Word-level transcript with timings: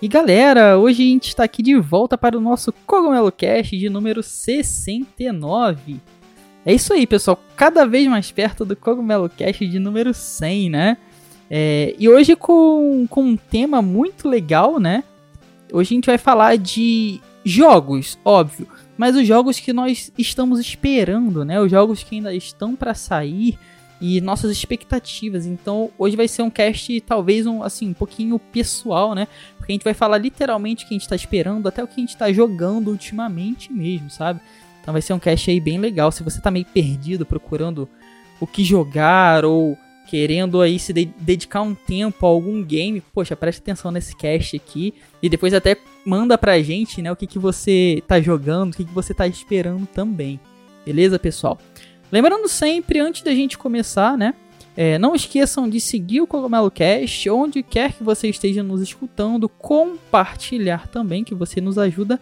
E 0.00 0.08
galera, 0.08 0.78
hoje 0.78 1.02
a 1.02 1.06
gente 1.06 1.28
está 1.28 1.44
aqui 1.44 1.62
de 1.62 1.74
volta 1.74 2.18
para 2.18 2.36
o 2.36 2.40
nosso 2.40 2.70
Cogumelo 2.86 3.32
Cast 3.32 3.74
de 3.74 3.88
número 3.88 4.22
69. 4.22 5.98
É 6.66 6.74
isso 6.74 6.92
aí, 6.92 7.06
pessoal, 7.06 7.42
cada 7.56 7.86
vez 7.86 8.06
mais 8.06 8.30
perto 8.30 8.62
do 8.62 8.76
Cogumelo 8.76 9.26
Cast 9.30 9.66
de 9.66 9.78
número 9.78 10.12
100, 10.12 10.68
né? 10.68 10.98
É, 11.50 11.94
e 11.98 12.10
hoje 12.10 12.36
com, 12.36 13.06
com 13.08 13.22
um 13.22 13.36
tema 13.38 13.80
muito 13.80 14.28
legal, 14.28 14.78
né? 14.78 15.02
Hoje 15.72 15.94
a 15.94 15.96
gente 15.96 16.06
vai 16.06 16.18
falar 16.18 16.58
de 16.58 17.18
jogos, 17.42 18.18
óbvio, 18.22 18.68
mas 18.98 19.16
os 19.16 19.26
jogos 19.26 19.58
que 19.58 19.72
nós 19.72 20.12
estamos 20.18 20.60
esperando, 20.60 21.42
né? 21.42 21.58
Os 21.58 21.70
jogos 21.70 22.02
que 22.02 22.16
ainda 22.16 22.34
estão 22.34 22.76
para 22.76 22.92
sair 22.92 23.58
e 24.00 24.20
nossas 24.20 24.50
expectativas. 24.50 25.46
Então, 25.46 25.90
hoje 25.98 26.16
vai 26.16 26.28
ser 26.28 26.42
um 26.42 26.50
cast 26.50 27.00
talvez 27.02 27.46
um 27.46 27.62
assim, 27.62 27.90
um 27.90 27.94
pouquinho 27.94 28.38
pessoal, 28.38 29.14
né? 29.14 29.26
Porque 29.66 29.72
a 29.72 29.74
gente 29.74 29.84
vai 29.84 29.94
falar 29.94 30.18
literalmente 30.18 30.84
o 30.84 30.88
que 30.88 30.94
a 30.94 30.98
gente 30.98 31.08
tá 31.08 31.16
esperando, 31.16 31.66
até 31.66 31.82
o 31.82 31.88
que 31.88 31.94
a 31.96 32.00
gente 32.00 32.16
tá 32.16 32.32
jogando 32.32 32.88
ultimamente 32.88 33.72
mesmo, 33.72 34.08
sabe? 34.08 34.40
Então 34.80 34.92
vai 34.92 35.02
ser 35.02 35.12
um 35.12 35.18
cast 35.18 35.50
aí 35.50 35.58
bem 35.58 35.76
legal. 35.76 36.12
Se 36.12 36.22
você 36.22 36.40
tá 36.40 36.52
meio 36.52 36.64
perdido 36.66 37.26
procurando 37.26 37.88
o 38.38 38.46
que 38.46 38.62
jogar 38.62 39.44
ou 39.44 39.76
querendo 40.06 40.60
aí 40.60 40.78
se 40.78 40.92
de 40.92 41.06
dedicar 41.18 41.62
um 41.62 41.74
tempo 41.74 42.24
a 42.24 42.28
algum 42.28 42.62
game, 42.62 43.00
poxa, 43.12 43.34
preste 43.34 43.58
atenção 43.58 43.90
nesse 43.90 44.14
cast 44.14 44.54
aqui 44.54 44.94
e 45.20 45.28
depois 45.28 45.52
até 45.52 45.76
manda 46.04 46.38
pra 46.38 46.62
gente, 46.62 47.02
né, 47.02 47.10
o 47.10 47.16
que, 47.16 47.26
que 47.26 47.40
você 47.40 48.00
tá 48.06 48.20
jogando, 48.20 48.72
o 48.72 48.76
que, 48.76 48.84
que 48.84 48.94
você 48.94 49.12
tá 49.12 49.26
esperando 49.26 49.84
também. 49.84 50.38
Beleza, 50.84 51.18
pessoal? 51.18 51.58
Lembrando 52.12 52.46
sempre, 52.46 53.00
antes 53.00 53.22
da 53.22 53.34
gente 53.34 53.58
começar, 53.58 54.16
né? 54.16 54.32
É, 54.76 54.98
não 54.98 55.14
esqueçam 55.14 55.68
de 55.68 55.80
seguir 55.80 56.20
o 56.20 56.26
Cogumelo 56.26 56.70
Cast, 56.70 57.30
onde 57.30 57.62
quer 57.62 57.92
que 57.92 58.04
você 58.04 58.28
esteja 58.28 58.62
nos 58.62 58.82
escutando, 58.82 59.48
compartilhar 59.48 60.86
também, 60.88 61.24
que 61.24 61.34
você 61.34 61.60
nos 61.60 61.78
ajuda 61.78 62.20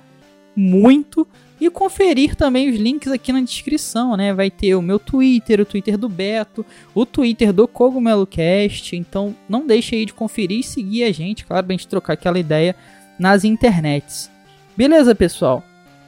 muito, 0.54 1.26
e 1.60 1.68
conferir 1.68 2.36
também 2.36 2.70
os 2.70 2.76
links 2.76 3.10
aqui 3.10 3.32
na 3.32 3.40
descrição, 3.40 4.16
né? 4.16 4.32
Vai 4.32 4.50
ter 4.50 4.74
o 4.74 4.82
meu 4.82 4.98
Twitter, 4.98 5.60
o 5.60 5.64
Twitter 5.64 5.98
do 5.98 6.08
Beto, 6.08 6.64
o 6.94 7.04
Twitter 7.04 7.52
do 7.52 7.66
Cogumelo 7.66 8.26
Cast, 8.26 8.94
então 8.94 9.34
não 9.48 9.66
deixe 9.66 9.96
aí 9.96 10.04
de 10.04 10.14
conferir 10.14 10.60
e 10.60 10.62
seguir 10.62 11.04
a 11.04 11.12
gente, 11.12 11.44
claro, 11.44 11.66
pra 11.66 11.72
gente 11.72 11.88
trocar 11.88 12.12
aquela 12.12 12.38
ideia 12.38 12.76
nas 13.18 13.44
internets. 13.44 14.30
Beleza, 14.76 15.14
pessoal? 15.14 15.64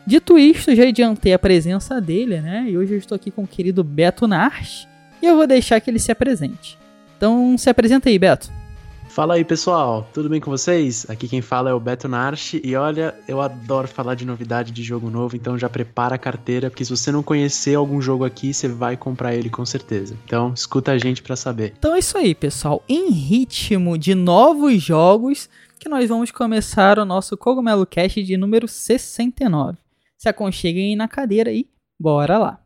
Dito 0.06 0.38
isto, 0.38 0.74
já 0.74 0.84
adiantei 0.84 1.32
a 1.32 1.38
presença 1.38 2.00
dele, 2.00 2.40
né? 2.40 2.66
E 2.68 2.78
hoje 2.78 2.94
eu 2.94 2.98
estou 2.98 3.16
aqui 3.16 3.30
com 3.30 3.42
o 3.42 3.48
querido 3.48 3.82
Beto 3.82 4.28
Nars 4.28 4.86
e 5.20 5.26
eu 5.26 5.36
vou 5.36 5.46
deixar 5.46 5.80
que 5.80 5.90
ele 5.90 5.98
se 5.98 6.12
apresente. 6.12 6.78
Então, 7.16 7.56
se 7.56 7.70
apresenta 7.70 8.08
aí, 8.08 8.18
Beto. 8.18 8.50
Fala 9.08 9.34
aí, 9.34 9.44
pessoal. 9.44 10.06
Tudo 10.12 10.28
bem 10.28 10.40
com 10.40 10.50
vocês? 10.50 11.06
Aqui 11.08 11.26
quem 11.26 11.40
fala 11.40 11.70
é 11.70 11.72
o 11.72 11.80
Beto 11.80 12.06
Narchi 12.06 12.60
e 12.62 12.76
olha, 12.76 13.14
eu 13.26 13.40
adoro 13.40 13.88
falar 13.88 14.14
de 14.14 14.26
novidade 14.26 14.70
de 14.70 14.82
jogo 14.82 15.08
novo, 15.08 15.34
então 15.34 15.58
já 15.58 15.70
prepara 15.70 16.16
a 16.16 16.18
carteira, 16.18 16.68
porque 16.68 16.84
se 16.84 16.90
você 16.90 17.10
não 17.10 17.22
conhecer 17.22 17.74
algum 17.74 18.00
jogo 18.00 18.24
aqui, 18.26 18.52
você 18.52 18.68
vai 18.68 18.94
comprar 18.94 19.34
ele 19.34 19.48
com 19.48 19.64
certeza. 19.64 20.14
Então, 20.26 20.52
escuta 20.54 20.92
a 20.92 20.98
gente 20.98 21.22
para 21.22 21.34
saber. 21.34 21.72
Então 21.78 21.94
é 21.94 21.98
isso 21.98 22.18
aí, 22.18 22.34
pessoal. 22.34 22.82
Em 22.86 23.10
ritmo 23.10 23.96
de 23.96 24.14
novos 24.14 24.82
jogos, 24.82 25.48
que 25.78 25.88
nós 25.88 26.08
vamos 26.08 26.30
começar 26.30 26.98
o 26.98 27.06
nosso 27.06 27.38
Cogumelo 27.38 27.86
Cast 27.86 28.22
de 28.22 28.36
número 28.36 28.68
69 28.68 29.78
se 30.16 30.28
aconcheguem 30.28 30.96
na 30.96 31.06
cadeira 31.06 31.52
e 31.52 31.68
bora 31.98 32.38
lá! 32.38 32.65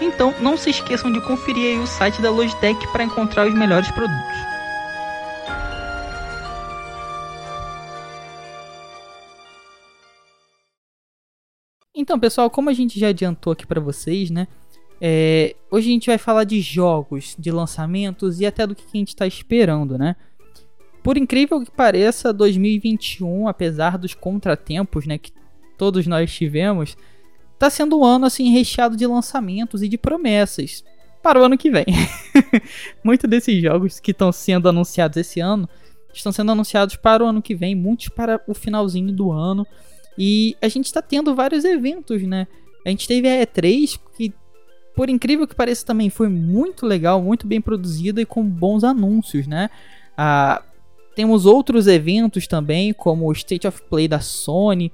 Então 0.00 0.34
não 0.40 0.56
se 0.56 0.70
esqueçam 0.70 1.10
de 1.10 1.20
conferir 1.20 1.80
o 1.80 1.86
site 1.86 2.20
da 2.20 2.30
Logitech 2.30 2.86
para 2.92 3.04
encontrar 3.04 3.46
os 3.46 3.54
melhores 3.54 3.90
produtos. 3.90 4.36
Então, 11.94 12.20
pessoal, 12.20 12.50
como 12.50 12.68
a 12.68 12.74
gente 12.74 13.00
já 13.00 13.08
adiantou 13.08 13.52
aqui 13.52 13.66
para 13.66 13.80
vocês, 13.80 14.30
né? 14.30 14.46
É, 15.00 15.56
hoje 15.70 15.88
a 15.88 15.92
gente 15.92 16.06
vai 16.06 16.18
falar 16.18 16.44
de 16.44 16.60
jogos, 16.60 17.34
de 17.38 17.50
lançamentos 17.50 18.38
e 18.40 18.46
até 18.46 18.66
do 18.66 18.74
que 18.74 18.84
a 18.84 18.96
gente 18.96 19.08
está 19.08 19.26
esperando, 19.26 19.98
né? 19.98 20.14
Por 21.02 21.16
incrível 21.16 21.64
que 21.64 21.70
pareça, 21.70 22.32
2021, 22.32 23.48
apesar 23.48 23.96
dos 23.96 24.12
contratempos, 24.12 25.06
né, 25.06 25.18
que 25.18 25.32
todos 25.78 26.06
nós 26.06 26.34
tivemos, 26.34 26.96
tá 27.58 27.70
sendo 27.70 27.98
um 27.98 28.04
ano 28.04 28.26
assim 28.26 28.50
recheado 28.50 28.96
de 28.96 29.06
lançamentos 29.06 29.82
e 29.82 29.88
de 29.88 29.98
promessas 29.98 30.84
para 31.22 31.40
o 31.40 31.44
ano 31.44 31.58
que 31.58 31.70
vem. 31.70 31.86
muitos 33.02 33.28
desses 33.28 33.60
jogos 33.60 33.98
que 33.98 34.10
estão 34.10 34.30
sendo 34.30 34.68
anunciados 34.68 35.16
esse 35.16 35.40
ano 35.40 35.68
estão 36.12 36.32
sendo 36.32 36.52
anunciados 36.52 36.96
para 36.96 37.24
o 37.24 37.26
ano 37.26 37.42
que 37.42 37.54
vem, 37.54 37.74
muitos 37.74 38.08
para 38.08 38.40
o 38.46 38.54
finalzinho 38.54 39.12
do 39.12 39.30
ano. 39.30 39.66
E 40.18 40.56
a 40.62 40.68
gente 40.68 40.86
está 40.86 41.02
tendo 41.02 41.34
vários 41.34 41.64
eventos, 41.64 42.22
né? 42.22 42.46
A 42.84 42.88
gente 42.88 43.06
teve 43.06 43.28
a 43.28 43.44
E3, 43.44 43.98
que 44.16 44.32
por 44.94 45.10
incrível 45.10 45.46
que 45.46 45.54
pareça 45.54 45.84
também 45.84 46.08
foi 46.08 46.28
muito 46.28 46.86
legal, 46.86 47.20
muito 47.20 47.46
bem 47.46 47.60
produzida 47.60 48.20
e 48.20 48.24
com 48.24 48.42
bons 48.42 48.82
anúncios, 48.82 49.46
né? 49.46 49.68
A, 50.16 50.62
temos 51.14 51.44
outros 51.44 51.86
eventos 51.86 52.46
também, 52.46 52.92
como 52.92 53.26
o 53.26 53.32
State 53.32 53.66
of 53.66 53.82
Play 53.90 54.08
da 54.08 54.20
Sony, 54.20 54.90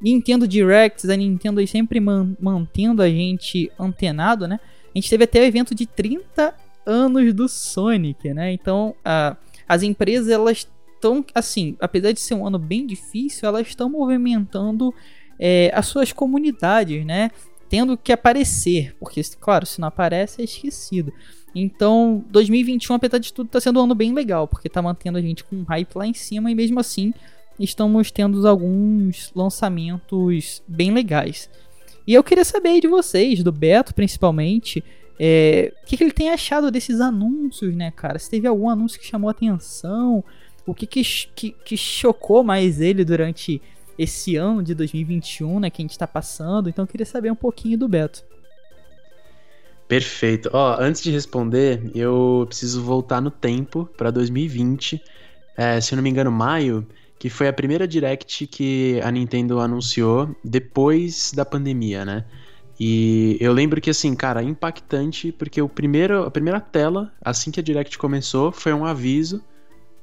Nintendo 0.00 0.46
Directs, 0.46 1.08
a 1.08 1.16
Nintendo 1.16 1.60
aí 1.60 1.66
sempre 1.66 2.00
man 2.00 2.36
mantendo 2.40 3.02
a 3.02 3.08
gente 3.08 3.70
antenado, 3.78 4.46
né? 4.46 4.60
A 4.94 4.98
gente 4.98 5.10
teve 5.10 5.24
até 5.24 5.40
o 5.40 5.44
evento 5.44 5.74
de 5.74 5.86
30 5.86 6.54
anos 6.86 7.34
do 7.34 7.48
Sonic, 7.48 8.32
né? 8.32 8.52
Então, 8.52 8.94
uh, 9.00 9.36
as 9.68 9.82
empresas, 9.82 10.28
elas 10.30 10.68
estão, 10.94 11.24
assim, 11.34 11.76
apesar 11.80 12.12
de 12.12 12.20
ser 12.20 12.34
um 12.34 12.46
ano 12.46 12.58
bem 12.58 12.86
difícil, 12.86 13.48
elas 13.48 13.66
estão 13.66 13.90
movimentando 13.90 14.94
é, 15.38 15.70
as 15.74 15.86
suas 15.86 16.12
comunidades, 16.12 17.04
né? 17.04 17.30
Tendo 17.68 17.96
que 17.96 18.12
aparecer, 18.12 18.94
porque, 18.98 19.20
claro, 19.40 19.66
se 19.66 19.80
não 19.80 19.88
aparece 19.88 20.40
é 20.40 20.44
esquecido. 20.44 21.12
Então, 21.54 22.24
2021, 22.30 22.94
apesar 22.94 23.18
de 23.18 23.32
tudo, 23.32 23.46
está 23.46 23.60
sendo 23.60 23.80
um 23.80 23.84
ano 23.84 23.94
bem 23.94 24.12
legal, 24.12 24.46
porque 24.46 24.68
está 24.68 24.80
mantendo 24.80 25.18
a 25.18 25.22
gente 25.22 25.42
com 25.42 25.56
um 25.56 25.64
hype 25.64 25.96
lá 25.96 26.06
em 26.06 26.14
cima 26.14 26.50
e 26.50 26.54
mesmo 26.54 26.78
assim 26.78 27.12
estamos 27.58 28.10
tendo 28.10 28.46
alguns 28.46 29.32
lançamentos 29.34 30.62
bem 30.66 30.92
legais. 30.92 31.48
E 32.06 32.14
eu 32.14 32.22
queria 32.22 32.44
saber 32.44 32.80
de 32.80 32.88
vocês, 32.88 33.42
do 33.42 33.50
Beto 33.50 33.94
principalmente, 33.94 34.84
é, 35.18 35.72
o 35.82 35.86
que, 35.86 35.96
que, 35.96 36.04
ele 36.04 36.12
tem 36.12 36.30
achado 36.30 36.70
desses 36.70 37.00
anúncios, 37.00 37.74
né, 37.74 37.90
cara? 37.90 38.18
Se 38.18 38.30
teve 38.30 38.46
algum 38.46 38.68
anúncio 38.68 39.00
que 39.00 39.06
chamou 39.06 39.30
atenção, 39.30 40.22
o 40.66 40.74
que, 40.74 40.86
que, 40.86 41.02
que, 41.34 41.50
que 41.64 41.76
chocou 41.76 42.44
mais 42.44 42.80
ele 42.80 43.04
durante 43.04 43.60
esse 43.98 44.36
ano 44.36 44.62
de 44.62 44.74
2021, 44.74 45.60
né, 45.60 45.70
que 45.70 45.80
a 45.80 45.84
gente 45.84 45.92
está 45.92 46.06
passando. 46.06 46.68
Então 46.68 46.84
eu 46.84 46.86
queria 46.86 47.06
saber 47.06 47.30
um 47.30 47.36
pouquinho 47.36 47.78
do 47.78 47.88
Beto. 47.88 48.22
Perfeito. 49.88 50.50
Ó, 50.52 50.76
antes 50.78 51.02
de 51.02 51.10
responder, 51.10 51.90
eu 51.94 52.44
preciso 52.48 52.82
voltar 52.82 53.20
no 53.20 53.30
tempo 53.30 53.88
para 53.96 54.10
2020. 54.10 55.00
É, 55.56 55.80
se 55.80 55.94
eu 55.94 55.96
não 55.96 56.02
me 56.02 56.10
engano, 56.10 56.30
maio, 56.30 56.86
que 57.18 57.30
foi 57.30 57.48
a 57.48 57.52
primeira 57.52 57.86
direct 57.86 58.46
que 58.46 59.00
a 59.02 59.10
Nintendo 59.10 59.60
anunciou 59.60 60.34
depois 60.44 61.32
da 61.34 61.44
pandemia, 61.44 62.04
né? 62.04 62.24
E 62.78 63.38
eu 63.40 63.52
lembro 63.52 63.80
que, 63.80 63.88
assim, 63.88 64.14
cara, 64.14 64.42
impactante, 64.42 65.32
porque 65.32 65.60
o 65.62 65.68
primeiro, 65.68 66.24
a 66.24 66.30
primeira 66.30 66.60
tela, 66.60 67.10
assim 67.24 67.50
que 67.50 67.58
a 67.58 67.62
direct 67.62 67.96
começou, 67.96 68.52
foi 68.52 68.72
um 68.74 68.84
aviso 68.84 69.42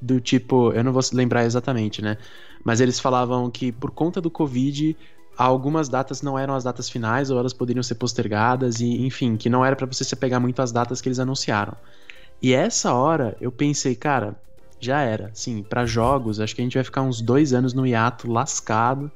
do 0.02 0.20
tipo, 0.20 0.72
eu 0.72 0.82
não 0.82 0.92
vou 0.92 1.02
lembrar 1.12 1.44
exatamente, 1.44 2.02
né? 2.02 2.18
Mas 2.64 2.80
eles 2.80 2.98
falavam 2.98 3.48
que 3.50 3.70
por 3.70 3.92
conta 3.92 4.20
do 4.20 4.30
Covid, 4.30 4.96
algumas 5.36 5.88
datas 5.88 6.20
não 6.20 6.38
eram 6.38 6.54
as 6.54 6.64
datas 6.64 6.90
finais 6.90 7.30
ou 7.30 7.38
elas 7.38 7.52
poderiam 7.52 7.82
ser 7.82 7.94
postergadas 7.94 8.80
e 8.80 9.06
enfim, 9.06 9.36
que 9.36 9.48
não 9.48 9.64
era 9.64 9.76
para 9.76 9.86
você 9.86 10.04
se 10.04 10.16
pegar 10.16 10.40
muito 10.40 10.60
às 10.60 10.72
datas 10.72 11.00
que 11.00 11.08
eles 11.08 11.20
anunciaram. 11.20 11.76
E 12.42 12.52
essa 12.52 12.92
hora 12.92 13.36
eu 13.40 13.52
pensei, 13.52 13.94
cara, 13.94 14.36
já 14.84 15.00
era. 15.00 15.30
Sim, 15.34 15.62
para 15.62 15.86
jogos, 15.86 16.40
acho 16.40 16.54
que 16.54 16.60
a 16.60 16.64
gente 16.64 16.74
vai 16.74 16.84
ficar 16.84 17.02
uns 17.02 17.20
dois 17.20 17.52
anos 17.52 17.72
no 17.72 17.86
hiato 17.86 18.30
lascado 18.30 19.10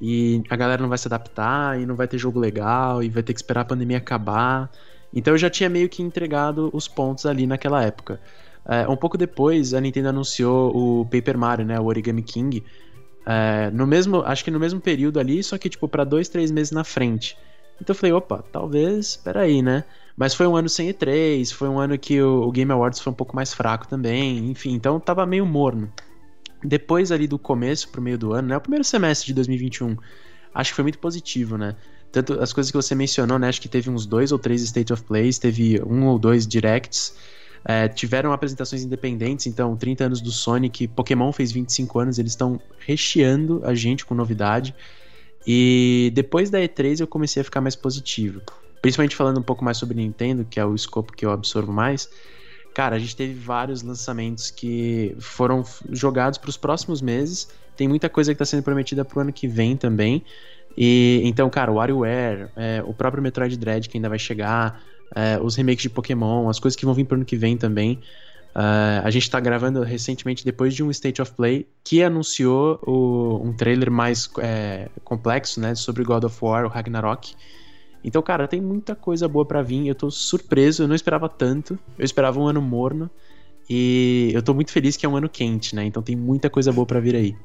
e 0.00 0.42
a 0.48 0.56
galera 0.56 0.80
não 0.80 0.88
vai 0.88 0.98
se 0.98 1.08
adaptar 1.08 1.80
e 1.80 1.84
não 1.84 1.94
vai 1.94 2.08
ter 2.08 2.18
jogo 2.18 2.38
legal 2.38 3.02
e 3.02 3.08
vai 3.08 3.22
ter 3.22 3.34
que 3.34 3.38
esperar 3.38 3.62
a 3.62 3.64
pandemia 3.64 3.98
acabar. 3.98 4.70
Então 5.12 5.34
eu 5.34 5.38
já 5.38 5.50
tinha 5.50 5.68
meio 5.68 5.88
que 5.88 6.02
entregado 6.02 6.70
os 6.72 6.88
pontos 6.88 7.26
ali 7.26 7.46
naquela 7.46 7.82
época. 7.82 8.20
É, 8.64 8.88
um 8.88 8.96
pouco 8.96 9.18
depois, 9.18 9.74
a 9.74 9.80
Nintendo 9.80 10.08
anunciou 10.08 10.74
o 10.74 11.04
Paper 11.06 11.36
Mario, 11.36 11.66
né, 11.66 11.78
o 11.80 11.84
Origami 11.84 12.22
King, 12.22 12.62
é, 13.26 13.70
no 13.70 13.86
mesmo, 13.86 14.22
acho 14.22 14.44
que 14.44 14.50
no 14.50 14.58
mesmo 14.58 14.80
período 14.80 15.20
ali, 15.20 15.42
só 15.42 15.58
que 15.58 15.68
tipo 15.68 15.88
para 15.88 16.04
dois, 16.04 16.28
três 16.28 16.50
meses 16.50 16.72
na 16.72 16.84
frente. 16.84 17.36
Então 17.80 17.94
eu 17.94 17.98
falei, 17.98 18.12
opa, 18.12 18.44
talvez, 18.52 19.16
peraí, 19.16 19.62
né? 19.62 19.84
Mas 20.20 20.34
foi 20.34 20.46
um 20.46 20.54
ano 20.54 20.68
sem 20.68 20.86
E3, 20.90 21.50
foi 21.50 21.66
um 21.66 21.78
ano 21.78 21.98
que 21.98 22.20
o, 22.20 22.42
o, 22.42 22.52
Game 22.52 22.70
Awards 22.70 23.00
foi 23.00 23.10
um 23.10 23.16
pouco 23.16 23.34
mais 23.34 23.54
fraco 23.54 23.88
também, 23.88 24.50
enfim, 24.50 24.72
então 24.74 25.00
tava 25.00 25.24
meio 25.24 25.46
morno. 25.46 25.90
Depois 26.62 27.10
ali 27.10 27.26
do 27.26 27.38
começo 27.38 27.88
pro 27.88 28.02
meio 28.02 28.18
do 28.18 28.34
ano, 28.34 28.48
né? 28.48 28.56
O 28.58 28.60
primeiro 28.60 28.84
semestre 28.84 29.28
de 29.28 29.32
2021, 29.32 29.96
acho 30.54 30.72
que 30.72 30.76
foi 30.76 30.82
muito 30.82 30.98
positivo, 30.98 31.56
né? 31.56 31.74
Tanto 32.12 32.34
as 32.34 32.52
coisas 32.52 32.70
que 32.70 32.76
você 32.76 32.94
mencionou, 32.94 33.38
né? 33.38 33.48
Acho 33.48 33.62
que 33.62 33.68
teve 33.68 33.88
uns 33.88 34.04
dois 34.04 34.30
ou 34.30 34.38
três 34.38 34.60
State 34.60 34.92
of 34.92 35.02
Plays, 35.04 35.38
teve 35.38 35.82
um 35.82 36.04
ou 36.08 36.18
dois 36.18 36.46
Directs. 36.46 37.14
É, 37.64 37.88
tiveram 37.88 38.30
apresentações 38.30 38.82
independentes, 38.82 39.46
então 39.46 39.74
30 39.74 40.04
anos 40.04 40.20
do 40.20 40.30
Sonic, 40.30 40.86
Pokémon 40.88 41.32
fez 41.32 41.50
25 41.50 41.98
anos, 41.98 42.18
eles 42.18 42.32
estão 42.32 42.60
recheando 42.78 43.62
a 43.64 43.74
gente 43.74 44.04
com 44.04 44.14
novidade. 44.14 44.74
E 45.46 46.12
depois 46.14 46.50
da 46.50 46.58
E3 46.58 47.00
eu 47.00 47.06
comecei 47.06 47.40
a 47.40 47.44
ficar 47.44 47.62
mais 47.62 47.74
positivo. 47.74 48.42
Principalmente 48.80 49.16
falando 49.16 49.38
um 49.38 49.42
pouco 49.42 49.64
mais 49.64 49.76
sobre 49.76 49.96
Nintendo, 49.96 50.44
que 50.44 50.58
é 50.58 50.64
o 50.64 50.74
escopo 50.74 51.12
que 51.12 51.24
eu 51.24 51.30
absorvo 51.30 51.72
mais. 51.72 52.08
Cara, 52.74 52.96
a 52.96 52.98
gente 52.98 53.16
teve 53.16 53.34
vários 53.34 53.82
lançamentos 53.82 54.50
que 54.50 55.14
foram 55.18 55.64
jogados 55.90 56.38
para 56.38 56.48
os 56.48 56.56
próximos 56.56 57.02
meses. 57.02 57.48
Tem 57.76 57.88
muita 57.88 58.08
coisa 58.08 58.32
que 58.32 58.34
está 58.34 58.44
sendo 58.44 58.62
prometida 58.62 59.04
para 59.04 59.18
o 59.18 59.22
ano 59.22 59.32
que 59.32 59.48
vem 59.48 59.76
também. 59.76 60.24
E 60.76 61.20
então, 61.24 61.50
cara, 61.50 61.70
o 61.70 61.74
WarioWare, 61.74 62.48
é, 62.56 62.82
o 62.86 62.94
próprio 62.94 63.22
Metroid 63.22 63.56
Dread 63.56 63.88
que 63.88 63.98
ainda 63.98 64.08
vai 64.08 64.18
chegar, 64.18 64.80
é, 65.14 65.38
os 65.42 65.56
remakes 65.56 65.82
de 65.82 65.90
Pokémon, 65.90 66.48
as 66.48 66.60
coisas 66.60 66.76
que 66.76 66.84
vão 66.84 66.94
vir 66.94 67.04
pro 67.04 67.16
ano 67.16 67.24
que 67.24 67.36
vem 67.36 67.56
também. 67.56 68.00
Uh, 68.50 69.04
a 69.04 69.10
gente 69.10 69.22
está 69.22 69.38
gravando 69.38 69.80
recentemente 69.82 70.44
depois 70.44 70.74
de 70.74 70.82
um 70.82 70.90
State 70.90 71.22
of 71.22 71.32
Play 71.34 71.68
que 71.84 72.02
anunciou 72.02 72.80
o, 72.84 73.40
um 73.44 73.52
trailer 73.52 73.92
mais 73.92 74.28
é, 74.40 74.88
complexo, 75.04 75.60
né, 75.60 75.76
sobre 75.76 76.02
God 76.02 76.24
of 76.24 76.36
War, 76.42 76.64
o 76.64 76.68
Ragnarok. 76.68 77.34
Então, 78.02 78.22
cara, 78.22 78.48
tem 78.48 78.60
muita 78.60 78.94
coisa 78.94 79.28
boa 79.28 79.44
para 79.44 79.62
vir. 79.62 79.86
Eu 79.86 79.94
tô 79.94 80.10
surpreso, 80.10 80.82
eu 80.82 80.88
não 80.88 80.94
esperava 80.94 81.28
tanto. 81.28 81.78
Eu 81.98 82.04
esperava 82.04 82.40
um 82.40 82.46
ano 82.46 82.62
morno. 82.62 83.10
E 83.68 84.30
eu 84.34 84.42
tô 84.42 84.52
muito 84.52 84.72
feliz 84.72 84.96
que 84.96 85.06
é 85.06 85.08
um 85.08 85.16
ano 85.16 85.28
quente, 85.28 85.76
né? 85.76 85.84
Então 85.84 86.02
tem 86.02 86.16
muita 86.16 86.50
coisa 86.50 86.72
boa 86.72 86.86
para 86.86 86.98
vir 86.98 87.14
aí. 87.14 87.36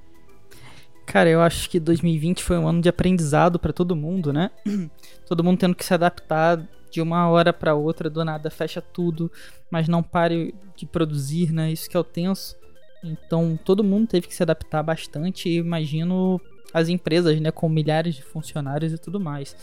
Cara, 1.06 1.30
eu 1.30 1.40
acho 1.40 1.70
que 1.70 1.80
2020 1.80 2.44
foi 2.44 2.58
um 2.58 2.68
ano 2.68 2.82
de 2.82 2.90
aprendizado 2.90 3.60
para 3.60 3.72
todo 3.72 3.96
mundo, 3.96 4.34
né? 4.34 4.50
todo 5.28 5.44
mundo 5.44 5.60
tendo 5.60 5.76
que 5.76 5.86
se 5.86 5.94
adaptar 5.94 6.68
de 6.90 7.02
uma 7.02 7.30
hora 7.30 7.54
para 7.54 7.76
outra, 7.76 8.10
do 8.10 8.26
nada 8.26 8.50
fecha 8.50 8.82
tudo, 8.82 9.32
mas 9.70 9.88
não 9.88 10.02
pare 10.02 10.56
de 10.76 10.86
produzir, 10.86 11.52
né? 11.52 11.72
Isso 11.72 11.90
que 11.90 11.96
é 11.96 12.00
o 12.00 12.04
tenso. 12.04 12.56
Então 13.04 13.60
todo 13.64 13.84
mundo 13.84 14.08
teve 14.08 14.28
que 14.28 14.34
se 14.34 14.42
adaptar 14.42 14.82
bastante, 14.82 15.48
e 15.48 15.58
imagino 15.58 16.42
as 16.74 16.90
empresas, 16.90 17.40
né, 17.40 17.52
com 17.52 17.70
milhares 17.70 18.16
de 18.16 18.24
funcionários 18.24 18.92
e 18.92 18.98
tudo 18.98 19.20
mais. 19.20 19.56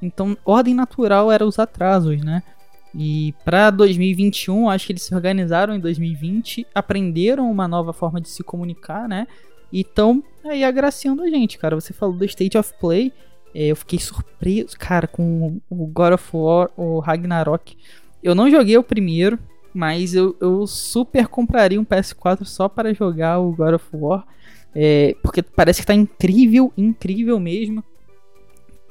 Então, 0.00 0.36
ordem 0.44 0.74
natural 0.74 1.30
era 1.30 1.46
os 1.46 1.58
atrasos, 1.58 2.22
né? 2.22 2.42
E 2.94 3.34
para 3.44 3.70
2021, 3.70 4.70
acho 4.70 4.86
que 4.86 4.92
eles 4.92 5.02
se 5.02 5.14
organizaram 5.14 5.74
em 5.74 5.80
2020, 5.80 6.66
aprenderam 6.74 7.50
uma 7.50 7.68
nova 7.68 7.92
forma 7.92 8.20
de 8.20 8.28
se 8.28 8.42
comunicar, 8.42 9.06
né? 9.08 9.26
E 9.70 9.80
estão 9.80 10.22
aí 10.44 10.64
agraciando 10.64 11.22
a 11.22 11.28
gente, 11.28 11.58
cara. 11.58 11.74
Você 11.78 11.92
falou 11.92 12.16
do 12.16 12.24
State 12.24 12.56
of 12.56 12.72
Play. 12.80 13.12
É, 13.54 13.66
eu 13.66 13.76
fiquei 13.76 13.98
surpreso, 13.98 14.76
cara, 14.78 15.06
com 15.06 15.60
o 15.68 15.86
God 15.86 16.14
of 16.14 16.24
War, 16.32 16.70
o 16.76 16.98
Ragnarok. 17.00 17.76
Eu 18.22 18.34
não 18.34 18.50
joguei 18.50 18.76
o 18.78 18.82
primeiro, 18.82 19.38
mas 19.74 20.14
eu, 20.14 20.34
eu 20.40 20.66
super 20.66 21.28
compraria 21.28 21.80
um 21.80 21.84
PS4 21.84 22.44
só 22.44 22.68
para 22.68 22.94
jogar 22.94 23.38
o 23.38 23.52
God 23.52 23.74
of 23.74 23.84
War. 23.92 24.26
É, 24.74 25.14
porque 25.22 25.42
parece 25.42 25.80
que 25.80 25.86
tá 25.86 25.94
incrível, 25.94 26.72
incrível 26.76 27.38
mesmo. 27.38 27.84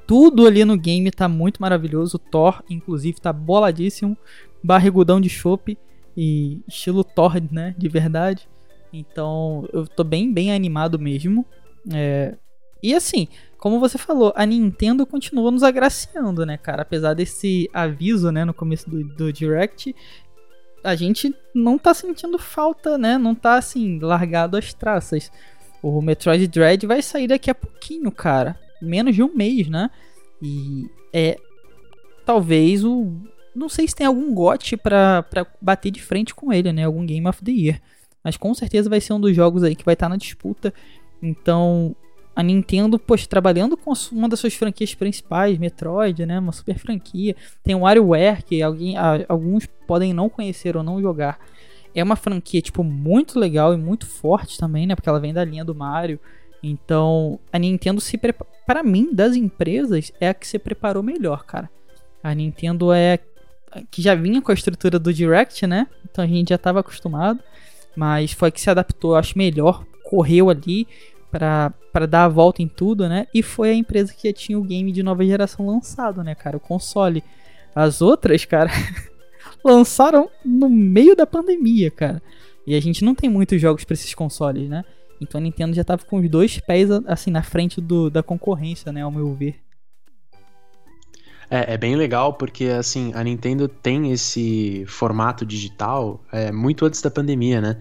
Tudo 0.08 0.46
ali 0.46 0.64
no 0.64 0.78
game 0.78 1.10
tá 1.12 1.28
muito 1.28 1.62
maravilhoso. 1.62 2.18
O 2.18 2.20
Thor, 2.20 2.64
inclusive, 2.70 3.20
tá 3.20 3.34
boladíssimo. 3.34 4.18
Barrigudão 4.64 5.20
de 5.20 5.30
chope 5.30 5.78
e 6.16 6.62
estilo 6.68 7.04
Thor, 7.04 7.42
né? 7.52 7.76
De 7.78 7.88
verdade. 7.90 8.48
Então, 8.94 9.68
eu 9.74 9.88
tô 9.88 10.04
bem, 10.04 10.32
bem 10.32 10.54
animado 10.54 10.98
mesmo. 11.00 11.46
É... 11.94 12.36
E 12.82 12.94
assim, 12.94 13.28
como 13.58 13.80
você 13.80 13.98
falou, 13.98 14.32
a 14.36 14.46
Nintendo 14.46 15.08
continua 15.08 15.50
nos 15.50 15.64
agraciando, 15.64 16.46
né, 16.46 16.56
cara? 16.56 16.84
Apesar 16.84 17.16
desse 17.16 17.70
aviso, 17.74 18.32
né, 18.32 18.46
no 18.46 18.54
começo 18.54 18.88
do, 18.88 19.04
do 19.04 19.34
Direct, 19.34 19.96
a 20.84 20.96
gente 20.96 21.36
não 21.54 21.80
tá 21.80 21.96
sentindo 21.96 22.38
falta, 22.38 22.96
né? 22.96 23.18
Não 23.18 23.34
tá, 23.34 23.56
assim, 23.56 23.98
largado 24.00 24.56
as 24.56 24.72
traças. 24.72 25.32
O 25.82 26.00
Metroid 26.00 26.48
Dread 26.48 26.86
vai 26.86 27.02
sair 27.02 27.28
daqui 27.28 27.50
a 27.50 27.56
pouquinho, 27.56 28.12
cara. 28.12 28.60
Menos 28.86 29.16
de 29.16 29.24
um 29.24 29.34
mês, 29.34 29.68
né? 29.68 29.90
E 30.42 30.90
é. 31.14 31.38
Talvez 32.26 32.84
o. 32.84 33.12
Não 33.56 33.70
sei 33.70 33.88
se 33.88 33.96
tem 33.96 34.06
algum 34.06 34.34
GOT 34.34 34.76
pra, 34.78 35.24
pra 35.24 35.46
bater 35.62 35.90
de 35.90 36.02
frente 36.02 36.36
com 36.36 36.52
ele, 36.52 36.74
né? 36.74 36.84
Algum 36.84 37.06
Game 37.06 37.28
of 37.28 37.44
the 37.44 37.52
Year. 37.52 37.82
Mas 38.24 38.36
com 38.36 38.54
certeza 38.54 38.90
vai 38.90 39.00
ser 39.00 39.14
um 39.14 39.20
dos 39.20 39.36
jogos 39.36 39.64
aí 39.64 39.76
que 39.76 39.86
vai 39.86 39.94
estar 39.94 40.08
tá 40.08 40.10
na 40.10 40.18
disputa. 40.18 40.74
Então, 41.22 41.96
a 42.36 42.44
Nintendo, 42.44 43.00
poxa, 43.00 43.28
trabalhando 43.28 43.78
com 43.78 43.94
uma 44.12 44.28
das 44.28 44.40
suas 44.40 44.54
franquias 44.54 44.94
principais, 44.94 45.58
Metroid, 45.58 46.26
né? 46.26 46.38
Uma 46.38 46.52
super 46.52 46.78
franquia. 46.78 47.36
Tem 47.64 47.74
o 47.74 47.82
WarioWare, 47.82 48.44
que 48.44 48.62
alguém, 48.62 48.96
alguns 49.30 49.66
podem 49.88 50.14
não 50.14 50.28
conhecer 50.28 50.76
ou 50.76 50.84
não 50.84 51.02
jogar. 51.02 51.40
É 51.94 52.04
uma 52.04 52.18
franquia, 52.18 52.62
tipo, 52.62 52.84
muito 52.84 53.40
legal 53.40 53.74
e 53.74 53.78
muito 53.78 54.06
forte 54.06 54.58
também, 54.58 54.86
né? 54.86 54.96
Porque 54.96 55.08
ela 55.08 55.20
vem 55.20 55.34
da 55.34 55.46
linha 55.46 55.64
do 55.64 55.74
Mario. 55.74 56.20
Então, 56.68 57.40
a 57.54 57.60
Nintendo 57.60 58.02
se 58.02 58.18
prepara. 58.18 58.50
Para 58.66 58.82
mim, 58.82 59.10
das 59.14 59.36
empresas, 59.36 60.12
é 60.20 60.30
a 60.30 60.34
que 60.34 60.48
se 60.48 60.58
preparou 60.58 61.04
melhor, 61.04 61.46
cara. 61.46 61.70
A 62.24 62.34
Nintendo 62.34 62.92
é. 62.92 63.20
que 63.92 64.02
já 64.02 64.16
vinha 64.16 64.42
com 64.42 64.52
a 64.52 64.56
estrutura 64.56 64.98
do 64.98 65.14
Direct, 65.14 65.68
né? 65.68 65.88
Então 66.10 66.24
a 66.24 66.28
gente 66.28 66.50
já 66.50 66.56
estava 66.56 66.80
acostumado. 66.80 67.40
Mas 67.96 68.32
foi 68.32 68.52
que 68.52 68.60
se 68.60 68.70
adaptou, 68.70 69.16
acho 69.16 69.38
melhor, 69.38 69.86
correu 70.04 70.50
ali 70.50 70.88
para 71.32 72.06
dar 72.10 72.26
a 72.26 72.30
volta 72.30 72.64
em 72.64 72.68
tudo, 72.68 73.08
né? 73.08 73.28
E 73.32 73.44
foi 73.44 73.70
a 73.70 73.74
empresa 73.74 74.12
que 74.12 74.28
já 74.28 74.34
tinha 74.34 74.58
o 74.58 74.64
game 74.64 74.92
de 74.92 75.04
nova 75.04 75.24
geração 75.24 75.68
lançado, 75.68 76.24
né, 76.24 76.34
cara? 76.34 76.58
O 76.58 76.60
console. 76.60 77.24
As 77.76 78.02
outras, 78.02 78.44
cara, 78.44 78.72
lançaram 79.64 80.30
no 80.44 80.68
meio 80.68 81.16
da 81.16 81.28
pandemia, 81.28 81.92
cara. 81.92 82.22
E 82.66 82.74
a 82.74 82.80
gente 82.80 83.06
não 83.06 83.14
tem 83.14 83.30
muitos 83.30 83.62
jogos 83.62 83.84
para 83.84 83.94
esses 83.94 84.14
consoles, 84.16 84.68
né? 84.68 84.84
Então 85.20 85.40
a 85.40 85.44
Nintendo 85.44 85.76
já 85.76 85.84
tava 85.84 86.04
com 86.06 86.20
os 86.20 86.30
dois 86.30 86.60
pés 86.60 86.90
assim 87.08 87.32
na 87.32 87.44
frente 87.44 87.80
do, 87.80 88.10
da 88.10 88.22
concorrência, 88.22 88.92
né, 88.92 89.02
ao 89.02 89.12
meu 89.12 89.34
ver. 89.34 89.60
É, 91.50 91.74
é, 91.74 91.78
bem 91.78 91.96
legal 91.96 92.34
porque, 92.34 92.66
assim, 92.66 93.12
a 93.14 93.24
Nintendo 93.24 93.68
tem 93.68 94.12
esse 94.12 94.84
formato 94.88 95.46
digital 95.46 96.24
é, 96.32 96.52
muito 96.52 96.86
antes 96.86 97.02
da 97.02 97.12
pandemia, 97.12 97.62
né? 97.62 97.78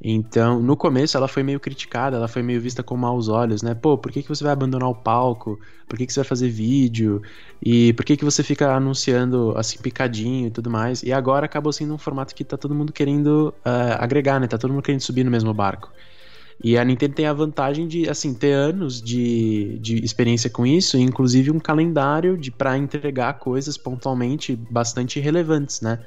Então, 0.00 0.60
no 0.60 0.76
começo 0.76 1.16
ela 1.16 1.26
foi 1.26 1.42
meio 1.42 1.58
criticada, 1.58 2.16
ela 2.16 2.28
foi 2.28 2.40
meio 2.40 2.60
vista 2.60 2.84
com 2.84 2.96
maus 2.96 3.28
olhos, 3.28 3.62
né? 3.62 3.74
Pô, 3.74 3.98
por 3.98 4.12
que, 4.12 4.22
que 4.22 4.28
você 4.28 4.44
vai 4.44 4.52
abandonar 4.52 4.88
o 4.88 4.94
palco? 4.94 5.58
Por 5.88 5.98
que, 5.98 6.06
que 6.06 6.12
você 6.12 6.20
vai 6.20 6.28
fazer 6.28 6.48
vídeo? 6.48 7.20
E 7.60 7.92
por 7.94 8.04
que, 8.04 8.16
que 8.16 8.24
você 8.24 8.44
fica 8.44 8.72
anunciando 8.72 9.52
assim 9.56 9.78
picadinho 9.80 10.46
e 10.46 10.50
tudo 10.50 10.70
mais? 10.70 11.02
E 11.02 11.12
agora 11.12 11.46
acabou 11.46 11.72
sendo 11.72 11.94
um 11.94 11.98
formato 11.98 12.32
que 12.32 12.44
tá 12.44 12.56
todo 12.56 12.76
mundo 12.76 12.92
querendo 12.92 13.52
uh, 13.66 13.98
agregar, 13.98 14.38
né? 14.38 14.46
Tá 14.46 14.56
todo 14.56 14.72
mundo 14.72 14.84
querendo 14.84 15.00
subir 15.00 15.24
no 15.24 15.32
mesmo 15.32 15.52
barco. 15.52 15.90
E 16.62 16.76
a 16.76 16.84
Nintendo 16.84 17.14
tem 17.14 17.26
a 17.26 17.32
vantagem 17.32 17.86
de, 17.86 18.08
assim, 18.08 18.34
ter 18.34 18.52
anos 18.52 19.00
de, 19.00 19.78
de 19.78 20.04
experiência 20.04 20.50
com 20.50 20.66
isso, 20.66 20.98
inclusive 20.98 21.50
um 21.52 21.60
calendário 21.60 22.36
de 22.36 22.50
para 22.50 22.76
entregar 22.76 23.34
coisas 23.34 23.76
pontualmente 23.76 24.56
bastante 24.56 25.20
relevantes, 25.20 25.80
né? 25.80 26.00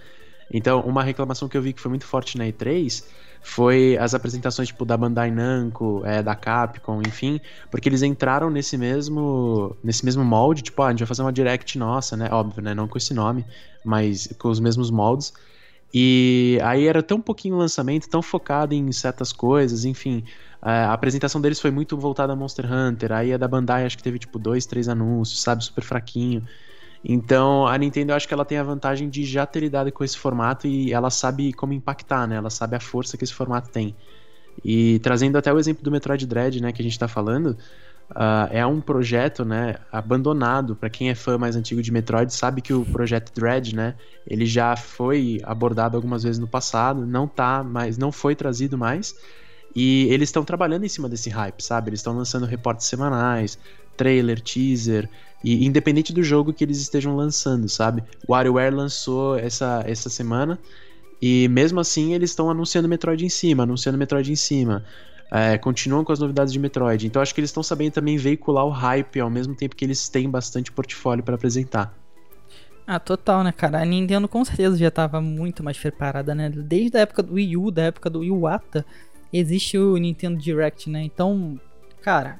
Então, 0.53 0.81
uma 0.81 1.03
reclamação 1.03 1.48
que 1.48 1.55
eu 1.58 1.62
vi 1.62 1.72
que 1.72 1.79
foi 1.79 1.89
muito 1.89 2.05
forte 2.05 2.38
na 2.38 2.46
E3 2.46 3.03
foi 3.41 3.98
as 3.98 4.13
apresentações 4.13 4.67
tipo 4.67 4.86
da 4.86 4.96
Bandai 4.98 5.31
Namco, 5.31 6.03
é, 6.05 6.22
da 6.22 6.36
Capcom, 6.36 7.01
enfim, 7.01 7.39
porque 7.72 7.89
eles 7.89 8.03
entraram 8.03 8.50
nesse 8.50 8.77
mesmo 8.77 9.75
nesse 9.84 10.05
mesmo 10.05 10.24
molde, 10.24 10.62
tipo, 10.62 10.81
ah, 10.81 10.88
a 10.88 10.89
gente 10.91 11.00
vai 11.00 11.08
fazer 11.08 11.22
uma 11.24 11.34
direct 11.34 11.77
nossa, 11.77 12.15
né? 12.17 12.29
Óbvio, 12.31 12.62
né? 12.62 12.74
Não 12.75 12.88
com 12.88 12.98
esse 12.98 13.13
nome, 13.13 13.46
mas 13.84 14.27
com 14.38 14.50
os 14.50 14.60
mesmos 14.60 14.91
moldes. 14.91 15.34
E 15.93 16.57
aí 16.63 16.88
era 16.88 17.03
tão 17.03 17.21
pouquinho 17.21 17.57
lançamento, 17.57 18.07
tão 18.07 18.21
focado 18.21 18.74
em 18.74 18.91
certas 18.91 19.33
coisas, 19.33 19.83
enfim. 19.83 20.24
A 20.62 20.93
apresentação 20.93 21.41
deles 21.41 21.60
foi 21.60 21.71
muito 21.71 21.98
voltada 21.98 22.33
a 22.33 22.36
Monster 22.36 22.71
Hunter. 22.71 23.12
Aí 23.12 23.33
a 23.33 23.38
da 23.38 23.48
Bandai 23.48 23.86
acho 23.86 23.98
que 23.98 24.03
teve 24.03 24.19
tipo 24.19 24.39
dois, 24.39 24.65
três 24.65 24.88
anúncios, 24.88 25.41
sabe? 25.41 25.63
Super 25.63 25.83
fraquinho. 25.83 26.43
Então 27.03 27.67
a 27.67 27.77
Nintendo 27.77 28.12
eu 28.12 28.15
acho 28.15 28.27
que 28.27 28.33
ela 28.33 28.45
tem 28.45 28.57
a 28.57 28.63
vantagem 28.63 29.10
de 29.10 29.25
já 29.25 29.45
ter 29.45 29.62
lidado 29.62 29.91
com 29.91 30.03
esse 30.03 30.17
formato 30.17 30.67
e 30.67 30.93
ela 30.93 31.10
sabe 31.10 31.51
como 31.53 31.74
impactar, 31.74 32.27
né? 32.27 32.36
Ela 32.36 32.50
sabe 32.50 32.75
a 32.75 32.79
força 32.79 33.17
que 33.17 33.24
esse 33.24 33.33
formato 33.33 33.69
tem. 33.69 33.95
E 34.63 35.00
trazendo 35.00 35.38
até 35.38 35.51
o 35.51 35.57
exemplo 35.57 35.83
do 35.83 35.91
Metroid 35.91 36.25
Dread, 36.27 36.62
né, 36.62 36.71
que 36.71 36.81
a 36.81 36.83
gente 36.83 37.00
tá 37.00 37.07
falando, 37.07 37.57
uh, 38.10 38.48
é 38.50 38.65
um 38.65 38.81
projeto, 38.81 39.46
né, 39.46 39.75
abandonado. 39.91 40.75
Para 40.75 40.89
quem 40.89 41.10
é 41.10 41.15
fã 41.15 41.38
mais 41.38 41.55
antigo 41.55 41.81
de 41.81 41.91
Metroid, 41.91 42.34
sabe 42.34 42.62
que 42.62 42.74
o 42.74 42.86
projeto 42.86 43.31
Dread, 43.34 43.75
né, 43.75 43.96
ele 44.27 44.46
já 44.46 44.75
foi 44.75 45.39
abordado 45.43 45.96
algumas 45.96 46.24
vezes 46.24 46.39
no 46.39 46.48
passado, 46.48 47.05
não 47.05 47.27
tá, 47.27 47.63
mas 47.63 47.98
não 47.98 48.12
foi 48.12 48.36
trazido 48.36 48.77
mais. 48.77 49.15
E 49.75 50.08
eles 50.10 50.29
estão 50.29 50.43
trabalhando 50.43 50.86
em 50.86 50.89
cima 50.89 51.08
desse 51.08 51.29
hype, 51.29 51.62
sabe? 51.62 51.89
Eles 51.89 52.01
estão 52.01 52.13
lançando 52.13 52.46
reportes 52.46 52.88
semanais, 52.88 53.58
trailer, 53.96 54.41
teaser, 54.41 55.10
e 55.43 55.65
independente 55.65 56.13
do 56.13 56.22
jogo 56.22 56.53
que 56.53 56.63
eles 56.63 56.79
estejam 56.79 57.15
lançando, 57.15 57.67
sabe? 57.67 58.03
O 58.27 58.34
WarioWare 58.34 58.74
lançou 58.74 59.38
essa, 59.38 59.84
essa 59.86 60.10
semana 60.10 60.60
e 61.22 61.48
mesmo 61.50 61.79
assim 61.79 62.13
eles 62.13 62.31
estão 62.31 62.50
anunciando 62.50 62.88
Metroid 62.88 63.25
em 63.25 63.29
cima, 63.29 63.63
anunciando 63.63 63.98
Metroid 63.98 64.31
em 64.31 64.36
cima. 64.36 64.84
É, 65.33 65.57
continuam 65.57 66.03
com 66.03 66.11
as 66.11 66.19
novidades 66.19 66.51
de 66.51 66.59
Metroid. 66.59 67.07
Então 67.07 67.21
acho 67.21 67.33
que 67.33 67.39
eles 67.39 67.50
estão 67.50 67.63
sabendo 67.63 67.93
também 67.93 68.17
veicular 68.17 68.65
o 68.65 68.69
hype 68.69 69.19
ao 69.21 69.29
mesmo 69.29 69.55
tempo 69.55 69.75
que 69.75 69.85
eles 69.85 70.09
têm 70.09 70.29
bastante 70.29 70.71
portfólio 70.71 71.23
para 71.23 71.35
apresentar. 71.35 71.97
Ah, 72.85 73.00
total, 73.00 73.41
né, 73.43 73.53
cara? 73.53 73.81
A 73.81 73.85
Nintendo 73.85 74.27
com 74.27 74.43
certeza 74.43 74.77
já 74.77 74.89
estava 74.89 75.21
muito 75.21 75.63
mais 75.63 75.77
preparada, 75.77 76.35
né? 76.35 76.50
Desde 76.50 76.97
a 76.97 77.01
época 77.01 77.23
do 77.23 77.35
Wii 77.35 77.55
U, 77.55 77.71
da 77.71 77.83
época 77.83 78.09
do 78.09 78.21
Iwata, 78.21 78.85
existe 79.31 79.77
o 79.77 79.95
Nintendo 79.95 80.38
Direct, 80.38 80.89
né? 80.89 81.01
Então, 81.01 81.57
cara, 82.01 82.38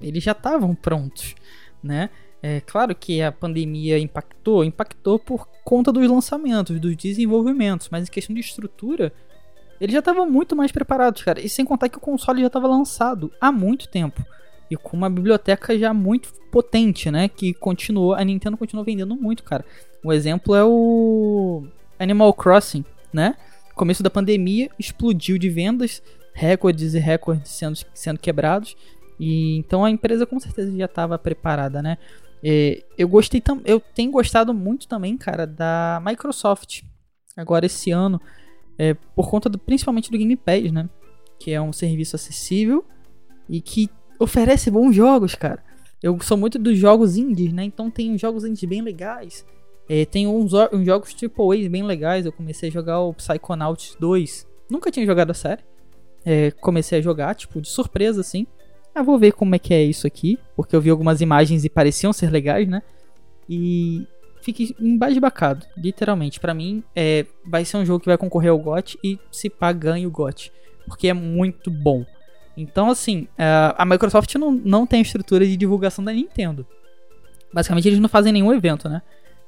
eles 0.00 0.24
já 0.24 0.32
estavam 0.32 0.74
prontos, 0.74 1.36
né? 1.80 2.10
É 2.42 2.60
claro 2.60 2.94
que 2.94 3.22
a 3.22 3.30
pandemia 3.30 3.98
impactou, 3.98 4.64
impactou 4.64 5.18
por 5.18 5.46
conta 5.64 5.92
dos 5.92 6.08
lançamentos, 6.08 6.80
dos 6.80 6.96
desenvolvimentos, 6.96 7.88
mas 7.90 8.08
em 8.08 8.10
questão 8.10 8.34
de 8.34 8.40
estrutura, 8.40 9.12
eles 9.80 9.92
já 9.92 10.00
estavam 10.00 10.28
muito 10.28 10.56
mais 10.56 10.72
preparados, 10.72 11.22
cara. 11.22 11.40
E 11.40 11.48
sem 11.48 11.64
contar 11.64 11.88
que 11.88 11.98
o 11.98 12.00
console 12.00 12.40
já 12.40 12.46
estava 12.46 12.66
lançado 12.66 13.32
há 13.40 13.52
muito 13.52 13.88
tempo. 13.88 14.24
E 14.70 14.76
com 14.76 14.96
uma 14.96 15.08
biblioteca 15.08 15.78
já 15.78 15.94
muito 15.94 16.32
potente, 16.50 17.10
né? 17.10 17.28
Que 17.28 17.54
continuou, 17.54 18.14
a 18.14 18.24
Nintendo 18.24 18.56
continuou 18.56 18.84
vendendo 18.84 19.16
muito, 19.16 19.42
cara. 19.42 19.64
Um 20.04 20.12
exemplo 20.12 20.54
é 20.54 20.64
o 20.64 21.66
Animal 21.98 22.32
Crossing, 22.34 22.84
né? 23.12 23.34
começo 23.78 24.02
da 24.02 24.10
pandemia 24.10 24.68
explodiu 24.76 25.38
de 25.38 25.48
vendas, 25.48 26.02
recordes 26.34 26.94
e 26.94 26.98
recordes 26.98 27.52
sendo, 27.52 27.78
sendo 27.94 28.18
quebrados. 28.18 28.76
E 29.18 29.56
então 29.56 29.84
a 29.84 29.90
empresa 29.90 30.26
com 30.26 30.38
certeza 30.38 30.76
já 30.76 30.84
estava 30.84 31.16
preparada, 31.16 31.80
né? 31.80 31.96
É, 32.42 32.82
eu 32.96 33.08
gostei 33.08 33.42
eu 33.64 33.80
tenho 33.80 34.10
gostado 34.10 34.52
muito 34.52 34.86
também, 34.86 35.16
cara, 35.16 35.46
da 35.46 36.02
Microsoft. 36.04 36.82
Agora 37.36 37.66
esse 37.66 37.90
ano, 37.92 38.20
é, 38.78 38.94
por 38.94 39.28
conta 39.28 39.48
do, 39.48 39.58
principalmente 39.58 40.10
do 40.10 40.16
Game 40.16 40.36
Pass, 40.36 40.70
né? 40.70 40.88
Que 41.38 41.52
é 41.52 41.60
um 41.60 41.72
serviço 41.72 42.16
acessível 42.16 42.84
e 43.48 43.60
que 43.60 43.90
oferece 44.18 44.70
bons 44.70 44.94
jogos, 44.94 45.34
cara. 45.34 45.62
Eu 46.02 46.18
sou 46.20 46.36
muito 46.36 46.58
dos 46.58 46.78
jogos 46.78 47.16
indies, 47.16 47.52
né? 47.52 47.64
Então 47.64 47.90
tem 47.90 48.16
jogos 48.16 48.44
indies 48.44 48.64
bem 48.64 48.80
legais. 48.80 49.44
É, 49.88 50.04
tem 50.04 50.26
uns, 50.26 50.52
uns 50.72 50.84
jogos 50.84 51.14
AAA 51.14 51.68
bem 51.68 51.82
legais. 51.82 52.24
Eu 52.24 52.32
comecei 52.32 52.68
a 52.68 52.72
jogar 52.72 53.00
o 53.00 53.14
Psychonauts 53.14 53.96
2. 53.98 54.46
Nunca 54.70 54.90
tinha 54.90 55.06
jogado 55.06 55.30
a 55.30 55.34
série. 55.34 55.62
É, 56.24 56.50
comecei 56.52 56.98
a 56.98 57.02
jogar, 57.02 57.34
tipo, 57.34 57.60
de 57.60 57.68
surpresa, 57.68 58.20
assim. 58.20 58.46
Ah, 58.94 59.02
vou 59.02 59.18
ver 59.18 59.32
como 59.32 59.54
é 59.54 59.58
que 59.58 59.72
é 59.72 59.82
isso 59.82 60.06
aqui. 60.06 60.38
Porque 60.54 60.76
eu 60.76 60.80
vi 60.80 60.90
algumas 60.90 61.20
imagens 61.20 61.64
e 61.64 61.70
pareciam 61.70 62.12
ser 62.12 62.30
legais, 62.30 62.68
né? 62.68 62.82
E 63.48 64.06
fiquei 64.48 64.74
embasbacado, 64.80 65.66
literalmente. 65.76 66.40
para 66.40 66.54
mim, 66.54 66.82
é, 66.96 67.26
vai 67.44 67.64
ser 67.64 67.76
um 67.76 67.84
jogo 67.84 68.00
que 68.00 68.06
vai 68.06 68.16
concorrer 68.16 68.50
ao 68.50 68.58
GOT 68.58 68.98
e 69.04 69.18
se 69.30 69.50
pá, 69.50 69.72
ganha 69.72 70.08
o 70.08 70.10
GOT. 70.10 70.50
Porque 70.86 71.08
é 71.08 71.12
muito 71.12 71.70
bom. 71.70 72.04
Então, 72.56 72.90
assim, 72.90 73.28
a 73.76 73.84
Microsoft 73.84 74.34
não, 74.34 74.50
não 74.50 74.86
tem 74.86 75.00
estrutura 75.00 75.46
de 75.46 75.56
divulgação 75.56 76.04
da 76.04 76.12
Nintendo. 76.12 76.66
Basicamente, 77.52 77.86
eles 77.86 78.00
não 78.00 78.08
fazem 78.08 78.32
nenhum 78.32 78.52
evento, 78.52 78.88
né? 78.88 79.02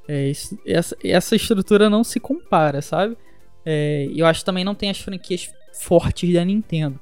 É, 0.07 0.29
isso, 0.29 0.59
essa, 0.67 0.97
essa 1.03 1.35
estrutura 1.35 1.91
não 1.91 2.05
se 2.05 2.21
compara, 2.21 2.81
sabe? 2.83 3.17
É, 3.65 4.09
eu 4.15 4.27
acho 4.27 4.41
que 4.41 4.45
também 4.45 4.65
não 4.65 4.75
tem 4.75 4.91
as 4.91 4.99
franquias 4.99 5.53
fortes 5.73 6.33
da 6.33 6.45
Nintendo. 6.45 7.01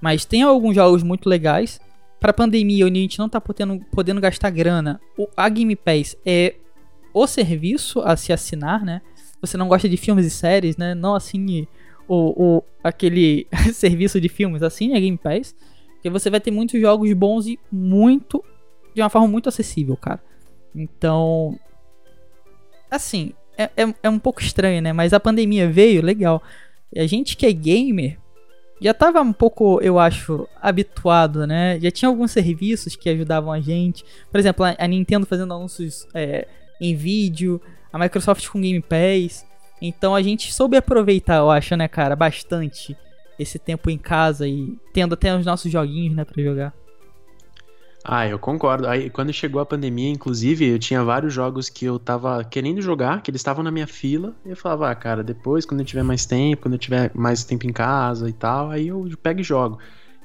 Mas 0.00 0.24
tem 0.24 0.42
alguns 0.42 0.74
jogos 0.74 1.02
muito 1.02 1.28
legais. 1.28 1.80
Pra 2.18 2.32
pandemia, 2.32 2.86
onde 2.86 2.98
a 2.98 3.02
gente 3.02 3.18
não 3.18 3.28
tá 3.28 3.40
podendo, 3.40 3.80
podendo 3.92 4.20
gastar 4.20 4.50
grana, 4.50 5.00
o, 5.16 5.26
a 5.36 5.48
Game 5.48 5.74
Pass 5.74 6.16
é 6.24 6.54
o 7.12 7.26
serviço 7.26 8.00
a 8.00 8.16
se 8.16 8.32
assinar, 8.32 8.84
né? 8.84 9.02
Você 9.40 9.56
não 9.56 9.68
gosta 9.68 9.88
de 9.88 9.96
filmes 9.96 10.26
e 10.26 10.30
séries, 10.30 10.76
né? 10.76 10.94
Não 10.94 11.14
assine 11.14 11.68
o, 12.06 12.58
o, 12.58 12.64
aquele 12.82 13.46
serviço 13.72 14.20
de 14.20 14.28
filmes, 14.28 14.62
assine 14.62 14.96
a 14.96 15.00
Game 15.00 15.16
Pass. 15.16 15.54
Porque 15.94 16.10
você 16.10 16.30
vai 16.30 16.40
ter 16.40 16.50
muitos 16.50 16.80
jogos 16.80 17.12
bons 17.12 17.46
e 17.46 17.58
muito. 17.70 18.44
de 18.94 19.02
uma 19.02 19.10
forma 19.10 19.28
muito 19.28 19.48
acessível, 19.48 19.96
cara. 19.96 20.22
Então, 20.74 21.58
assim, 22.90 23.32
é, 23.56 23.64
é, 23.76 23.94
é, 24.02 24.10
um 24.10 24.18
pouco 24.18 24.40
estranho, 24.40 24.80
né? 24.80 24.92
Mas 24.92 25.12
a 25.12 25.20
pandemia 25.20 25.70
veio, 25.70 26.02
legal. 26.02 26.42
E 26.92 27.00
a 27.00 27.06
gente 27.06 27.36
que 27.36 27.46
é 27.46 27.52
gamer 27.52 28.18
já 28.80 28.94
tava 28.94 29.20
um 29.20 29.32
pouco, 29.32 29.78
eu 29.82 29.98
acho, 29.98 30.48
habituado, 30.60 31.46
né? 31.46 31.78
Já 31.78 31.90
tinha 31.90 32.08
alguns 32.08 32.30
serviços 32.30 32.96
que 32.96 33.10
ajudavam 33.10 33.52
a 33.52 33.60
gente. 33.60 34.04
Por 34.30 34.40
exemplo, 34.40 34.64
a, 34.64 34.74
a 34.78 34.86
Nintendo 34.86 35.26
fazendo 35.26 35.52
anúncios 35.52 36.08
é, 36.14 36.48
em 36.80 36.94
vídeo, 36.94 37.60
a 37.92 37.98
Microsoft 37.98 38.48
com 38.48 38.60
Game 38.60 38.80
Pass. 38.80 39.44
Então 39.80 40.14
a 40.14 40.22
gente 40.22 40.52
soube 40.52 40.76
aproveitar, 40.76 41.36
eu 41.36 41.50
acho, 41.50 41.76
né, 41.76 41.88
cara, 41.88 42.14
bastante 42.14 42.96
esse 43.38 43.58
tempo 43.58 43.88
em 43.88 43.98
casa 43.98 44.46
e 44.46 44.76
tendo 44.92 45.14
até 45.14 45.34
os 45.36 45.46
nossos 45.46 45.70
joguinhos, 45.70 46.14
né, 46.14 46.24
pra 46.24 46.42
jogar. 46.42 46.74
Ah, 48.02 48.26
eu 48.26 48.38
concordo. 48.38 48.88
Aí, 48.88 49.10
quando 49.10 49.32
chegou 49.32 49.60
a 49.60 49.66
pandemia, 49.66 50.10
inclusive, 50.10 50.66
eu 50.66 50.78
tinha 50.78 51.04
vários 51.04 51.34
jogos 51.34 51.68
que 51.68 51.84
eu 51.84 51.98
tava 51.98 52.42
querendo 52.44 52.80
jogar, 52.80 53.22
que 53.22 53.30
eles 53.30 53.40
estavam 53.40 53.62
na 53.62 53.70
minha 53.70 53.86
fila, 53.86 54.34
e 54.44 54.50
eu 54.50 54.56
falava, 54.56 54.90
ah, 54.90 54.94
cara, 54.94 55.22
depois, 55.22 55.66
quando 55.66 55.80
eu 55.80 55.86
tiver 55.86 56.02
mais 56.02 56.24
tempo, 56.24 56.62
quando 56.62 56.74
eu 56.74 56.78
tiver 56.78 57.10
mais 57.14 57.44
tempo 57.44 57.66
em 57.66 57.72
casa 57.72 58.28
e 58.28 58.32
tal, 58.32 58.70
aí 58.70 58.88
eu 58.88 59.06
pego 59.22 59.40
e 59.40 59.44
jogo. 59.44 59.78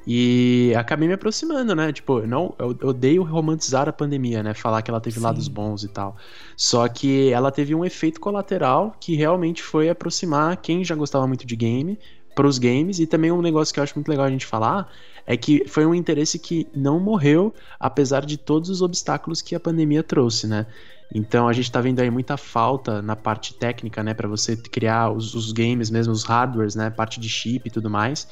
E 0.08 0.72
acabei 0.78 1.08
me 1.08 1.16
aproximando, 1.16 1.74
né? 1.74 1.92
Tipo, 1.92 2.20
eu 2.20 2.28
não, 2.28 2.54
eu 2.60 2.78
odeio 2.84 3.24
romantizar 3.24 3.90
a 3.90 3.94
pandemia, 3.94 4.44
né? 4.44 4.54
Falar 4.54 4.82
que 4.82 4.92
ela 4.92 5.02
teve 5.02 5.18
Sim. 5.18 5.24
lados 5.24 5.48
bons 5.48 5.84
e 5.84 5.88
tal. 5.88 6.16
Só 6.56 6.88
que 6.88 7.32
ela 7.32 7.52
teve 7.52 7.74
um 7.74 7.84
efeito 7.84 8.20
colateral 8.20 8.96
que 9.00 9.16
realmente 9.16 9.64
foi 9.64 9.90
aproximar 9.90 10.58
quem 10.58 10.84
já 10.84 10.94
gostava 10.94 11.26
muito 11.26 11.46
de 11.46 11.56
game 11.56 11.98
para 12.36 12.46
os 12.46 12.60
games 12.60 13.00
e 13.00 13.08
também 13.08 13.32
um 13.32 13.42
negócio 13.42 13.74
que 13.74 13.80
eu 13.80 13.84
acho 13.84 13.96
muito 13.96 14.10
legal 14.10 14.26
a 14.26 14.30
gente 14.30 14.46
falar 14.46 14.92
é 15.26 15.36
que 15.36 15.68
foi 15.68 15.86
um 15.86 15.96
interesse 15.96 16.38
que 16.38 16.68
não 16.76 17.00
morreu, 17.00 17.54
apesar 17.80 18.26
de 18.26 18.38
todos 18.38 18.70
os 18.70 18.82
obstáculos 18.82 19.42
que 19.42 19.56
a 19.56 19.60
pandemia 19.60 20.04
trouxe, 20.04 20.46
né? 20.46 20.68
Então 21.14 21.48
a 21.48 21.54
gente 21.54 21.72
tá 21.72 21.82
vendo 21.82 22.00
aí 22.00 22.10
muita 22.10 22.38
falta 22.38 23.02
na 23.02 23.16
parte 23.16 23.54
técnica, 23.54 24.04
né, 24.04 24.14
para 24.14 24.28
você 24.28 24.56
criar 24.56 25.12
os, 25.12 25.34
os, 25.34 25.52
games 25.52 25.90
mesmo, 25.90 26.12
os 26.12 26.24
hardwares, 26.24 26.76
né, 26.76 26.90
parte 26.90 27.20
de 27.20 27.30
chip 27.30 27.68
e 27.68 27.72
tudo 27.72 27.90
mais. 27.90 28.28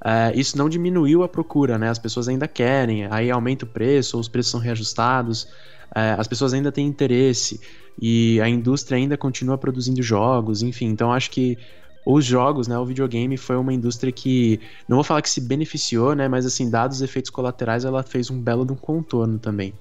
Uh, 0.00 0.38
isso 0.38 0.58
não 0.58 0.68
diminuiu 0.68 1.22
a 1.22 1.28
procura, 1.28 1.78
né? 1.78 1.88
As 1.88 1.98
pessoas 1.98 2.28
ainda 2.28 2.46
querem, 2.46 3.06
aí 3.06 3.30
aumenta 3.30 3.64
o 3.64 3.68
preço, 3.68 4.16
ou 4.16 4.20
os 4.20 4.28
preços 4.28 4.50
são 4.50 4.60
reajustados, 4.60 5.44
uh, 5.44 6.18
as 6.18 6.28
pessoas 6.28 6.52
ainda 6.52 6.70
têm 6.70 6.86
interesse 6.86 7.60
e 8.00 8.40
a 8.40 8.48
indústria 8.48 8.98
ainda 8.98 9.16
continua 9.16 9.56
produzindo 9.56 10.02
jogos, 10.02 10.62
enfim. 10.62 10.86
Então 10.86 11.12
acho 11.12 11.30
que 11.30 11.58
os 12.04 12.24
jogos, 12.24 12.68
né, 12.68 12.78
o 12.78 12.84
videogame 12.84 13.36
foi 13.36 13.56
uma 13.56 13.72
indústria 13.72 14.12
que, 14.12 14.60
não 14.88 14.96
vou 14.96 15.04
falar 15.04 15.22
que 15.22 15.30
se 15.30 15.40
beneficiou, 15.40 16.14
né, 16.14 16.28
mas 16.28 16.46
assim, 16.46 16.70
dados 16.70 16.98
os 16.98 17.02
efeitos 17.02 17.30
colaterais, 17.30 17.84
ela 17.84 18.02
fez 18.02 18.30
um 18.30 18.40
belo 18.40 18.64
de 18.64 18.72
um 18.72 18.76
contorno 18.76 19.38
também. 19.38 19.74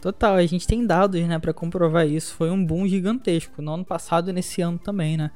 Total, 0.00 0.34
a 0.36 0.46
gente 0.46 0.66
tem 0.66 0.86
dados, 0.86 1.20
né, 1.20 1.38
para 1.38 1.52
comprovar 1.52 2.06
isso. 2.06 2.34
Foi 2.34 2.50
um 2.50 2.64
boom 2.64 2.86
gigantesco 2.86 3.60
no 3.60 3.74
ano 3.74 3.84
passado 3.84 4.30
e 4.30 4.32
nesse 4.32 4.62
ano 4.62 4.78
também, 4.78 5.16
né? 5.16 5.30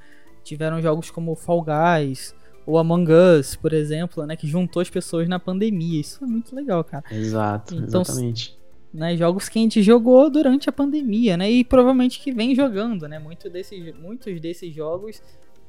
Tiveram 0.45 0.81
jogos 0.81 1.11
como 1.11 1.35
Fall 1.35 1.65
Guys, 1.65 2.35
ou 2.67 2.79
Among 2.79 3.11
Us, 3.13 3.57
por 3.57 3.73
exemplo, 3.73 4.25
né, 4.27 4.37
que 4.37 4.47
juntou 4.47 4.81
as 4.81 4.91
pessoas 4.91 5.29
na 5.29 5.39
pandemia. 5.39 6.01
Isso 6.01 6.19
foi 6.19 6.29
muito 6.29 6.55
legal, 6.55 6.85
cara. 6.85 7.05
Exato, 7.11 7.75
então, 7.75 8.03
exatamente. 8.03 8.59
Né, 8.93 9.17
jogos 9.17 9.49
que 9.49 9.59
a 9.59 9.63
gente 9.63 9.83
jogou 9.83 10.29
durante 10.29 10.69
a 10.69 10.73
pandemia, 10.73 11.37
né? 11.37 11.49
E 11.49 11.63
provavelmente 11.63 12.19
que 12.19 12.33
vem 12.33 12.57
jogando, 12.57 13.07
né? 13.07 13.21
Muito 13.21 13.49
desses, 13.49 13.95
muitos 13.97 14.41
desses 14.41 14.75
jogos 14.75 15.23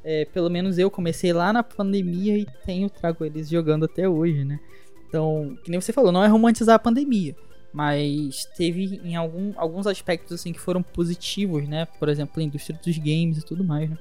é, 0.03 0.25
pelo 0.25 0.49
menos 0.49 0.77
eu 0.77 0.89
comecei 0.89 1.31
lá 1.31 1.53
na 1.53 1.63
pandemia 1.63 2.37
e 2.37 2.45
tenho 2.65 2.89
trago 2.89 3.23
eles 3.23 3.49
jogando 3.49 3.85
até 3.85 4.07
hoje, 4.07 4.43
né? 4.43 4.59
Então, 5.07 5.57
que 5.63 5.69
nem 5.69 5.79
você 5.79 5.91
falou, 5.91 6.11
não 6.11 6.23
é 6.23 6.27
romantizar 6.27 6.75
a 6.75 6.79
pandemia, 6.79 7.35
mas 7.73 8.45
teve 8.57 8.99
em 9.03 9.15
algum, 9.15 9.53
alguns 9.57 9.85
aspectos 9.85 10.33
assim 10.33 10.53
que 10.53 10.59
foram 10.59 10.81
positivos, 10.81 11.67
né? 11.67 11.85
Por 11.99 12.09
exemplo, 12.09 12.41
a 12.41 12.43
indústria 12.43 12.79
dos 12.83 12.97
games 12.97 13.37
e 13.37 13.45
tudo 13.45 13.63
mais, 13.63 13.89
né? 13.89 13.97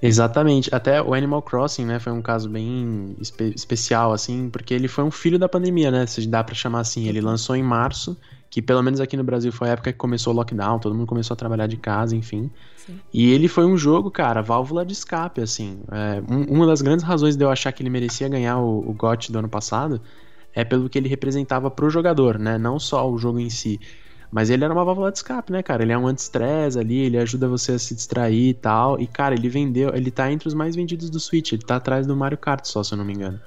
Exatamente. 0.00 0.74
Até 0.74 1.00
o 1.00 1.14
Animal 1.14 1.42
Crossing, 1.42 1.84
né, 1.84 1.98
foi 1.98 2.12
um 2.12 2.22
caso 2.22 2.48
bem 2.48 3.16
espe 3.20 3.52
especial, 3.54 4.12
assim, 4.12 4.50
porque 4.50 4.74
ele 4.74 4.88
foi 4.88 5.04
um 5.04 5.10
filho 5.10 5.38
da 5.38 5.48
pandemia, 5.48 5.90
né, 5.90 6.06
se 6.06 6.26
dá 6.26 6.44
para 6.44 6.54
chamar 6.54 6.80
assim. 6.80 7.08
Ele 7.08 7.20
lançou 7.20 7.56
em 7.56 7.62
março, 7.62 8.16
que 8.50 8.60
pelo 8.60 8.82
menos 8.82 9.00
aqui 9.00 9.16
no 9.16 9.24
Brasil 9.24 9.50
foi 9.50 9.68
a 9.68 9.72
época 9.72 9.92
que 9.92 9.98
começou 9.98 10.32
o 10.32 10.36
lockdown, 10.36 10.78
todo 10.78 10.94
mundo 10.94 11.06
começou 11.06 11.34
a 11.34 11.36
trabalhar 11.36 11.66
de 11.66 11.76
casa, 11.76 12.14
enfim. 12.14 12.50
Sim. 12.76 13.00
E 13.12 13.32
ele 13.32 13.48
foi 13.48 13.64
um 13.64 13.76
jogo, 13.76 14.10
cara, 14.10 14.42
válvula 14.42 14.84
de 14.84 14.92
escape, 14.92 15.40
assim. 15.40 15.80
É, 15.90 16.22
um, 16.30 16.56
uma 16.56 16.66
das 16.66 16.82
grandes 16.82 17.04
razões 17.04 17.36
de 17.36 17.44
eu 17.44 17.50
achar 17.50 17.72
que 17.72 17.82
ele 17.82 17.90
merecia 17.90 18.28
ganhar 18.28 18.58
o, 18.58 18.90
o 18.90 18.92
GOT 18.92 19.32
do 19.32 19.38
ano 19.38 19.48
passado 19.48 20.00
é 20.54 20.64
pelo 20.64 20.88
que 20.88 20.96
ele 20.96 21.08
representava 21.08 21.70
pro 21.70 21.90
jogador, 21.90 22.38
né, 22.38 22.56
não 22.56 22.78
só 22.78 23.10
o 23.10 23.18
jogo 23.18 23.38
em 23.38 23.50
si. 23.50 23.78
Mas 24.30 24.50
ele 24.50 24.64
era 24.64 24.72
uma 24.72 24.84
válvula 24.84 25.10
de 25.10 25.18
escape, 25.18 25.52
né, 25.52 25.62
cara? 25.62 25.82
Ele 25.82 25.92
é 25.92 25.98
um 25.98 26.06
anti-stress 26.06 26.78
ali, 26.78 26.98
ele 26.98 27.18
ajuda 27.18 27.48
você 27.48 27.72
a 27.72 27.78
se 27.78 27.94
distrair 27.94 28.50
e 28.50 28.54
tal. 28.54 29.00
E, 29.00 29.06
cara, 29.06 29.34
ele 29.34 29.48
vendeu, 29.48 29.94
ele 29.94 30.10
tá 30.10 30.30
entre 30.30 30.48
os 30.48 30.54
mais 30.54 30.74
vendidos 30.74 31.10
do 31.10 31.20
Switch, 31.20 31.52
ele 31.52 31.62
tá 31.62 31.76
atrás 31.76 32.06
do 32.06 32.16
Mario 32.16 32.38
Kart 32.38 32.64
só, 32.64 32.82
se 32.82 32.92
eu 32.92 32.98
não 32.98 33.04
me 33.04 33.14
engano. 33.14 33.40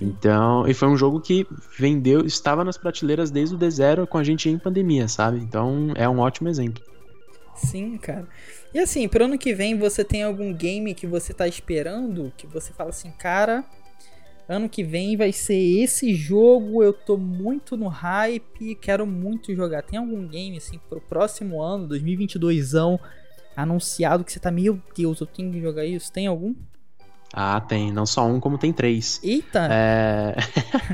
Então, 0.00 0.66
e 0.66 0.74
foi 0.74 0.88
um 0.88 0.96
jogo 0.96 1.20
que 1.20 1.46
vendeu, 1.78 2.24
estava 2.24 2.64
nas 2.64 2.76
prateleiras 2.76 3.30
desde 3.30 3.54
o 3.54 3.58
D0 3.58 4.06
com 4.06 4.18
a 4.18 4.24
gente 4.24 4.48
em 4.48 4.58
pandemia, 4.58 5.08
sabe? 5.08 5.38
Então, 5.38 5.92
é 5.96 6.08
um 6.08 6.18
ótimo 6.18 6.48
exemplo. 6.48 6.82
Sim, 7.56 7.96
cara. 7.98 8.26
E 8.72 8.78
assim, 8.78 9.08
pro 9.08 9.24
ano 9.24 9.38
que 9.38 9.54
vem, 9.54 9.76
você 9.76 10.04
tem 10.04 10.22
algum 10.22 10.52
game 10.52 10.94
que 10.94 11.06
você 11.06 11.32
tá 11.32 11.48
esperando? 11.48 12.32
Que 12.36 12.46
você 12.46 12.72
fala 12.72 12.90
assim, 12.90 13.10
cara, 13.10 13.64
Ano 14.48 14.66
que 14.66 14.82
vem 14.82 15.14
vai 15.14 15.30
ser 15.30 15.58
esse 15.58 16.14
jogo, 16.14 16.82
eu 16.82 16.94
tô 16.94 17.18
muito 17.18 17.76
no 17.76 17.88
hype, 17.88 18.74
quero 18.76 19.06
muito 19.06 19.54
jogar. 19.54 19.82
Tem 19.82 19.98
algum 19.98 20.26
game 20.26 20.56
assim 20.56 20.80
pro 20.88 21.02
próximo 21.02 21.62
ano, 21.62 21.86
2022ão, 21.86 22.98
anunciado 23.54 24.24
que 24.24 24.32
você 24.32 24.40
tá, 24.40 24.50
meu 24.50 24.80
Deus, 24.96 25.20
eu 25.20 25.26
tenho 25.26 25.52
que 25.52 25.60
jogar 25.60 25.84
isso? 25.84 26.10
Tem 26.10 26.26
algum? 26.26 26.54
Ah, 27.32 27.60
tem. 27.60 27.92
Não 27.92 28.06
só 28.06 28.26
um, 28.26 28.40
como 28.40 28.56
tem 28.56 28.72
três. 28.72 29.20
Eita! 29.22 29.68
É... 29.70 30.36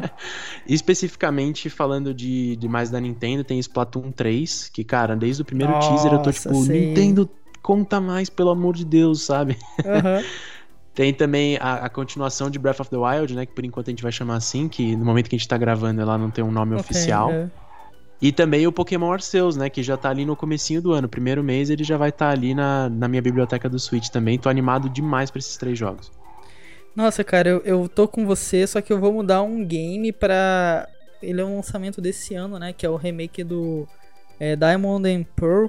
Especificamente 0.66 1.70
falando 1.70 2.12
de, 2.12 2.56
de 2.56 2.68
mais 2.68 2.90
da 2.90 3.00
Nintendo, 3.00 3.44
tem 3.44 3.58
Splatoon 3.60 4.10
3, 4.10 4.68
que, 4.70 4.82
cara, 4.82 5.14
desde 5.14 5.42
o 5.42 5.44
primeiro 5.44 5.72
Nossa, 5.72 5.90
teaser 5.90 6.12
eu 6.12 6.22
tô 6.22 6.32
tipo, 6.32 6.54
sim. 6.56 6.72
Nintendo, 6.72 7.30
conta 7.62 8.00
mais, 8.00 8.28
pelo 8.28 8.50
amor 8.50 8.74
de 8.74 8.84
Deus, 8.84 9.22
sabe? 9.22 9.56
Uhum. 9.78 10.24
Tem 10.94 11.12
também 11.12 11.56
a, 11.60 11.86
a, 11.86 11.88
continuação 11.88 12.48
de 12.48 12.58
Breath 12.58 12.80
of 12.80 12.90
the 12.90 12.96
Wild, 12.96 13.34
né? 13.34 13.44
Que 13.44 13.52
por 13.52 13.64
enquanto 13.64 13.88
a 13.88 13.90
gente 13.90 14.02
vai 14.02 14.12
chamar 14.12 14.36
assim, 14.36 14.68
que 14.68 14.94
no 14.94 15.04
momento 15.04 15.28
que 15.28 15.34
a 15.34 15.38
gente 15.38 15.48
tá 15.48 15.58
gravando 15.58 16.00
ela 16.00 16.16
não 16.16 16.30
tem 16.30 16.44
um 16.44 16.52
nome 16.52 16.74
okay, 16.74 16.80
oficial. 16.80 17.32
É. 17.32 17.50
E 18.22 18.30
também 18.30 18.64
o 18.66 18.72
Pokémon 18.72 19.12
Arceus, 19.12 19.56
né? 19.56 19.68
Que 19.68 19.82
já 19.82 19.96
tá 19.96 20.08
ali 20.08 20.24
no 20.24 20.36
comecinho 20.36 20.80
do 20.80 20.92
ano. 20.92 21.08
Primeiro 21.08 21.42
mês 21.42 21.68
ele 21.68 21.82
já 21.82 21.96
vai 21.96 22.10
estar 22.10 22.26
tá 22.26 22.32
ali 22.32 22.54
na, 22.54 22.88
na 22.88 23.08
minha 23.08 23.20
biblioteca 23.20 23.68
do 23.68 23.78
Switch 23.78 24.08
também. 24.08 24.38
Tô 24.38 24.48
animado 24.48 24.88
demais 24.88 25.32
para 25.32 25.40
esses 25.40 25.56
três 25.56 25.76
jogos. 25.76 26.12
Nossa, 26.94 27.24
cara, 27.24 27.48
eu, 27.48 27.60
eu 27.64 27.88
tô 27.88 28.06
com 28.06 28.24
você, 28.24 28.64
só 28.64 28.80
que 28.80 28.92
eu 28.92 29.00
vou 29.00 29.12
mudar 29.12 29.42
um 29.42 29.64
game 29.64 30.12
pra. 30.12 30.88
Ele 31.20 31.40
é 31.40 31.44
um 31.44 31.56
lançamento 31.56 32.00
desse 32.00 32.36
ano, 32.36 32.56
né? 32.56 32.72
Que 32.72 32.86
é 32.86 32.88
o 32.88 32.94
remake 32.94 33.42
do 33.42 33.88
é, 34.38 34.54
Diamond 34.54 35.08
and 35.08 35.24
Pearl 35.34 35.66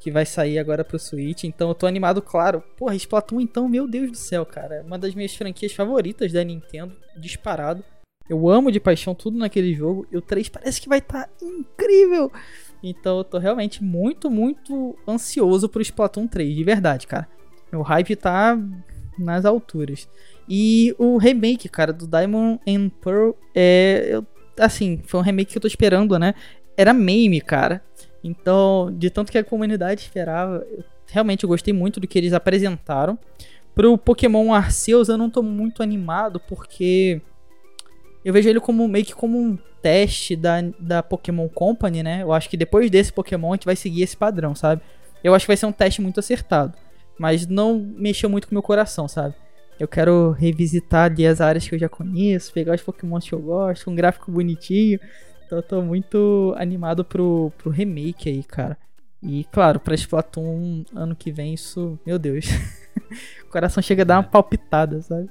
que 0.00 0.10
vai 0.10 0.24
sair 0.24 0.58
agora 0.58 0.84
pro 0.84 0.98
Switch. 0.98 1.44
Então 1.44 1.68
eu 1.68 1.74
tô 1.74 1.86
animado, 1.86 2.22
claro. 2.22 2.62
Porra, 2.76 2.94
Splatoon 2.94 3.40
então, 3.40 3.68
meu 3.68 3.86
Deus 3.88 4.10
do 4.10 4.16
céu, 4.16 4.46
cara. 4.46 4.76
É 4.76 4.82
uma 4.82 4.98
das 4.98 5.14
minhas 5.14 5.34
franquias 5.34 5.72
favoritas 5.72 6.32
da 6.32 6.42
Nintendo, 6.44 6.94
disparado. 7.16 7.84
Eu 8.28 8.48
amo 8.48 8.70
de 8.70 8.78
paixão 8.78 9.14
tudo 9.14 9.38
naquele 9.38 9.74
jogo. 9.74 10.06
E 10.12 10.16
o 10.16 10.20
3 10.20 10.48
parece 10.48 10.80
que 10.80 10.88
vai 10.88 10.98
estar 10.98 11.24
tá 11.24 11.30
incrível. 11.42 12.30
Então 12.82 13.18
eu 13.18 13.24
tô 13.24 13.38
realmente 13.38 13.82
muito, 13.82 14.30
muito 14.30 14.96
ansioso 15.06 15.68
pro 15.68 15.82
Splatoon 15.82 16.26
3, 16.26 16.54
de 16.54 16.64
verdade, 16.64 17.06
cara. 17.06 17.26
O 17.72 17.82
hype 17.82 18.16
tá 18.16 18.58
nas 19.18 19.44
alturas. 19.44 20.08
E 20.48 20.94
o 20.98 21.18
remake, 21.18 21.68
cara, 21.68 21.92
do 21.92 22.06
Diamond 22.06 22.60
and 22.66 22.88
Pearl 23.02 23.32
é. 23.54 24.08
Eu, 24.10 24.26
assim, 24.58 25.00
foi 25.04 25.20
um 25.20 25.22
remake 25.22 25.52
que 25.52 25.58
eu 25.58 25.62
tô 25.62 25.68
esperando, 25.68 26.18
né? 26.18 26.34
Era 26.76 26.92
meme, 26.92 27.40
cara. 27.40 27.82
Então, 28.22 28.92
de 28.96 29.10
tanto 29.10 29.30
que 29.30 29.38
a 29.38 29.44
comunidade 29.44 30.00
esperava, 30.00 30.66
eu, 30.70 30.84
realmente 31.06 31.44
eu 31.44 31.48
gostei 31.48 31.72
muito 31.72 32.00
do 32.00 32.06
que 32.06 32.18
eles 32.18 32.32
apresentaram. 32.32 33.18
Pro 33.74 33.96
Pokémon 33.96 34.52
Arceus 34.52 35.08
eu 35.08 35.16
não 35.16 35.30
tô 35.30 35.42
muito 35.42 35.82
animado 35.82 36.40
porque 36.40 37.20
eu 38.24 38.32
vejo 38.32 38.48
ele 38.48 38.60
como 38.60 38.86
meio 38.88 39.04
que 39.04 39.14
como 39.14 39.38
um 39.38 39.56
teste 39.80 40.34
da, 40.34 40.60
da 40.78 41.02
Pokémon 41.02 41.48
Company, 41.48 42.02
né? 42.02 42.22
Eu 42.22 42.32
acho 42.32 42.48
que 42.48 42.56
depois 42.56 42.90
desse 42.90 43.12
Pokémon 43.12 43.52
a 43.52 43.54
gente 43.54 43.64
vai 43.64 43.76
seguir 43.76 44.02
esse 44.02 44.16
padrão, 44.16 44.54
sabe? 44.54 44.82
Eu 45.22 45.34
acho 45.34 45.44
que 45.44 45.50
vai 45.50 45.56
ser 45.56 45.66
um 45.66 45.72
teste 45.72 46.00
muito 46.00 46.20
acertado, 46.20 46.74
mas 47.18 47.46
não 47.46 47.78
mexeu 47.96 48.28
muito 48.28 48.48
com 48.48 48.52
o 48.52 48.54
meu 48.54 48.62
coração, 48.62 49.06
sabe? 49.08 49.34
Eu 49.78 49.86
quero 49.86 50.32
revisitar 50.32 51.04
ali 51.10 51.24
as 51.24 51.40
áreas 51.40 51.68
que 51.68 51.74
eu 51.74 51.78
já 51.78 51.88
conheço, 51.88 52.52
pegar 52.52 52.74
os 52.74 52.82
Pokémon 52.82 53.20
que 53.20 53.32
eu 53.32 53.40
gosto, 53.40 53.88
um 53.88 53.94
gráfico 53.94 54.30
bonitinho, 54.30 54.98
então 55.48 55.58
eu 55.58 55.62
tô 55.62 55.80
muito 55.80 56.54
animado 56.58 57.02
pro, 57.02 57.50
pro 57.56 57.70
remake 57.70 58.28
aí, 58.28 58.44
cara. 58.44 58.76
E 59.22 59.44
claro, 59.44 59.80
pra 59.80 59.94
Splatoon 59.94 60.84
ano 60.94 61.16
que 61.16 61.32
vem, 61.32 61.54
isso, 61.54 61.98
meu 62.04 62.18
Deus. 62.18 62.44
o 63.42 63.50
coração 63.50 63.82
chega 63.82 64.02
a 64.02 64.04
dar 64.04 64.16
uma 64.16 64.28
é. 64.28 64.30
palpitada, 64.30 65.00
sabe? 65.00 65.30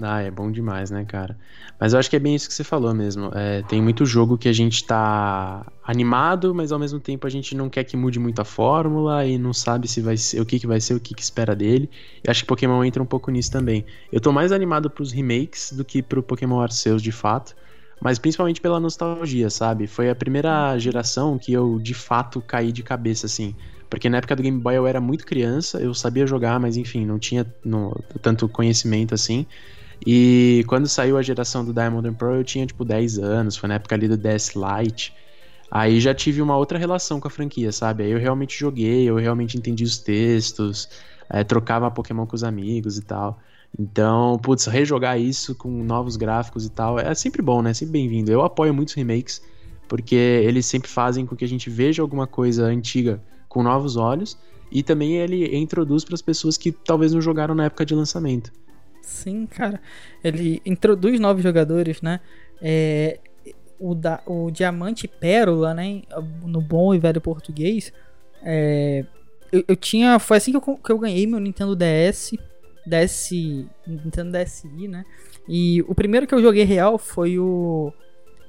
Ah, 0.00 0.22
é 0.22 0.30
bom 0.30 0.52
demais, 0.52 0.88
né, 0.90 1.04
cara? 1.04 1.36
Mas 1.80 1.94
eu 1.94 1.98
acho 1.98 2.08
que 2.08 2.14
é 2.14 2.18
bem 2.20 2.36
isso 2.36 2.46
que 2.46 2.54
você 2.54 2.62
falou 2.62 2.94
mesmo. 2.94 3.32
É, 3.34 3.62
tem 3.62 3.82
muito 3.82 4.06
jogo 4.06 4.38
que 4.38 4.48
a 4.48 4.52
gente 4.52 4.86
tá 4.86 5.66
animado, 5.82 6.54
mas 6.54 6.70
ao 6.70 6.78
mesmo 6.78 7.00
tempo 7.00 7.26
a 7.26 7.30
gente 7.30 7.56
não 7.56 7.68
quer 7.68 7.82
que 7.82 7.96
mude 7.96 8.20
muito 8.20 8.40
a 8.40 8.44
fórmula 8.44 9.26
e 9.26 9.36
não 9.36 9.52
sabe 9.52 9.88
se 9.88 10.00
vai 10.00 10.16
ser 10.16 10.40
o 10.40 10.46
que, 10.46 10.60
que 10.60 10.66
vai 10.66 10.80
ser, 10.80 10.94
o 10.94 11.00
que, 11.00 11.12
que 11.12 11.22
espera 11.22 11.56
dele. 11.56 11.90
E 12.22 12.30
acho 12.30 12.42
que 12.42 12.46
Pokémon 12.46 12.84
entra 12.84 13.02
um 13.02 13.06
pouco 13.06 13.32
nisso 13.32 13.50
também. 13.50 13.84
Eu 14.12 14.20
tô 14.20 14.30
mais 14.30 14.52
animado 14.52 14.88
pros 14.88 15.10
remakes 15.10 15.72
do 15.72 15.84
que 15.84 16.02
pro 16.02 16.22
Pokémon 16.22 16.60
Arceus, 16.60 17.02
de 17.02 17.10
fato 17.10 17.56
mas 18.00 18.18
principalmente 18.18 18.60
pela 18.60 18.78
nostalgia, 18.78 19.50
sabe? 19.50 19.86
Foi 19.86 20.10
a 20.10 20.14
primeira 20.14 20.78
geração 20.78 21.38
que 21.38 21.52
eu 21.52 21.78
de 21.78 21.94
fato 21.94 22.40
caí 22.40 22.72
de 22.72 22.82
cabeça, 22.82 23.26
assim. 23.26 23.54
Porque 23.88 24.08
na 24.08 24.18
época 24.18 24.34
do 24.36 24.42
Game 24.42 24.60
Boy 24.60 24.76
eu 24.76 24.86
era 24.86 25.00
muito 25.00 25.24
criança, 25.24 25.80
eu 25.80 25.94
sabia 25.94 26.26
jogar, 26.26 26.58
mas 26.58 26.76
enfim, 26.76 27.06
não 27.06 27.18
tinha 27.18 27.46
no, 27.64 27.92
tanto 28.20 28.48
conhecimento 28.48 29.14
assim. 29.14 29.46
E 30.04 30.64
quando 30.66 30.88
saiu 30.88 31.16
a 31.16 31.22
geração 31.22 31.64
do 31.64 31.72
Diamond 31.72 32.08
and 32.08 32.14
Pearl, 32.14 32.34
eu 32.36 32.44
tinha 32.44 32.66
tipo 32.66 32.84
10 32.84 33.18
anos, 33.18 33.56
foi 33.56 33.68
na 33.68 33.76
época 33.76 33.94
ali 33.94 34.08
do 34.08 34.16
DS 34.16 34.54
Lite. 34.54 35.14
Aí 35.70 36.00
já 36.00 36.14
tive 36.14 36.42
uma 36.42 36.56
outra 36.56 36.78
relação 36.78 37.20
com 37.20 37.28
a 37.28 37.30
franquia, 37.30 37.72
sabe? 37.72 38.04
Aí 38.04 38.10
eu 38.10 38.18
realmente 38.18 38.58
joguei, 38.58 39.04
eu 39.08 39.16
realmente 39.16 39.56
entendi 39.56 39.84
os 39.84 39.98
textos, 39.98 40.88
é, 41.30 41.42
trocava 41.42 41.90
Pokémon 41.90 42.26
com 42.26 42.36
os 42.36 42.44
amigos 42.44 42.98
e 42.98 43.02
tal. 43.02 43.40
Então, 43.78 44.38
putz, 44.38 44.66
rejogar 44.66 45.20
isso 45.20 45.54
com 45.54 45.68
novos 45.68 46.16
gráficos 46.16 46.64
e 46.64 46.70
tal 46.70 46.98
é 46.98 47.14
sempre 47.14 47.42
bom, 47.42 47.60
né? 47.60 47.74
Sempre 47.74 47.92
bem-vindo. 47.92 48.32
Eu 48.32 48.42
apoio 48.42 48.72
muitos 48.72 48.94
remakes, 48.94 49.42
porque 49.86 50.14
eles 50.14 50.64
sempre 50.64 50.88
fazem 50.88 51.26
com 51.26 51.36
que 51.36 51.44
a 51.44 51.48
gente 51.48 51.68
veja 51.68 52.00
alguma 52.00 52.26
coisa 52.26 52.64
antiga 52.64 53.22
com 53.48 53.62
novos 53.62 53.96
olhos 53.96 54.38
e 54.70 54.82
também 54.82 55.16
ele 55.16 55.56
introduz 55.56 56.04
para 56.04 56.14
as 56.14 56.22
pessoas 56.22 56.56
que 56.56 56.72
talvez 56.72 57.12
não 57.12 57.20
jogaram 57.20 57.54
na 57.54 57.66
época 57.66 57.84
de 57.84 57.94
lançamento. 57.94 58.50
Sim, 59.02 59.46
cara. 59.46 59.80
Ele 60.24 60.60
introduz 60.64 61.20
novos 61.20 61.42
jogadores, 61.42 62.00
né? 62.02 62.20
É, 62.60 63.20
o, 63.78 63.94
da, 63.94 64.22
o 64.26 64.50
Diamante 64.50 65.06
Pérola, 65.06 65.74
né? 65.74 66.02
No 66.44 66.60
bom 66.60 66.94
e 66.94 66.98
velho 66.98 67.20
português. 67.20 67.92
É, 68.42 69.04
eu, 69.52 69.64
eu, 69.68 69.76
tinha. 69.76 70.18
Foi 70.18 70.38
assim 70.38 70.50
que 70.50 70.56
eu, 70.56 70.76
que 70.76 70.90
eu 70.90 70.98
ganhei 70.98 71.26
meu 71.26 71.38
Nintendo 71.38 71.76
DS. 71.76 72.34
DS, 72.86 73.30
Nintendo 73.86 74.32
DSi, 74.32 74.88
né? 74.88 75.04
E 75.48 75.82
o 75.88 75.94
primeiro 75.94 76.26
que 76.26 76.34
eu 76.34 76.42
joguei 76.42 76.64
real 76.64 76.98
foi 76.98 77.38
o 77.38 77.92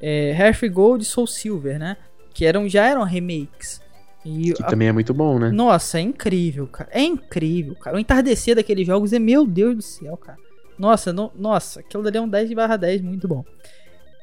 é, 0.02 0.32
Hearth 0.32 0.70
Gold 0.72 1.04
e 1.04 1.08
Soul 1.08 1.28
Silver, 1.28 1.80
né? 1.80 1.98
Que 2.34 2.46
eram, 2.46 2.68
já 2.68 2.86
eram 2.86 3.04
remakes. 3.04 3.82
E 4.26 4.54
que 4.54 4.64
a... 4.64 4.68
também 4.68 4.88
é 4.88 4.92
muito 4.92 5.14
bom, 5.14 5.40
né? 5.40 5.50
Nossa, 5.52 6.00
é 6.00 6.02
incrível, 6.02 6.68
cara. 6.68 6.90
É 6.92 7.02
incrível, 7.02 7.76
cara. 7.76 7.96
O 7.96 8.00
entardecer 8.00 8.56
daqueles 8.56 8.86
jogos 8.86 9.14
é, 9.14 9.20
meu 9.20 9.46
Deus 9.46 9.76
do 9.76 9.82
céu, 9.82 10.18
cara. 10.18 10.38
Nossa, 10.78 11.12
no... 11.12 11.32
nossa, 11.36 11.80
aquilo 11.80 12.04
dali 12.04 12.18
é 12.18 12.22
um 12.22 12.30
10 12.30 12.54
barra 12.54 12.78
10, 12.78 13.02
muito 13.02 13.28
bom. 13.28 13.44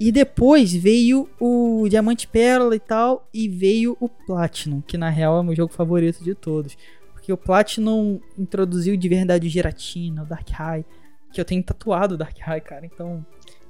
E 0.00 0.10
depois 0.10 0.72
veio 0.72 1.28
o 1.40 1.86
Diamante 1.88 2.26
Pérola 2.26 2.74
e 2.74 2.80
tal, 2.80 3.28
e 3.32 3.48
veio 3.48 3.96
o 4.00 4.08
Platinum, 4.08 4.80
que 4.80 4.98
na 4.98 5.08
real 5.08 5.36
é 5.36 5.40
o 5.40 5.44
meu 5.44 5.54
jogo 5.54 5.72
favorito 5.72 6.22
de 6.22 6.34
todos. 6.34 6.76
Porque 7.24 7.32
o 7.32 7.38
Platinum 7.38 8.20
introduziu 8.36 8.98
de 8.98 9.08
verdade 9.08 9.46
o 9.46 9.50
Giratina, 9.50 10.24
o 10.24 10.26
Dark 10.26 10.46
High. 10.50 10.84
Que 11.32 11.40
eu 11.40 11.44
tenho 11.44 11.62
tatuado 11.62 12.16
o 12.16 12.18
Dark 12.18 12.36
High, 12.38 12.60
cara. 12.60 12.84
Então. 12.84 13.24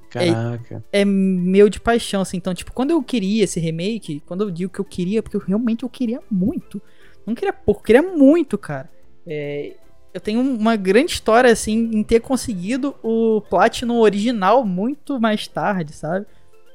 Caraca. 0.09 0.83
É, 0.91 1.01
é, 1.01 1.05
meu 1.05 1.69
de 1.69 1.79
paixão, 1.79 2.21
assim. 2.21 2.35
Então, 2.35 2.53
tipo, 2.53 2.73
quando 2.73 2.91
eu 2.91 3.01
queria 3.01 3.45
esse 3.45 3.57
remake, 3.57 4.21
quando 4.25 4.43
eu 4.43 4.51
digo 4.51 4.73
que 4.73 4.79
eu 4.79 4.83
queria, 4.83 5.23
porque 5.23 5.37
eu 5.37 5.39
realmente 5.39 5.83
eu 5.83 5.89
queria 5.89 6.21
muito. 6.29 6.81
Não 7.25 7.33
queria 7.33 7.53
pouco, 7.53 7.79
eu 7.79 7.85
queria 7.85 8.01
muito, 8.01 8.57
cara. 8.57 8.91
É, 9.25 9.77
eu 10.13 10.19
tenho 10.19 10.41
uma 10.41 10.75
grande 10.75 11.13
história, 11.13 11.49
assim, 11.49 11.91
em 11.93 12.03
ter 12.03 12.19
conseguido 12.19 12.93
o 13.01 13.39
Platinum 13.39 13.99
original 13.99 14.65
muito 14.65 15.17
mais 15.17 15.47
tarde, 15.47 15.93
sabe? 15.93 16.25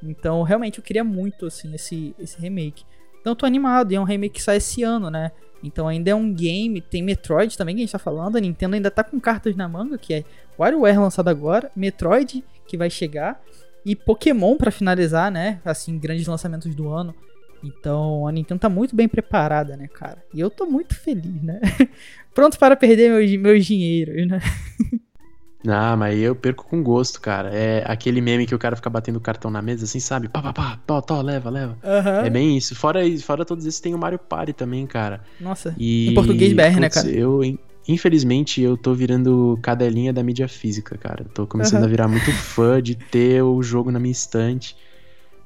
Então, 0.03 0.43
realmente, 0.45 0.79
eu 0.79 0.83
queria 0.83 1.05
muito, 1.05 1.45
assim, 1.45 1.75
esse, 1.75 2.14
esse 2.19 2.40
remake. 2.40 2.85
Então, 3.21 3.33
eu 3.33 3.37
tô 3.37 3.45
animado. 3.45 3.93
E 3.93 3.97
é 3.97 4.01
um 4.01 4.05
remake 4.05 4.37
que 4.37 4.43
sai 4.43 4.57
esse 4.57 4.83
ano, 4.83 5.11
né? 5.11 5.31
Então 5.62 5.87
ainda 5.87 6.11
é 6.11 6.14
um 6.14 6.33
game. 6.33 6.81
Tem 6.81 7.03
Metroid 7.03 7.57
também 7.57 7.75
que 7.75 7.83
a 7.83 7.85
gente 7.85 7.92
tá 7.92 7.99
falando. 7.99 8.37
A 8.37 8.40
Nintendo 8.40 8.75
ainda 8.75 8.90
tá 8.90 9.05
com 9.05 9.20
cartas 9.20 9.55
na 9.55 9.68
manga, 9.68 9.99
que 9.99 10.14
é 10.14 10.25
WarioWare 10.59 10.99
lançado 10.99 11.29
agora, 11.29 11.70
Metroid 11.75 12.44
que 12.66 12.77
vai 12.77 12.88
chegar 12.88 13.40
e 13.85 13.96
Pokémon 13.96 14.57
para 14.57 14.70
finalizar, 14.70 15.31
né? 15.31 15.61
Assim, 15.64 15.99
grandes 15.99 16.27
lançamentos 16.27 16.75
do 16.75 16.88
ano. 16.88 17.14
Então 17.62 18.27
a 18.27 18.33
Nintendo 18.33 18.61
tá 18.61 18.68
muito 18.68 18.94
bem 18.94 19.09
preparada, 19.09 19.77
né, 19.77 19.88
cara? 19.88 20.23
E 20.33 20.40
eu 20.40 20.51
tô 20.51 20.66
muito 20.66 20.94
feliz, 20.94 21.42
né? 21.42 21.61
Pronto 22.35 22.59
para 22.59 22.77
perder 22.77 23.11
meus, 23.11 23.37
meus 23.37 23.66
dinheiros, 23.66 24.27
né? 24.27 24.40
Ah, 25.68 25.94
mas 25.96 26.18
eu 26.18 26.35
perco 26.35 26.64
com 26.64 26.83
gosto, 26.83 27.20
cara. 27.20 27.51
É 27.55 27.85
aquele 27.90 28.20
meme 28.20 28.46
que 28.46 28.55
o 28.55 28.59
cara 28.59 28.77
fica 28.77 28.88
batendo 28.88 29.20
cartão 29.20 29.51
na 29.51 29.61
mesa, 29.61 29.85
assim, 29.85 30.01
sabe? 30.01 30.29
Pá, 30.29 30.40
pá, 30.42 30.53
pá, 30.53 30.79
pá, 30.87 31.03
tó, 31.03 31.20
leva, 31.20 31.51
leva. 31.51 31.79
Uhum. 31.83 32.27
É 32.27 32.31
bem 32.31 32.57
isso. 32.57 32.75
Fora, 32.75 33.01
fora 33.20 33.44
todos 33.44 33.66
esses, 33.66 33.81
tem 33.81 33.94
o 33.94 33.99
Mario 33.99 34.18
Party 34.18 34.53
também, 34.55 34.87
cara. 34.87 35.23
Nossa, 35.38 35.75
E, 35.79 36.11
em 36.11 36.14
português 36.14 36.53
BR, 36.55 36.81
né, 36.81 36.88
cara? 36.88 37.11
Eu, 37.11 37.44
in- 37.44 37.59
infelizmente, 37.87 38.61
eu 38.62 38.77
tô 38.77 38.94
virando 38.94 39.59
cadelinha 39.62 40.12
da 40.12 40.23
mídia 40.23 40.49
física, 40.49 40.96
cara. 40.96 41.25
Tô 41.35 41.46
começando 41.46 41.81
Aham. 41.81 41.88
a 41.88 41.90
virar 41.90 42.09
muito 42.09 42.33
fã 42.33 42.81
de 42.83 42.94
ter 42.94 43.42
o 43.42 43.62
jogo 43.62 43.90
na 43.90 43.99
minha 44.01 44.12
estante. 44.12 44.75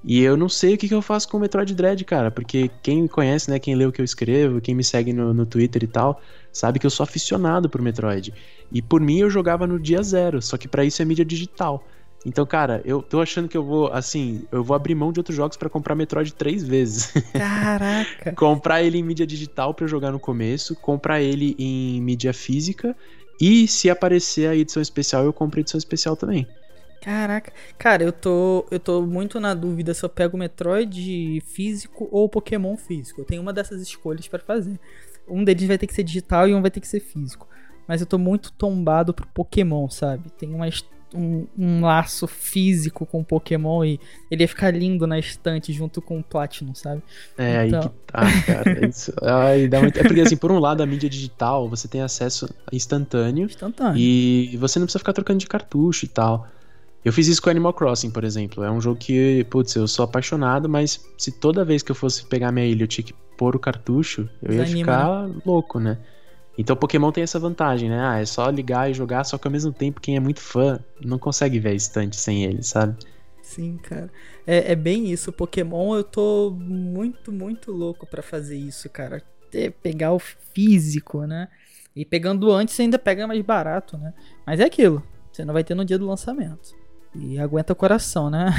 E 0.04 0.20
eu 0.20 0.36
não 0.36 0.50
sei 0.50 0.74
o 0.74 0.78
que, 0.78 0.86
que 0.86 0.94
eu 0.94 1.00
faço 1.00 1.28
com 1.28 1.38
o 1.38 1.40
Metroid 1.40 1.74
Dread, 1.74 2.04
cara, 2.04 2.30
porque 2.30 2.70
quem 2.82 3.02
me 3.02 3.08
conhece, 3.08 3.50
né, 3.50 3.58
quem 3.58 3.74
lê 3.74 3.86
o 3.86 3.92
que 3.92 4.02
eu 4.02 4.04
escrevo, 4.04 4.60
quem 4.60 4.74
me 4.74 4.84
segue 4.84 5.14
no, 5.14 5.32
no 5.32 5.46
Twitter 5.46 5.82
e 5.82 5.86
tal, 5.86 6.20
sabe 6.52 6.78
que 6.78 6.84
eu 6.84 6.90
sou 6.90 7.04
aficionado 7.04 7.70
por 7.70 7.80
Metroid. 7.80 8.32
E 8.70 8.82
por 8.82 9.00
mim 9.00 9.18
eu 9.18 9.30
jogava 9.30 9.66
no 9.66 9.80
dia 9.80 10.02
zero, 10.02 10.42
só 10.42 10.58
que 10.58 10.68
pra 10.68 10.84
isso 10.84 11.00
é 11.00 11.04
mídia 11.06 11.24
digital. 11.24 11.86
Então, 12.26 12.44
cara, 12.46 12.82
eu 12.84 13.02
tô 13.02 13.20
achando 13.20 13.48
que 13.48 13.56
eu 13.56 13.64
vou, 13.64 13.92
assim, 13.92 14.46
eu 14.50 14.62
vou 14.62 14.74
abrir 14.74 14.94
mão 14.94 15.12
de 15.12 15.20
outros 15.20 15.36
jogos 15.36 15.56
pra 15.56 15.68
comprar 15.68 15.94
Metroid 15.94 16.34
três 16.34 16.62
vezes. 16.62 17.12
Caraca. 17.32 18.32
comprar 18.34 18.82
ele 18.82 18.98
em 18.98 19.02
mídia 19.02 19.26
digital 19.26 19.74
pra 19.74 19.84
eu 19.84 19.88
jogar 19.88 20.10
no 20.10 20.20
começo, 20.20 20.74
comprar 20.76 21.20
ele 21.20 21.54
em 21.58 22.00
mídia 22.00 22.32
física 22.32 22.96
e 23.40 23.66
se 23.68 23.90
aparecer 23.90 24.48
a 24.48 24.56
edição 24.56 24.82
especial, 24.82 25.24
eu 25.24 25.32
compro 25.32 25.60
a 25.60 25.62
edição 25.62 25.78
especial 25.78 26.16
também. 26.16 26.46
Caraca. 27.04 27.52
Cara, 27.76 28.02
eu 28.02 28.12
tô, 28.12 28.64
eu 28.70 28.80
tô 28.80 29.02
muito 29.02 29.38
na 29.38 29.52
dúvida 29.52 29.92
se 29.92 30.02
eu 30.02 30.08
pego 30.08 30.36
o 30.36 30.40
Metroid 30.40 31.42
físico 31.46 32.08
ou 32.10 32.24
o 32.24 32.28
Pokémon 32.30 32.76
físico. 32.78 33.20
Eu 33.20 33.26
tenho 33.26 33.42
uma 33.42 33.52
dessas 33.52 33.82
escolhas 33.82 34.26
pra 34.26 34.38
fazer. 34.38 34.80
Um 35.28 35.44
deles 35.44 35.68
vai 35.68 35.76
ter 35.76 35.86
que 35.86 35.94
ser 35.94 36.02
digital 36.02 36.48
e 36.48 36.54
um 36.54 36.62
vai 36.62 36.70
ter 36.70 36.80
que 36.80 36.88
ser 36.88 37.00
físico. 37.00 37.46
Mas 37.86 38.00
eu 38.00 38.06
tô 38.06 38.16
muito 38.16 38.50
tombado 38.52 39.12
pro 39.12 39.26
Pokémon, 39.26 39.88
sabe? 39.90 40.30
Tem 40.30 40.48
uma, 40.54 40.66
um, 41.14 41.46
um 41.58 41.80
laço 41.82 42.26
físico 42.26 43.04
com 43.04 43.20
o 43.20 43.24
Pokémon 43.24 43.84
e 43.84 44.00
ele 44.30 44.42
ia 44.42 44.48
ficar 44.48 44.70
lindo 44.70 45.06
na 45.06 45.18
estante 45.18 45.74
junto 45.74 46.00
com 46.00 46.18
o 46.18 46.24
Platinum, 46.24 46.74
sabe? 46.74 47.02
É 47.36 47.66
Então. 47.66 47.82
aí 47.82 47.88
que 47.88 47.94
tá, 48.06 48.22
cara. 48.46 48.86
Isso, 48.88 49.12
ai, 49.22 49.68
dá 49.68 49.78
muito... 49.80 49.98
É 49.98 50.02
porque, 50.02 50.22
assim, 50.22 50.36
por 50.38 50.50
um 50.50 50.58
lado, 50.58 50.82
a 50.82 50.86
mídia 50.86 51.10
digital, 51.10 51.68
você 51.68 51.86
tem 51.86 52.00
acesso 52.00 52.48
instantâneo 52.72 53.44
Instantâneo. 53.44 53.98
e 53.98 54.56
você 54.58 54.78
não 54.78 54.86
precisa 54.86 55.00
ficar 55.00 55.12
trocando 55.12 55.38
de 55.40 55.46
cartucho 55.46 56.06
e 56.06 56.08
tal. 56.08 56.48
Eu 57.04 57.12
fiz 57.12 57.26
isso 57.28 57.42
com 57.42 57.50
Animal 57.50 57.74
Crossing, 57.74 58.10
por 58.10 58.24
exemplo. 58.24 58.64
É 58.64 58.70
um 58.70 58.80
jogo 58.80 58.98
que, 58.98 59.44
putz, 59.50 59.74
eu 59.74 59.86
sou 59.86 60.04
apaixonado, 60.04 60.68
mas 60.68 61.04
se 61.18 61.30
toda 61.32 61.64
vez 61.64 61.82
que 61.82 61.90
eu 61.90 61.94
fosse 61.94 62.24
pegar 62.26 62.50
minha 62.50 62.66
ilha 62.66 62.84
eu 62.84 62.88
tinha 62.88 63.04
que 63.04 63.12
pôr 63.36 63.54
o 63.54 63.58
cartucho, 63.58 64.28
eu 64.42 64.54
ia 64.54 64.64
Desanima, 64.64 65.10
ficar 65.10 65.30
louco, 65.44 65.78
né? 65.78 65.98
Então 66.56 66.76
Pokémon 66.76 67.10
tem 67.12 67.24
essa 67.24 67.38
vantagem, 67.38 67.88
né? 67.90 68.00
Ah, 68.00 68.18
é 68.20 68.24
só 68.24 68.48
ligar 68.48 68.90
e 68.90 68.94
jogar, 68.94 69.24
só 69.24 69.36
que 69.36 69.46
ao 69.46 69.52
mesmo 69.52 69.72
tempo 69.72 70.00
quem 70.00 70.16
é 70.16 70.20
muito 70.20 70.40
fã 70.40 70.78
não 71.00 71.18
consegue 71.18 71.58
ver 71.58 71.70
a 71.70 71.74
estante 71.74 72.16
sem 72.16 72.44
ele, 72.44 72.62
sabe? 72.62 72.96
Sim, 73.42 73.76
cara. 73.78 74.10
É, 74.46 74.72
é 74.72 74.74
bem 74.76 75.10
isso. 75.10 75.32
Pokémon, 75.32 75.94
eu 75.94 76.04
tô 76.04 76.50
muito, 76.58 77.30
muito 77.30 77.72
louco 77.72 78.06
pra 78.06 78.22
fazer 78.22 78.56
isso, 78.56 78.88
cara. 78.88 79.22
Ter- 79.50 79.72
pegar 79.72 80.12
o 80.12 80.18
físico, 80.18 81.26
né? 81.26 81.48
E 81.94 82.04
pegando 82.04 82.50
antes, 82.50 82.74
você 82.74 82.82
ainda 82.82 82.98
pega 82.98 83.26
mais 83.26 83.40
barato, 83.42 83.98
né? 83.98 84.14
Mas 84.46 84.60
é 84.60 84.64
aquilo. 84.64 85.02
Você 85.30 85.44
não 85.44 85.52
vai 85.52 85.62
ter 85.62 85.74
no 85.74 85.84
dia 85.84 85.98
do 85.98 86.06
lançamento. 86.06 86.74
E 87.14 87.38
aguenta 87.38 87.72
o 87.72 87.76
coração, 87.76 88.28
né? 88.28 88.52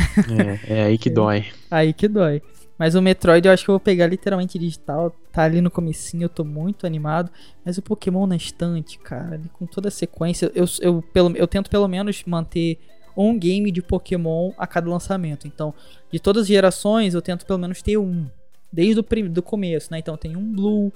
É, 0.68 0.80
é 0.80 0.84
aí 0.86 0.98
que 0.98 1.10
dói. 1.12 1.46
Aí 1.70 1.94
que 1.94 2.08
dói. 2.08 2.42
Mas 2.78 2.94
o 2.96 3.02
Metroid 3.02 3.48
eu 3.48 3.54
acho 3.54 3.64
que 3.64 3.70
eu 3.70 3.74
vou 3.74 3.80
pegar 3.80 4.08
literalmente 4.08 4.60
digital. 4.60 5.16
Tá 5.32 5.44
ali 5.44 5.62
no 5.62 5.72
comecinho, 5.72 6.24
eu 6.24 6.30
tô 6.30 6.44
muito 6.44 6.86
animado. 6.86 7.30
Mas 7.64 7.78
o 7.78 7.82
Pokémon 7.82 8.28
na 8.28 8.36
estante, 8.36 9.00
cara, 9.00 9.40
com 9.54 9.66
toda 9.66 9.88
a 9.88 9.92
sequência, 9.92 10.52
eu, 10.54 10.66
eu, 10.82 11.02
pelo, 11.02 11.36
eu 11.38 11.48
tento 11.48 11.70
pelo 11.70 11.88
menos 11.88 12.24
manter 12.26 12.78
um 13.16 13.38
game 13.38 13.72
de 13.72 13.82
Pokémon 13.82 14.52
a 14.58 14.68
cada 14.68 14.90
lançamento. 14.90 15.48
Então, 15.48 15.74
de 16.12 16.20
todas 16.20 16.44
as 16.44 16.48
gerações, 16.48 17.14
eu 17.14 17.22
tento 17.22 17.46
pelo 17.46 17.60
menos 17.60 17.82
ter 17.82 17.98
um. 17.98 18.28
Desde 18.72 19.00
o 19.00 19.30
do 19.30 19.42
começo, 19.42 19.90
né? 19.90 20.00
Então 20.00 20.18
tem 20.18 20.36
um 20.36 20.52
Blue, 20.52 20.92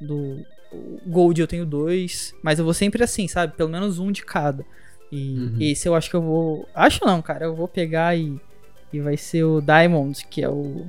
do 0.00 0.40
Gold 1.04 1.40
eu 1.40 1.48
tenho 1.48 1.66
dois. 1.66 2.32
Mas 2.42 2.60
eu 2.60 2.64
vou 2.64 2.74
sempre 2.74 3.02
assim, 3.02 3.26
sabe? 3.26 3.56
Pelo 3.56 3.68
menos 3.68 3.98
um 3.98 4.12
de 4.12 4.24
cada. 4.24 4.64
E 5.10 5.38
Uhum. 5.38 5.56
esse 5.60 5.88
eu 5.88 5.94
acho 5.94 6.10
que 6.10 6.16
eu 6.16 6.22
vou. 6.22 6.68
Acho 6.74 7.04
não, 7.04 7.20
cara. 7.22 7.46
Eu 7.46 7.54
vou 7.54 7.68
pegar 7.68 8.16
e. 8.16 8.38
E 8.92 9.00
vai 9.00 9.16
ser 9.16 9.44
o 9.44 9.60
Diamond, 9.60 10.26
que 10.30 10.42
é 10.42 10.48
o. 10.48 10.86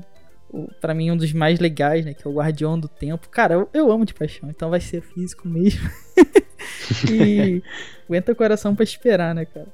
o 0.51 0.67
para 0.81 0.93
mim, 0.93 1.11
um 1.11 1.17
dos 1.17 1.33
mais 1.33 1.59
legais, 1.59 2.05
né? 2.05 2.13
Que 2.13 2.27
é 2.27 2.29
o 2.29 2.33
Guardião 2.33 2.79
do 2.79 2.87
Tempo. 2.87 3.29
Cara, 3.29 3.53
eu, 3.55 3.69
eu 3.73 3.91
amo 3.91 4.05
de 4.05 4.13
paixão. 4.13 4.49
Então 4.49 4.69
vai 4.69 4.79
ser 4.81 5.01
físico 5.01 5.47
mesmo. 5.47 5.89
e. 7.09 7.61
Aguenta 8.07 8.31
o 8.31 8.35
coração 8.35 8.73
pra 8.75 8.83
esperar, 8.83 9.35
né, 9.35 9.45
cara? 9.45 9.67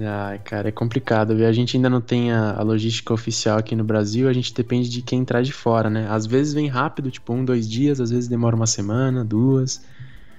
Ai, 0.00 0.38
cara, 0.38 0.68
é 0.68 0.72
complicado. 0.72 1.32
A 1.32 1.52
gente 1.52 1.76
ainda 1.76 1.90
não 1.90 2.00
tem 2.00 2.30
a, 2.30 2.52
a 2.52 2.62
logística 2.62 3.12
oficial 3.12 3.58
aqui 3.58 3.74
no 3.74 3.82
Brasil, 3.82 4.28
a 4.28 4.32
gente 4.32 4.54
depende 4.54 4.88
de 4.88 5.02
quem 5.02 5.24
traz 5.24 5.44
de 5.46 5.52
fora, 5.52 5.90
né? 5.90 6.06
Às 6.08 6.24
vezes 6.24 6.54
vem 6.54 6.68
rápido, 6.68 7.10
tipo 7.10 7.32
um, 7.32 7.44
dois 7.44 7.68
dias, 7.68 8.00
às 8.00 8.10
vezes 8.10 8.28
demora 8.28 8.54
uma 8.54 8.66
semana, 8.66 9.24
duas. 9.24 9.82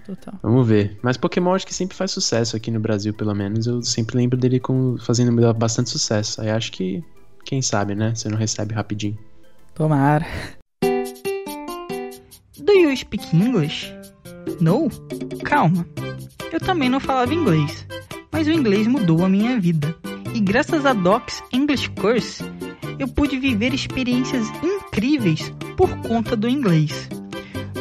Total. 0.10 0.40
Vamos 0.42 0.68
ver. 0.68 0.98
Mas 1.04 1.18
Pokémon 1.18 1.54
acho 1.54 1.68
que 1.68 1.74
sempre 1.74 1.96
faz 1.96 2.10
sucesso 2.10 2.56
aqui 2.56 2.72
no 2.72 2.80
Brasil, 2.80 3.14
pelo 3.14 3.36
menos. 3.36 3.68
Eu 3.68 3.84
sempre 3.84 4.18
lembro 4.18 4.38
dele 4.38 4.60
com, 4.60 4.98
fazendo 4.98 5.54
bastante 5.54 5.92
sucesso. 5.92 6.42
Aí 6.42 6.50
acho 6.50 6.72
que, 6.72 7.04
quem 7.46 7.62
sabe, 7.62 7.94
né? 7.94 8.16
Você 8.16 8.28
não 8.28 8.38
recebe 8.38 8.74
rapidinho. 8.74 9.18
Tomara. 9.76 10.26
Do 12.58 12.72
you 12.74 12.96
speak 12.98 13.36
English? 13.36 13.94
No? 14.60 14.90
Calma. 15.44 15.86
Eu 16.52 16.60
também 16.60 16.90
não 16.90 17.00
falava 17.00 17.32
inglês, 17.32 17.86
mas 18.32 18.48
o 18.48 18.52
inglês 18.52 18.88
mudou 18.88 19.24
a 19.24 19.30
minha 19.30 19.60
vida. 19.60 19.96
E 20.34 20.40
graças 20.40 20.88
a 20.88 20.94
Docs 20.94 21.44
English 21.54 21.88
Course, 21.92 22.44
eu 22.98 23.08
pude 23.08 23.38
viver 23.38 23.76
experiências 23.76 24.48
incríveis 24.64 25.54
por 25.78 25.96
conta 26.02 26.36
do 26.36 26.50
inglês. 26.50 27.08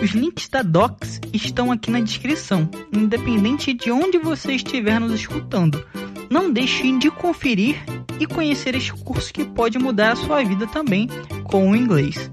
Os 0.01 0.11
links 0.11 0.49
da 0.49 0.63
Docs 0.63 1.21
estão 1.33 1.73
aqui 1.73 1.91
na 1.91 1.99
descrição, 1.99 2.71
independente 2.93 3.75
de 3.75 3.91
onde 3.91 4.17
você 4.17 4.53
estiver 4.53 5.01
nos 5.01 5.13
escutando. 5.13 5.85
Não 6.31 6.53
deixe 6.53 6.97
de 6.99 7.11
conferir 7.11 7.83
e 8.21 8.25
conhecer 8.25 8.77
este 8.77 8.93
curso 8.93 9.33
que 9.33 9.45
pode 9.45 9.77
mudar 9.77 10.13
a 10.13 10.17
sua 10.17 10.45
vida 10.45 10.69
também 10.69 11.09
com 11.51 11.69
o 11.69 11.75
inglês. 11.75 12.31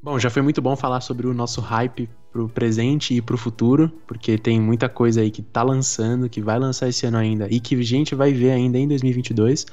Bom, 0.00 0.20
já 0.20 0.30
foi 0.30 0.42
muito 0.42 0.62
bom 0.62 0.76
falar 0.76 1.00
sobre 1.00 1.26
o 1.26 1.34
nosso 1.34 1.60
hype 1.60 2.08
pro 2.30 2.48
presente 2.48 3.12
e 3.12 3.20
pro 3.20 3.36
futuro, 3.36 3.90
porque 4.06 4.38
tem 4.38 4.60
muita 4.60 4.88
coisa 4.88 5.20
aí 5.20 5.32
que 5.32 5.42
tá 5.42 5.64
lançando, 5.64 6.28
que 6.28 6.40
vai 6.40 6.60
lançar 6.60 6.88
esse 6.88 7.04
ano 7.06 7.16
ainda 7.16 7.48
e 7.50 7.58
que 7.58 7.74
a 7.74 7.82
gente 7.82 8.14
vai 8.14 8.32
ver 8.32 8.52
ainda 8.52 8.78
em 8.78 8.86
2022. 8.86 9.66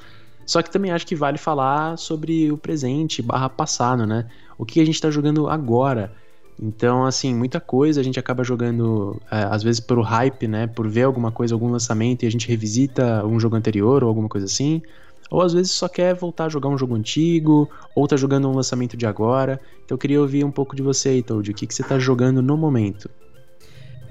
Só 0.44 0.62
que 0.62 0.70
também 0.70 0.90
acho 0.90 1.06
que 1.06 1.16
vale 1.16 1.38
falar 1.38 1.96
sobre 1.96 2.50
o 2.50 2.58
presente 2.58 3.22
barra 3.22 3.48
passado, 3.48 4.06
né? 4.06 4.26
O 4.58 4.64
que 4.64 4.80
a 4.80 4.84
gente 4.84 5.00
tá 5.00 5.10
jogando 5.10 5.48
agora. 5.48 6.12
Então, 6.60 7.04
assim, 7.04 7.34
muita 7.34 7.60
coisa 7.60 8.00
a 8.00 8.04
gente 8.04 8.18
acaba 8.18 8.44
jogando, 8.44 9.20
é, 9.30 9.42
às 9.44 9.62
vezes, 9.62 9.80
pelo 9.80 10.02
hype, 10.02 10.46
né? 10.46 10.66
Por 10.66 10.88
ver 10.88 11.02
alguma 11.02 11.32
coisa, 11.32 11.54
algum 11.54 11.70
lançamento 11.70 12.22
e 12.22 12.26
a 12.26 12.30
gente 12.30 12.48
revisita 12.48 13.24
um 13.26 13.40
jogo 13.40 13.56
anterior 13.56 14.02
ou 14.04 14.08
alguma 14.08 14.28
coisa 14.28 14.46
assim. 14.46 14.82
Ou 15.30 15.40
às 15.40 15.54
vezes 15.54 15.72
só 15.72 15.88
quer 15.88 16.14
voltar 16.14 16.44
a 16.44 16.48
jogar 16.50 16.68
um 16.68 16.76
jogo 16.76 16.94
antigo, 16.94 17.68
ou 17.96 18.06
tá 18.06 18.16
jogando 18.16 18.48
um 18.48 18.54
lançamento 18.54 18.98
de 18.98 19.06
agora. 19.06 19.58
Então 19.82 19.94
eu 19.94 19.98
queria 19.98 20.20
ouvir 20.20 20.44
um 20.44 20.50
pouco 20.50 20.76
de 20.76 20.82
você 20.82 21.08
aí, 21.08 21.22
Toad. 21.22 21.50
O 21.50 21.54
que, 21.54 21.66
que 21.66 21.74
você 21.74 21.82
tá 21.82 21.98
jogando 21.98 22.42
no 22.42 22.56
momento? 22.56 23.10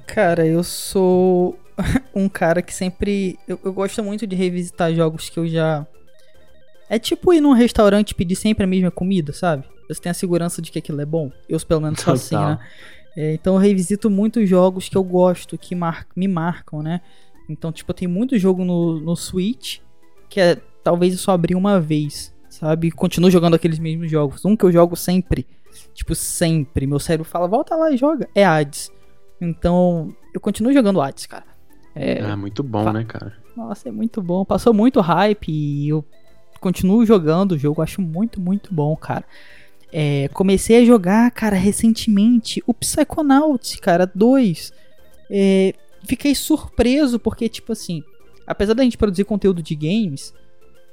Cara, 0.07 0.45
eu 0.45 0.63
sou 0.63 1.57
um 2.13 2.27
cara 2.27 2.61
que 2.61 2.73
sempre. 2.73 3.37
Eu, 3.47 3.59
eu 3.63 3.71
gosto 3.71 4.03
muito 4.03 4.25
de 4.25 4.35
revisitar 4.35 4.93
jogos 4.93 5.29
que 5.29 5.39
eu 5.39 5.47
já. 5.47 5.85
É 6.91 6.99
tipo 6.99 7.33
ir 7.33 7.39
num 7.39 7.53
restaurante 7.53 8.11
e 8.11 8.15
pedir 8.15 8.35
sempre 8.35 8.65
a 8.65 8.67
mesma 8.67 8.91
comida, 8.91 9.31
sabe? 9.31 9.63
Você 9.87 10.01
tem 10.01 10.09
a 10.09 10.13
segurança 10.13 10.61
de 10.61 10.69
que 10.71 10.79
aquilo 10.79 10.99
é 10.99 11.05
bom. 11.05 11.31
Eu, 11.47 11.57
pelo 11.61 11.79
menos, 11.81 12.01
sou 12.01 12.13
assim, 12.13 12.35
né? 12.35 12.59
É, 13.15 13.33
então 13.33 13.55
eu 13.55 13.59
revisito 13.59 14.09
muitos 14.09 14.47
jogos 14.47 14.89
que 14.89 14.97
eu 14.97 15.03
gosto, 15.03 15.57
que 15.57 15.73
mar 15.73 16.05
me 16.15 16.27
marcam, 16.27 16.81
né? 16.83 17.01
Então, 17.49 17.71
tipo, 17.71 17.93
tem 17.93 18.07
muito 18.07 18.37
jogo 18.37 18.63
no, 18.65 18.99
no 18.99 19.15
Switch 19.15 19.79
que 20.29 20.39
é 20.39 20.57
talvez 20.83 21.13
eu 21.13 21.19
só 21.19 21.31
abri 21.31 21.53
uma 21.55 21.79
vez, 21.79 22.33
sabe? 22.49 22.87
E 22.87 22.91
continuo 22.91 23.29
jogando 23.31 23.53
aqueles 23.55 23.79
mesmos 23.79 24.09
jogos. 24.09 24.43
Um 24.45 24.55
que 24.55 24.63
eu 24.65 24.71
jogo 24.71 24.95
sempre, 24.95 25.45
tipo, 25.93 26.13
sempre. 26.15 26.87
Meu 26.87 26.99
cérebro 26.99 27.25
fala, 27.29 27.47
volta 27.47 27.75
lá 27.75 27.91
e 27.91 27.97
joga. 27.97 28.29
É 28.35 28.45
Hades. 28.45 28.91
Então, 29.39 30.15
eu 30.33 30.39
continuo 30.39 30.73
jogando 30.73 31.01
Hades, 31.01 31.25
cara. 31.25 31.45
É, 31.93 32.21
Ah, 32.21 32.37
muito 32.37 32.63
bom, 32.63 32.91
né, 32.93 33.03
cara? 33.03 33.33
nossa, 33.55 33.89
é 33.89 33.91
muito 33.91 34.21
bom. 34.21 34.45
Passou 34.45 34.73
muito 34.73 35.01
hype 35.01 35.49
e 35.51 35.89
eu 35.89 36.05
continuo 36.61 37.05
jogando 37.05 37.53
o 37.53 37.57
jogo. 37.57 37.81
Acho 37.81 38.01
muito, 38.01 38.39
muito 38.39 38.73
bom, 38.73 38.95
cara. 38.95 39.25
É, 39.91 40.29
comecei 40.29 40.81
a 40.81 40.85
jogar, 40.85 41.29
cara, 41.31 41.57
recentemente 41.57 42.63
o 42.65 42.73
Psychonauts, 42.73 43.75
cara, 43.81 44.09
2. 44.13 44.71
É, 45.29 45.73
fiquei 46.05 46.33
surpreso 46.33 47.19
porque, 47.19 47.49
tipo 47.49 47.73
assim, 47.73 48.03
apesar 48.47 48.73
da 48.73 48.83
gente 48.83 48.97
produzir 48.97 49.25
conteúdo 49.25 49.61
de 49.61 49.75
games, 49.75 50.33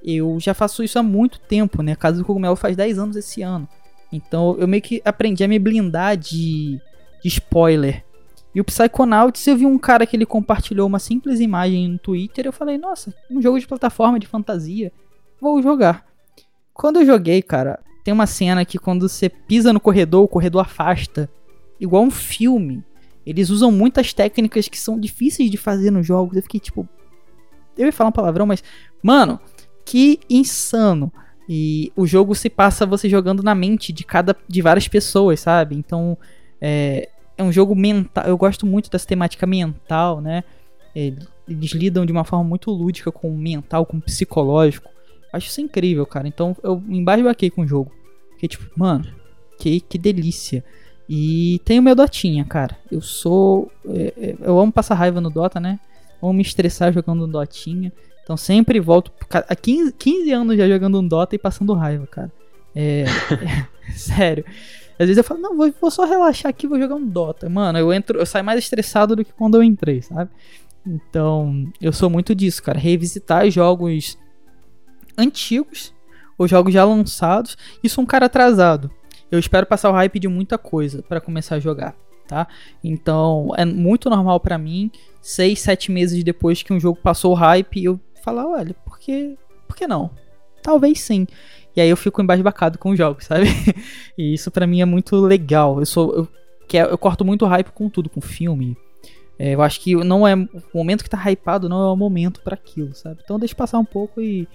eu 0.02 0.38
já 0.40 0.54
faço 0.54 0.82
isso 0.82 0.98
há 0.98 1.02
muito 1.02 1.38
tempo, 1.40 1.82
né? 1.82 1.94
Casa 1.94 2.18
do 2.18 2.24
Cogumelo 2.24 2.56
faz 2.56 2.76
10 2.76 2.98
anos 2.98 3.16
esse 3.16 3.42
ano. 3.42 3.68
Então 4.12 4.56
eu 4.58 4.66
meio 4.66 4.82
que 4.82 5.02
aprendi 5.04 5.44
a 5.44 5.48
me 5.48 5.58
blindar 5.58 6.16
de, 6.16 6.80
de 7.22 7.28
spoiler. 7.28 8.04
E 8.54 8.60
o 8.60 8.64
Psychonauts, 8.64 9.46
eu 9.46 9.56
vi 9.56 9.66
um 9.66 9.78
cara 9.78 10.06
que 10.06 10.16
ele 10.16 10.26
compartilhou 10.26 10.86
uma 10.86 10.98
simples 10.98 11.38
imagem 11.38 11.88
no 11.88 11.98
Twitter. 11.98 12.46
Eu 12.46 12.52
falei, 12.52 12.78
nossa, 12.78 13.14
um 13.30 13.40
jogo 13.40 13.60
de 13.60 13.66
plataforma 13.66 14.18
de 14.18 14.26
fantasia. 14.26 14.90
Vou 15.40 15.62
jogar. 15.62 16.06
Quando 16.72 17.00
eu 17.00 17.06
joguei, 17.06 17.42
cara, 17.42 17.80
tem 18.04 18.12
uma 18.14 18.26
cena 18.26 18.64
que 18.64 18.78
quando 18.78 19.08
você 19.08 19.28
pisa 19.28 19.72
no 19.72 19.80
corredor, 19.80 20.24
o 20.24 20.28
corredor 20.28 20.62
afasta. 20.62 21.28
Igual 21.80 22.02
um 22.02 22.10
filme. 22.10 22.84
Eles 23.26 23.50
usam 23.50 23.70
muitas 23.70 24.12
técnicas 24.12 24.68
que 24.68 24.78
são 24.78 24.98
difíceis 24.98 25.50
de 25.50 25.56
fazer 25.56 25.90
nos 25.90 26.06
jogos. 26.06 26.36
Eu 26.36 26.42
fiquei 26.42 26.60
tipo. 26.60 26.88
Eu 27.76 27.86
ia 27.86 27.92
falar 27.92 28.10
um 28.10 28.12
palavrão, 28.12 28.46
mas. 28.46 28.64
Mano, 29.02 29.38
que 29.84 30.20
insano. 30.28 31.12
E 31.48 31.92
o 31.96 32.06
jogo 32.06 32.34
se 32.34 32.50
passa 32.50 32.84
você 32.84 33.08
jogando 33.08 33.42
na 33.42 33.54
mente 33.54 33.92
de 33.92 34.04
cada 34.04 34.36
de 34.46 34.60
várias 34.60 34.86
pessoas, 34.86 35.40
sabe? 35.40 35.76
Então 35.76 36.16
é, 36.60 37.08
é 37.36 37.42
um 37.42 37.52
jogo 37.52 37.74
mental. 37.74 38.24
Eu 38.24 38.36
gosto 38.36 38.66
muito 38.66 38.90
dessa 38.90 39.06
temática 39.06 39.46
mental, 39.46 40.20
né? 40.20 40.44
Eles 40.94 41.72
lidam 41.72 42.04
de 42.04 42.12
uma 42.12 42.24
forma 42.24 42.44
muito 42.44 42.70
lúdica 42.70 43.12
com 43.12 43.30
o 43.30 43.38
mental, 43.38 43.86
com 43.86 43.96
o 43.96 44.00
psicológico. 44.00 44.90
Acho 45.32 45.48
isso 45.48 45.60
incrível, 45.60 46.06
cara. 46.06 46.26
Então 46.26 46.56
eu 46.62 46.82
embasbaquei 46.88 47.50
com 47.50 47.62
o 47.62 47.66
jogo. 47.66 47.92
Fiquei 48.32 48.48
tipo, 48.48 48.70
mano, 48.76 49.06
que, 49.58 49.80
que 49.80 49.98
delícia. 49.98 50.64
E 51.08 51.60
tenho 51.64 51.82
meu 51.82 51.94
Dotinha, 51.94 52.44
cara. 52.44 52.76
Eu 52.90 53.00
sou. 53.00 53.70
É, 53.86 54.14
é, 54.16 54.36
eu 54.40 54.58
amo 54.58 54.72
passar 54.72 54.94
raiva 54.94 55.20
no 55.20 55.30
Dota, 55.30 55.58
né? 55.58 55.80
Amo 56.22 56.32
me 56.32 56.42
estressar 56.42 56.92
jogando 56.92 57.26
no 57.26 57.32
Dotinha. 57.32 57.92
Então 58.22 58.36
sempre 58.36 58.78
volto. 58.78 59.10
Há 59.30 59.56
15, 59.56 59.92
15 59.92 60.32
anos 60.32 60.56
já 60.56 60.68
jogando 60.68 61.00
um 61.00 61.06
Dota 61.06 61.34
e 61.34 61.38
passando 61.38 61.72
raiva, 61.74 62.06
cara. 62.06 62.30
É. 62.74 63.04
é 63.88 63.92
sério. 63.92 64.44
Às 64.98 65.06
vezes 65.06 65.18
eu 65.18 65.24
falo, 65.24 65.40
não, 65.40 65.56
vou, 65.56 65.72
vou, 65.80 65.90
só 65.90 66.04
relaxar 66.04 66.50
aqui 66.50 66.66
vou 66.66 66.78
jogar 66.78 66.96
um 66.96 67.06
Dota. 67.06 67.48
Mano, 67.48 67.78
eu 67.78 67.92
entro, 67.92 68.18
eu 68.18 68.26
saio 68.26 68.44
mais 68.44 68.58
estressado 68.58 69.14
do 69.14 69.24
que 69.24 69.32
quando 69.32 69.56
eu 69.56 69.62
entrei, 69.62 70.02
sabe? 70.02 70.28
Então, 70.84 71.70
eu 71.80 71.92
sou 71.92 72.10
muito 72.10 72.34
disso, 72.34 72.62
cara. 72.62 72.78
Revisitar 72.78 73.48
jogos 73.48 74.18
antigos 75.18 75.92
ou 76.38 76.46
jogos 76.46 76.72
já 76.72 76.84
lançados. 76.84 77.56
E 77.82 77.88
sou 77.88 78.04
um 78.04 78.06
cara 78.06 78.26
atrasado. 78.26 78.90
Eu 79.30 79.38
espero 79.38 79.66
passar 79.66 79.90
o 79.90 79.94
hype 79.94 80.18
de 80.18 80.28
muita 80.28 80.56
coisa 80.56 81.02
para 81.02 81.20
começar 81.20 81.56
a 81.56 81.60
jogar, 81.60 81.94
tá? 82.26 82.46
Então, 82.82 83.50
é 83.56 83.64
muito 83.64 84.08
normal 84.08 84.40
para 84.40 84.56
mim, 84.56 84.90
seis, 85.20 85.60
sete 85.60 85.92
meses 85.92 86.24
depois 86.24 86.62
que 86.62 86.72
um 86.72 86.80
jogo 86.80 86.98
passou 87.02 87.32
o 87.32 87.34
hype, 87.34 87.84
eu 87.84 88.00
falar, 88.24 88.46
olha, 88.46 88.72
por 88.72 88.98
que, 88.98 89.36
por 89.66 89.76
que 89.76 89.86
não? 89.86 90.10
Talvez 90.62 91.00
sim. 91.00 91.26
E 91.76 91.80
aí 91.80 91.88
eu 91.90 91.96
fico 91.96 92.22
embasbacado 92.22 92.78
com 92.78 92.90
os 92.90 92.98
jogos, 92.98 93.26
sabe? 93.26 93.46
e 94.16 94.34
isso 94.34 94.50
para 94.50 94.66
mim 94.66 94.80
é 94.80 94.84
muito 94.84 95.16
legal. 95.16 95.78
Eu 95.78 95.86
sou 95.86 96.14
eu, 96.14 96.28
que 96.66 96.78
é, 96.78 96.82
eu 96.82 96.98
corto 96.98 97.24
muito 97.24 97.46
hype 97.46 97.70
com 97.70 97.88
tudo, 97.88 98.10
com 98.10 98.20
filme. 98.20 98.76
É, 99.38 99.54
eu 99.54 99.62
acho 99.62 99.80
que 99.80 99.94
não 99.94 100.26
é 100.26 100.34
o 100.34 100.48
momento 100.74 101.04
que 101.04 101.10
tá 101.10 101.30
hypado 101.30 101.68
não 101.68 101.80
é 101.80 101.92
o 101.92 101.96
momento 101.96 102.40
para 102.40 102.54
aquilo, 102.54 102.92
sabe? 102.94 103.20
Então 103.22 103.38
deixa 103.38 103.54
passar 103.54 103.78
um 103.78 103.84
pouco 103.84 104.20
e 104.20 104.48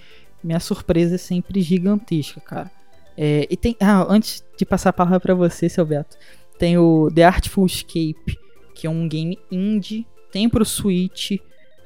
minha 0.43 0.59
surpresa 0.59 1.15
é 1.15 1.17
sempre 1.17 1.61
gigantesca, 1.61 2.41
cara. 2.41 2.71
É, 3.17 3.47
e 3.49 3.55
tem, 3.55 3.75
ah, 3.79 4.05
antes 4.09 4.43
de 4.57 4.65
passar 4.65 4.89
a 4.89 4.93
palavra 4.93 5.19
para 5.19 5.35
você, 5.35 5.69
seu 5.69 5.85
Beto, 5.85 6.17
tem 6.57 6.77
o 6.77 7.09
The 7.13 7.23
Artful 7.23 7.65
Escape, 7.65 8.37
que 8.73 8.87
é 8.87 8.89
um 8.89 9.07
game 9.07 9.37
indie, 9.51 10.05
tem 10.31 10.49
pro 10.49 10.65
Switch, 10.65 11.33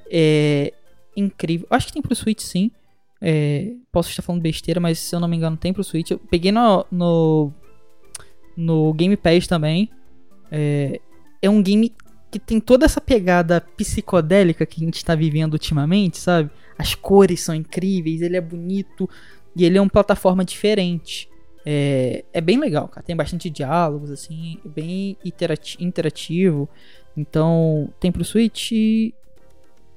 é, 0.10 0.74
incrível. 1.16 1.68
Acho 1.70 1.88
que 1.88 1.94
tem 1.94 2.02
pro 2.02 2.16
Switch 2.16 2.42
sim. 2.42 2.72
É, 3.20 3.74
posso 3.92 4.10
estar 4.10 4.22
falando 4.22 4.42
besteira, 4.42 4.80
mas 4.80 5.00
se 5.00 5.16
eu 5.16 5.20
não 5.20 5.28
me 5.28 5.36
engano 5.36 5.58
tem 5.58 5.74
pro 5.74 5.84
Switch. 5.84 6.12
Eu 6.12 6.20
peguei 6.20 6.52
no, 6.52 6.86
no, 6.92 7.52
no 8.56 8.94
Game 8.94 9.18
Pass 9.18 9.48
também. 9.48 9.90
É, 10.52 11.02
é 11.42 11.50
um 11.50 11.62
game 11.62 11.94
que 12.32 12.40
tem 12.40 12.60
toda 12.60 12.86
essa 12.86 13.02
pegada 13.02 13.62
psicodélica 13.76 14.66
que 14.66 14.82
a 14.82 14.86
gente 14.86 14.98
está 14.98 15.16
vivendo 15.16 15.54
ultimamente, 15.54 16.18
sabe? 16.18 16.50
As 16.78 16.94
cores 16.94 17.42
são 17.42 17.56
incríveis, 17.56 18.22
ele 18.22 18.38
é 18.38 18.42
bonito 18.42 19.10
e 19.56 19.66
ele 19.66 19.78
é 19.78 19.82
uma 19.82 19.90
plataforma 19.90 20.46
diferente. 20.46 21.30
É, 21.66 22.24
é 22.32 22.40
bem 22.40 22.60
legal, 22.60 22.88
cara. 22.88 23.06
Tem 23.06 23.16
bastante 23.16 23.50
diálogos, 23.50 24.12
assim, 24.12 24.60
bem 24.64 25.18
interativo. 25.80 26.70
Então, 27.16 27.92
tem 28.00 28.12
pro 28.12 28.24
Switch? 28.24 28.72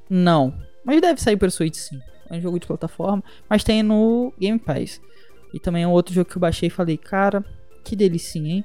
Não. 0.09 0.53
Mas 0.85 1.01
deve 1.01 1.21
sair 1.21 1.37
pro 1.37 1.51
Switch 1.51 1.77
sim. 1.77 2.01
É 2.29 2.37
um 2.37 2.41
jogo 2.41 2.59
de 2.59 2.67
plataforma. 2.67 3.23
Mas 3.49 3.63
tem 3.63 3.83
no 3.83 4.33
Game 4.41 4.59
Pass. 4.59 5.01
E 5.53 5.61
também 5.61 5.83
é 5.83 5.87
um 5.87 5.93
outro 5.93 6.15
jogo 6.15 6.29
que 6.29 6.37
eu 6.37 6.41
baixei 6.41 6.69
e 6.69 6.71
falei, 6.71 6.97
cara, 6.97 7.45
que 7.85 7.95
delicinha, 7.95 8.55
hein? 8.55 8.65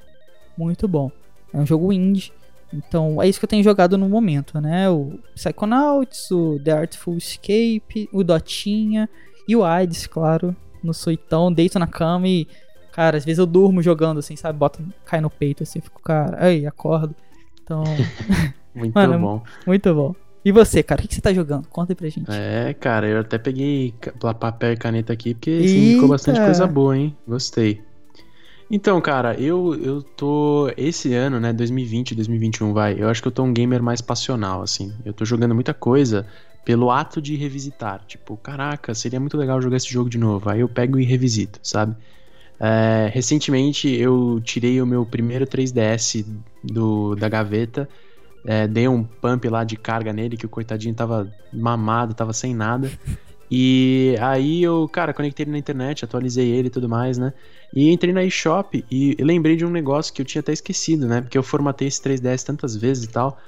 Muito 0.56 0.88
bom. 0.88 1.10
É 1.52 1.58
um 1.58 1.66
jogo 1.66 1.92
indie. 1.92 2.32
Então 2.72 3.22
é 3.22 3.28
isso 3.28 3.38
que 3.38 3.44
eu 3.44 3.48
tenho 3.48 3.62
jogado 3.62 3.96
no 3.96 4.08
momento, 4.08 4.60
né? 4.60 4.88
O 4.90 5.18
Psychonauts, 5.34 6.30
o 6.30 6.58
The 6.62 6.72
Artful 6.72 7.16
Escape, 7.16 8.08
o 8.12 8.24
Dotinha 8.24 9.08
e 9.48 9.54
o 9.54 9.64
Hades, 9.64 10.06
claro. 10.06 10.54
No 10.82 10.92
suitão, 10.92 11.52
deito 11.52 11.78
na 11.78 11.86
cama 11.86 12.28
e. 12.28 12.46
Cara, 12.92 13.18
às 13.18 13.24
vezes 13.24 13.38
eu 13.38 13.46
durmo 13.46 13.82
jogando, 13.82 14.18
assim, 14.18 14.36
sabe? 14.36 14.58
Bota, 14.58 14.82
cai 15.04 15.20
no 15.20 15.28
peito, 15.28 15.62
assim, 15.62 15.80
fico, 15.80 16.00
cara, 16.02 16.44
aí, 16.44 16.66
acordo. 16.66 17.14
Então. 17.62 17.84
muito 18.74 18.94
Mano, 18.94 19.18
bom. 19.18 19.42
Muito 19.66 19.94
bom. 19.94 20.14
E 20.44 20.52
você, 20.52 20.82
cara, 20.82 21.02
o 21.02 21.08
que, 21.08 21.12
você 21.12 21.20
tá 21.20 21.32
jogando? 21.32 21.66
Conta 21.68 21.92
aí 21.92 21.96
pra 21.96 22.08
gente. 22.08 22.30
É, 22.30 22.72
cara, 22.74 23.08
eu 23.08 23.20
até 23.20 23.36
peguei 23.36 23.92
papel 24.38 24.72
e 24.72 24.76
caneta 24.76 25.12
aqui, 25.12 25.34
porque 25.34 25.50
assim, 25.50 25.94
ficou 25.94 26.08
bastante 26.08 26.40
coisa 26.40 26.66
boa, 26.68 26.96
hein? 26.96 27.16
Gostei. 27.26 27.82
Então, 28.70 29.00
cara, 29.00 29.38
eu, 29.40 29.74
eu 29.80 30.02
tô. 30.02 30.70
Esse 30.76 31.14
ano, 31.14 31.38
né, 31.38 31.52
2020, 31.52 32.14
2021, 32.14 32.72
vai. 32.72 33.00
Eu 33.00 33.08
acho 33.08 33.22
que 33.22 33.28
eu 33.28 33.32
tô 33.32 33.42
um 33.44 33.52
gamer 33.52 33.82
mais 33.82 34.00
passional, 34.00 34.62
assim. 34.62 34.92
Eu 35.04 35.12
tô 35.12 35.24
jogando 35.24 35.54
muita 35.54 35.72
coisa 35.72 36.26
pelo 36.64 36.90
ato 36.90 37.22
de 37.22 37.36
revisitar. 37.36 38.04
Tipo, 38.06 38.36
caraca, 38.36 38.94
seria 38.94 39.20
muito 39.20 39.36
legal 39.36 39.62
jogar 39.62 39.76
esse 39.76 39.88
jogo 39.88 40.10
de 40.10 40.18
novo. 40.18 40.50
Aí 40.50 40.60
eu 40.60 40.68
pego 40.68 40.98
e 40.98 41.04
revisito, 41.04 41.60
sabe? 41.62 41.94
É, 42.58 43.08
recentemente 43.12 43.88
eu 43.88 44.40
tirei 44.42 44.80
o 44.80 44.86
meu 44.86 45.06
primeiro 45.06 45.46
3DS 45.46 46.24
do, 46.64 47.14
da 47.14 47.28
gaveta 47.28 47.88
é, 48.46 48.66
dei 48.68 48.86
um 48.86 49.02
pump 49.02 49.48
lá 49.48 49.64
de 49.64 49.76
carga 49.76 50.12
nele, 50.12 50.36
que 50.36 50.46
o 50.46 50.48
coitadinho 50.48 50.94
tava 50.94 51.28
mamado, 51.52 52.14
tava 52.14 52.32
sem 52.32 52.54
nada. 52.54 52.90
E 53.50 54.16
aí 54.20 54.62
eu, 54.62 54.88
cara, 54.88 55.12
conectei 55.12 55.44
ele 55.44 55.52
na 55.52 55.58
internet, 55.58 56.04
atualizei 56.04 56.48
ele 56.48 56.68
e 56.68 56.70
tudo 56.70 56.88
mais, 56.88 57.16
né? 57.16 57.32
E 57.74 57.90
entrei 57.90 58.12
na 58.12 58.24
eShop 58.24 58.84
e 58.90 59.16
lembrei 59.20 59.56
de 59.56 59.64
um 59.64 59.70
negócio 59.70 60.12
que 60.12 60.20
eu 60.20 60.26
tinha 60.26 60.40
até 60.40 60.52
esquecido, 60.52 61.06
né? 61.06 61.20
Porque 61.20 61.38
eu 61.38 61.42
formatei 61.42 61.88
esse 61.88 62.00
3DS 62.02 62.44
tantas 62.44 62.74
vezes 62.76 63.04
e 63.04 63.08
tal. 63.08 63.38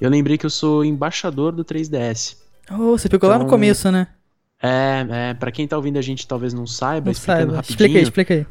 Eu 0.00 0.10
lembrei 0.10 0.38
que 0.38 0.46
eu 0.46 0.50
sou 0.50 0.84
embaixador 0.84 1.52
do 1.52 1.64
3DS. 1.64 2.36
Oh, 2.70 2.96
você 2.96 3.08
pegou 3.08 3.28
então, 3.28 3.30
lá 3.30 3.38
no 3.38 3.44
então, 3.44 3.50
começo, 3.50 3.90
né? 3.90 4.06
É, 4.62 5.06
é, 5.10 5.34
pra 5.34 5.50
quem 5.50 5.66
tá 5.66 5.76
ouvindo 5.76 5.98
a 5.98 6.02
gente 6.02 6.26
talvez 6.26 6.52
não 6.52 6.66
saiba, 6.66 7.06
não 7.06 7.12
explicando 7.12 7.40
saiba. 7.40 7.56
rapidinho. 7.56 7.74
Expliquei, 7.74 8.02
expliquei. 8.02 8.46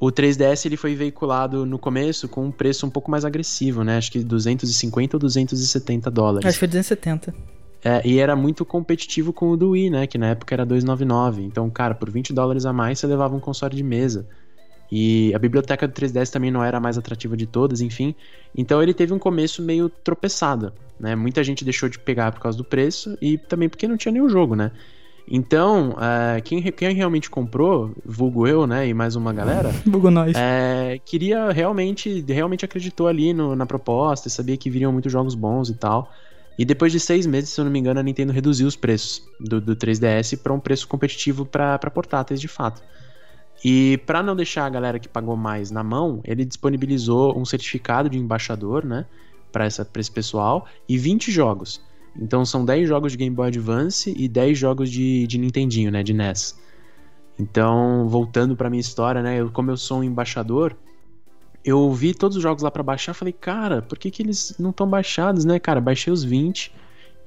O 0.00 0.06
3DS 0.06 0.64
ele 0.64 0.78
foi 0.78 0.94
veiculado 0.94 1.66
no 1.66 1.78
começo 1.78 2.26
com 2.26 2.46
um 2.46 2.50
preço 2.50 2.86
um 2.86 2.90
pouco 2.90 3.10
mais 3.10 3.24
agressivo, 3.24 3.84
né? 3.84 3.98
Acho 3.98 4.10
que 4.10 4.20
250 4.20 5.16
ou 5.16 5.20
270 5.20 6.10
dólares. 6.10 6.46
Acho 6.46 6.54
que 6.54 6.58
foi 6.58 6.68
270. 6.68 7.34
É, 7.84 8.02
e 8.04 8.18
era 8.18 8.36
muito 8.36 8.64
competitivo 8.64 9.32
com 9.32 9.50
o 9.50 9.56
do 9.56 9.70
Wii, 9.70 9.90
né? 9.90 10.06
Que 10.06 10.18
na 10.18 10.28
época 10.28 10.54
era 10.54 10.66
299. 10.66 11.42
Então, 11.42 11.68
cara, 11.70 11.94
por 11.94 12.10
20 12.10 12.32
dólares 12.32 12.66
a 12.66 12.72
mais 12.72 12.98
você 12.98 13.06
levava 13.06 13.34
um 13.34 13.40
console 13.40 13.74
de 13.74 13.82
mesa. 13.82 14.26
E 14.92 15.32
a 15.34 15.38
biblioteca 15.38 15.86
do 15.86 15.94
3DS 15.94 16.30
também 16.30 16.50
não 16.50 16.64
era 16.64 16.78
a 16.78 16.80
mais 16.80 16.98
atrativa 16.98 17.36
de 17.36 17.46
todas, 17.46 17.80
enfim. 17.80 18.14
Então 18.56 18.82
ele 18.82 18.92
teve 18.92 19.14
um 19.14 19.18
começo 19.18 19.62
meio 19.62 19.88
tropeçado, 19.88 20.72
né? 20.98 21.14
Muita 21.14 21.44
gente 21.44 21.64
deixou 21.64 21.88
de 21.88 21.98
pegar 21.98 22.32
por 22.32 22.40
causa 22.40 22.58
do 22.58 22.64
preço 22.64 23.16
e 23.22 23.38
também 23.38 23.68
porque 23.68 23.86
não 23.86 23.96
tinha 23.96 24.10
nenhum 24.10 24.28
jogo, 24.28 24.56
né? 24.56 24.72
Então, 25.32 25.90
uh, 25.90 26.42
quem, 26.42 26.60
quem, 26.72 26.92
realmente 26.92 27.30
comprou, 27.30 27.92
vulgo 28.04 28.48
eu, 28.48 28.66
né, 28.66 28.88
e 28.88 28.92
mais 28.92 29.14
uma 29.14 29.32
galera, 29.32 29.68
vulgo 29.86 30.10
nós, 30.10 30.36
é, 30.36 31.00
queria 31.04 31.52
realmente, 31.52 32.24
realmente 32.26 32.64
acreditou 32.64 33.06
ali 33.06 33.32
no, 33.32 33.54
na 33.54 33.64
proposta 33.64 34.26
e 34.26 34.30
sabia 34.30 34.56
que 34.56 34.68
viriam 34.68 34.90
muitos 34.90 35.12
jogos 35.12 35.36
bons 35.36 35.68
e 35.68 35.74
tal. 35.74 36.10
E 36.58 36.64
depois 36.64 36.92
de 36.92 37.00
seis 37.00 37.26
meses, 37.26 37.50
se 37.50 37.60
eu 37.60 37.64
não 37.64 37.72
me 37.72 37.78
engano, 37.78 38.00
a 38.00 38.02
Nintendo 38.02 38.32
reduziu 38.32 38.66
os 38.66 38.76
preços 38.76 39.26
do, 39.38 39.60
do 39.60 39.74
3DS 39.74 40.38
para 40.42 40.52
um 40.52 40.60
preço 40.60 40.86
competitivo 40.86 41.46
para 41.46 41.78
portáteis 41.90 42.40
de 42.40 42.48
fato. 42.48 42.82
E 43.64 43.98
para 44.06 44.22
não 44.22 44.34
deixar 44.34 44.66
a 44.66 44.70
galera 44.70 44.98
que 44.98 45.08
pagou 45.08 45.36
mais 45.36 45.70
na 45.70 45.84
mão, 45.84 46.20
ele 46.24 46.44
disponibilizou 46.44 47.38
um 47.38 47.44
certificado 47.44 48.08
de 48.08 48.18
embaixador, 48.18 48.84
né, 48.84 49.06
para 49.52 49.66
esse 49.66 50.10
pessoal 50.10 50.66
e 50.88 50.96
20 50.96 51.30
jogos. 51.30 51.82
Então 52.16 52.44
são 52.44 52.64
10 52.64 52.88
jogos 52.88 53.12
de 53.12 53.18
Game 53.18 53.34
Boy 53.34 53.48
Advance 53.48 54.14
e 54.16 54.28
10 54.28 54.58
jogos 54.58 54.90
de, 54.90 55.26
de 55.26 55.38
Nintendinho, 55.38 55.90
né, 55.90 56.02
de 56.02 56.12
NES. 56.12 56.58
Então, 57.38 58.06
voltando 58.08 58.56
para 58.56 58.68
minha 58.68 58.80
história, 58.80 59.22
né, 59.22 59.40
eu, 59.40 59.50
como 59.50 59.70
eu 59.70 59.76
sou 59.76 60.00
um 60.00 60.04
embaixador, 60.04 60.76
eu 61.64 61.92
vi 61.92 62.14
todos 62.14 62.36
os 62.36 62.42
jogos 62.42 62.62
lá 62.62 62.70
pra 62.70 62.82
baixar, 62.82 63.14
falei, 63.14 63.32
cara, 63.32 63.82
por 63.82 63.98
que, 63.98 64.10
que 64.10 64.22
eles 64.22 64.54
não 64.58 64.70
estão 64.70 64.88
baixados, 64.88 65.44
né, 65.44 65.58
cara? 65.58 65.80
Baixei 65.80 66.12
os 66.12 66.24
20 66.24 66.72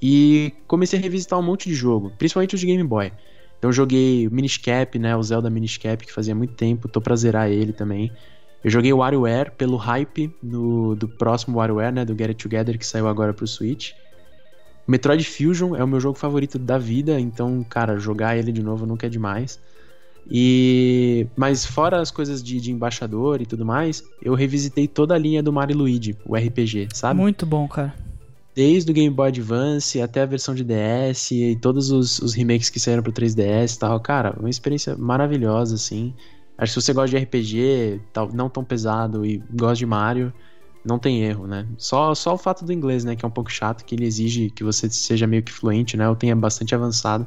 e 0.02 0.54
comecei 0.68 1.00
a 1.00 1.02
revisitar 1.02 1.40
um 1.40 1.44
monte 1.44 1.70
de 1.70 1.76
jogo, 1.76 2.12
principalmente 2.18 2.56
os 2.56 2.60
de 2.60 2.68
Game 2.68 2.84
Boy. 2.84 3.12
Então 3.58 3.70
eu 3.70 3.74
joguei 3.74 4.28
o 4.28 4.32
Minish 4.32 4.58
Cap, 4.58 4.98
né, 5.00 5.16
o 5.16 5.24
Zelda 5.24 5.50
Minish 5.50 5.78
Cap, 5.78 6.06
que 6.06 6.12
fazia 6.12 6.36
muito 6.36 6.54
tempo, 6.54 6.90
tô 6.90 7.00
pra 7.00 7.16
zerar 7.16 7.50
ele 7.50 7.72
também. 7.72 8.12
Eu 8.64 8.70
joguei 8.70 8.92
o 8.92 8.98
WarioWare 8.98 9.52
pelo 9.52 9.78
hype 9.78 10.34
no, 10.42 10.96
do 10.96 11.08
próximo 11.08 11.58
WarioWare, 11.58 11.94
né, 11.94 12.06
do 12.06 12.14
Get 12.14 12.30
It 12.30 12.44
Together, 12.44 12.78
que 12.78 12.86
saiu 12.86 13.08
agora 13.08 13.34
pro 13.34 13.48
Switch. 13.48 13.92
Metroid 14.86 15.24
Fusion 15.24 15.76
é 15.76 15.84
o 15.84 15.88
meu 15.88 16.00
jogo 16.00 16.18
favorito 16.18 16.60
da 16.60 16.78
vida, 16.78 17.20
então, 17.20 17.64
cara, 17.64 17.98
jogar 17.98 18.38
ele 18.38 18.52
de 18.52 18.62
novo 18.62 18.86
nunca 18.86 19.08
é 19.08 19.10
demais. 19.10 19.60
E 20.30 21.28
mas 21.36 21.66
fora 21.66 22.00
as 22.00 22.10
coisas 22.10 22.42
de, 22.44 22.60
de, 22.60 22.72
embaixador 22.72 23.42
e 23.42 23.46
tudo 23.46 23.66
mais, 23.66 24.04
eu 24.22 24.34
revisitei 24.34 24.88
toda 24.88 25.14
a 25.14 25.18
linha 25.18 25.44
do 25.44 25.52
Mario 25.52 25.78
Luigi, 25.78 26.18
o 26.26 26.36
RPG, 26.36 26.90
sabe? 26.94 27.20
Muito 27.20 27.46
bom, 27.46 27.68
cara. 27.68 27.94
Desde 28.56 28.92
o 28.92 28.94
Game 28.94 29.14
Boy 29.14 29.30
Advance 29.30 30.00
até 30.00 30.22
a 30.22 30.26
versão 30.26 30.54
de 30.54 30.64
DS 30.64 31.32
e 31.32 31.58
todos 31.60 31.92
os, 31.92 32.20
os 32.20 32.34
remakes 32.34 32.70
que 32.70 32.80
saíram 32.80 33.02
pro 33.02 33.12
3DS 33.12 33.76
e 33.76 33.80
tal. 33.80 34.00
Cara, 34.00 34.36
uma 34.40 34.50
experiência 34.50 34.96
maravilhosa, 34.96 35.76
assim. 35.76 36.14
Acho 36.58 36.74
que 36.74 36.80
se 36.80 36.86
você 36.86 36.94
gosta 36.94 37.18
de 37.18 37.24
RPG, 37.24 38.00
tal, 38.14 38.32
não 38.32 38.50
tão 38.50 38.64
pesado 38.64 39.26
e 39.26 39.44
gosta 39.52 39.78
de 39.78 39.86
Mario, 39.88 40.32
não 40.86 41.00
tem 41.00 41.24
erro, 41.24 41.48
né? 41.48 41.68
Só, 41.78 42.14
só 42.14 42.36
o 42.36 42.38
fato 42.38 42.64
do 42.64 42.72
inglês, 42.72 43.04
né, 43.04 43.16
que 43.16 43.26
é 43.26 43.28
um 43.28 43.32
pouco 43.32 43.52
chato, 43.52 43.84
que 43.84 43.96
ele 43.96 44.06
exige 44.06 44.50
que 44.50 44.64
você 44.64 44.90
seja 44.90 45.26
meio 45.26 45.42
que 45.42 45.52
fluente, 45.52 45.98
né? 45.98 46.08
Ou 46.08 46.16
tenha 46.16 46.36
bastante 46.36 46.76
avançado. 46.76 47.26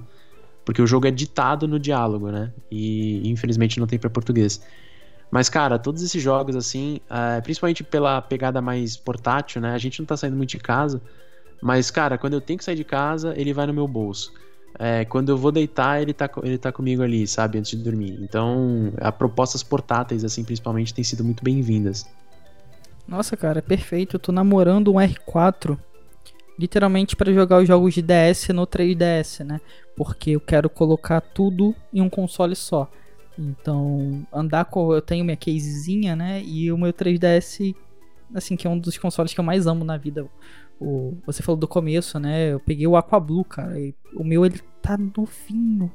Porque 0.66 0.82
o 0.82 0.86
jogo 0.86 1.06
é 1.06 1.12
ditado 1.12 1.68
no 1.68 1.78
diálogo, 1.78 2.28
né? 2.28 2.52
E 2.68 3.30
infelizmente 3.30 3.78
não 3.78 3.86
tem 3.86 4.00
para 4.00 4.10
português. 4.10 4.60
Mas, 5.30 5.48
cara, 5.48 5.78
todos 5.78 6.02
esses 6.02 6.20
jogos, 6.20 6.56
assim, 6.56 7.00
uh, 7.08 7.40
principalmente 7.40 7.84
pela 7.84 8.20
pegada 8.20 8.60
mais 8.60 8.96
portátil, 8.96 9.60
né? 9.60 9.72
A 9.72 9.78
gente 9.78 10.00
não 10.00 10.06
tá 10.06 10.16
saindo 10.16 10.36
muito 10.36 10.50
de 10.50 10.58
casa. 10.58 11.00
Mas, 11.62 11.88
cara, 11.88 12.18
quando 12.18 12.34
eu 12.34 12.40
tenho 12.40 12.58
que 12.58 12.64
sair 12.64 12.74
de 12.74 12.84
casa, 12.84 13.32
ele 13.36 13.52
vai 13.52 13.64
no 13.66 13.72
meu 13.72 13.86
bolso. 13.86 14.32
É, 14.78 15.04
quando 15.04 15.30
eu 15.30 15.38
vou 15.38 15.52
deitar, 15.52 16.02
ele 16.02 16.12
tá, 16.12 16.28
ele 16.42 16.58
tá 16.58 16.72
comigo 16.72 17.02
ali, 17.02 17.26
sabe? 17.28 17.58
Antes 17.58 17.70
de 17.70 17.84
dormir. 17.84 18.18
Então, 18.20 18.92
a 19.00 19.12
propostas 19.12 19.62
portáteis, 19.62 20.24
assim, 20.24 20.44
principalmente, 20.44 20.92
têm 20.92 21.04
sido 21.04 21.22
muito 21.22 21.44
bem-vindas. 21.44 22.06
Nossa, 23.06 23.36
cara, 23.36 23.62
perfeito. 23.62 24.16
Eu 24.16 24.20
tô 24.20 24.32
namorando 24.32 24.92
um 24.92 24.96
R4 24.96 25.78
literalmente 26.58 27.14
para 27.14 27.32
jogar 27.32 27.58
os 27.58 27.68
jogos 27.68 27.94
de 27.94 28.02
DS 28.02 28.48
no 28.48 28.66
3DS, 28.66 29.44
né? 29.44 29.60
Porque 29.96 30.30
eu 30.30 30.40
quero 30.40 30.68
colocar 30.68 31.20
tudo 31.20 31.74
em 31.92 32.00
um 32.00 32.08
console 32.08 32.56
só. 32.56 32.90
Então, 33.38 34.26
andar 34.32 34.64
com. 34.66 34.92
Eu 34.92 35.02
tenho 35.02 35.24
minha 35.24 35.36
casezinha, 35.36 36.16
né? 36.16 36.42
E 36.42 36.72
o 36.72 36.78
meu 36.78 36.92
3DS, 36.92 37.74
assim, 38.34 38.56
que 38.56 38.66
é 38.66 38.70
um 38.70 38.78
dos 38.78 38.96
consoles 38.96 39.34
que 39.34 39.40
eu 39.40 39.44
mais 39.44 39.66
amo 39.66 39.84
na 39.84 39.96
vida. 39.96 40.26
O, 40.80 41.16
você 41.24 41.42
falou 41.42 41.58
do 41.58 41.68
começo, 41.68 42.18
né? 42.18 42.52
Eu 42.52 42.60
peguei 42.60 42.86
o 42.86 42.96
Aqua 42.96 43.20
Blue, 43.20 43.44
cara. 43.44 43.74
o 44.14 44.24
meu, 44.24 44.44
ele 44.44 44.60
tá 44.80 44.96
novinho. 44.96 45.90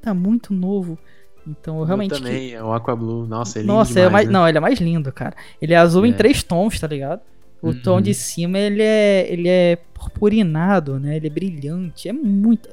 Tá 0.00 0.12
muito 0.12 0.52
novo. 0.52 0.98
Então 1.46 1.78
eu 1.78 1.84
realmente. 1.84 2.12
Eu 2.12 2.18
também, 2.18 2.48
que... 2.50 2.54
é 2.54 2.62
o 2.62 2.72
Aqua 2.72 2.94
Blue. 2.94 3.26
Nossa, 3.26 3.58
ele 3.58 3.68
é 3.68 3.72
Nossa, 3.72 3.92
demais, 3.92 4.06
é 4.06 4.10
mais... 4.10 4.26
né? 4.26 4.32
não, 4.32 4.48
ele 4.48 4.58
é 4.58 4.60
mais 4.60 4.78
lindo, 4.78 5.10
cara. 5.12 5.34
Ele 5.60 5.72
é 5.72 5.76
azul 5.76 6.04
é. 6.04 6.08
em 6.08 6.12
três 6.12 6.42
tons, 6.42 6.78
tá 6.78 6.86
ligado? 6.86 7.22
O 7.62 7.68
uhum. 7.68 7.80
tom 7.80 8.00
de 8.00 8.12
cima 8.12 8.58
ele 8.58 8.82
é, 8.82 9.26
ele 9.32 9.48
é 9.48 9.78
purpurinado, 9.94 10.98
né? 10.98 11.16
Ele 11.16 11.28
é 11.28 11.30
brilhante. 11.30 12.08
É 12.08 12.12
muito. 12.12 12.68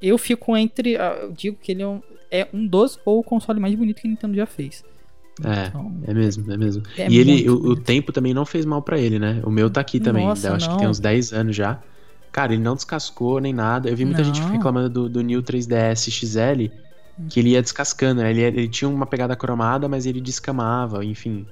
Eu 0.00 0.16
fico 0.16 0.56
entre. 0.56 0.96
Ah, 0.96 1.18
eu 1.22 1.32
digo 1.32 1.58
que 1.60 1.70
ele 1.70 1.82
é 1.82 1.86
um, 1.86 2.02
é 2.30 2.48
um 2.52 2.66
dos 2.66 2.98
ou 3.04 3.20
o 3.20 3.22
console 3.22 3.60
mais 3.60 3.74
bonito 3.74 4.00
que 4.00 4.08
a 4.08 4.10
Nintendo 4.10 4.34
já 4.34 4.46
fez. 4.46 4.82
É, 5.44 5.66
então, 5.66 5.92
é 6.06 6.14
mesmo, 6.14 6.50
é 6.50 6.56
mesmo. 6.56 6.82
É 6.96 7.08
e 7.08 7.18
ele, 7.18 7.48
o, 7.48 7.70
o, 7.70 7.76
tempo 7.76 8.12
também 8.12 8.34
não 8.34 8.44
fez 8.44 8.64
mal 8.64 8.82
para 8.82 8.98
ele, 8.98 9.18
né? 9.18 9.40
O 9.44 9.50
meu 9.50 9.70
tá 9.70 9.80
aqui 9.80 10.00
também. 10.00 10.26
Nossa, 10.26 10.48
eu 10.48 10.54
acho 10.54 10.66
não. 10.66 10.76
que 10.76 10.80
tem 10.80 10.88
uns 10.88 11.00
10 11.00 11.32
anos 11.32 11.56
já. 11.56 11.80
Cara, 12.30 12.54
ele 12.54 12.62
não 12.62 12.74
descascou 12.74 13.40
nem 13.40 13.52
nada. 13.52 13.88
Eu 13.88 13.96
vi 13.96 14.04
muita 14.04 14.22
não. 14.22 14.32
gente 14.32 14.42
reclamando 14.50 14.88
do, 14.88 15.08
do 15.08 15.20
New 15.22 15.42
3DS 15.42 16.10
XL, 16.10 16.74
que 17.28 17.40
ele 17.40 17.50
ia 17.50 17.62
descascando, 17.62 18.22
né? 18.22 18.30
Ele, 18.30 18.42
ele 18.42 18.68
tinha 18.68 18.88
uma 18.88 19.06
pegada 19.06 19.36
cromada, 19.36 19.88
mas 19.88 20.06
ele 20.06 20.20
descamava, 20.20 21.04
enfim. 21.04 21.46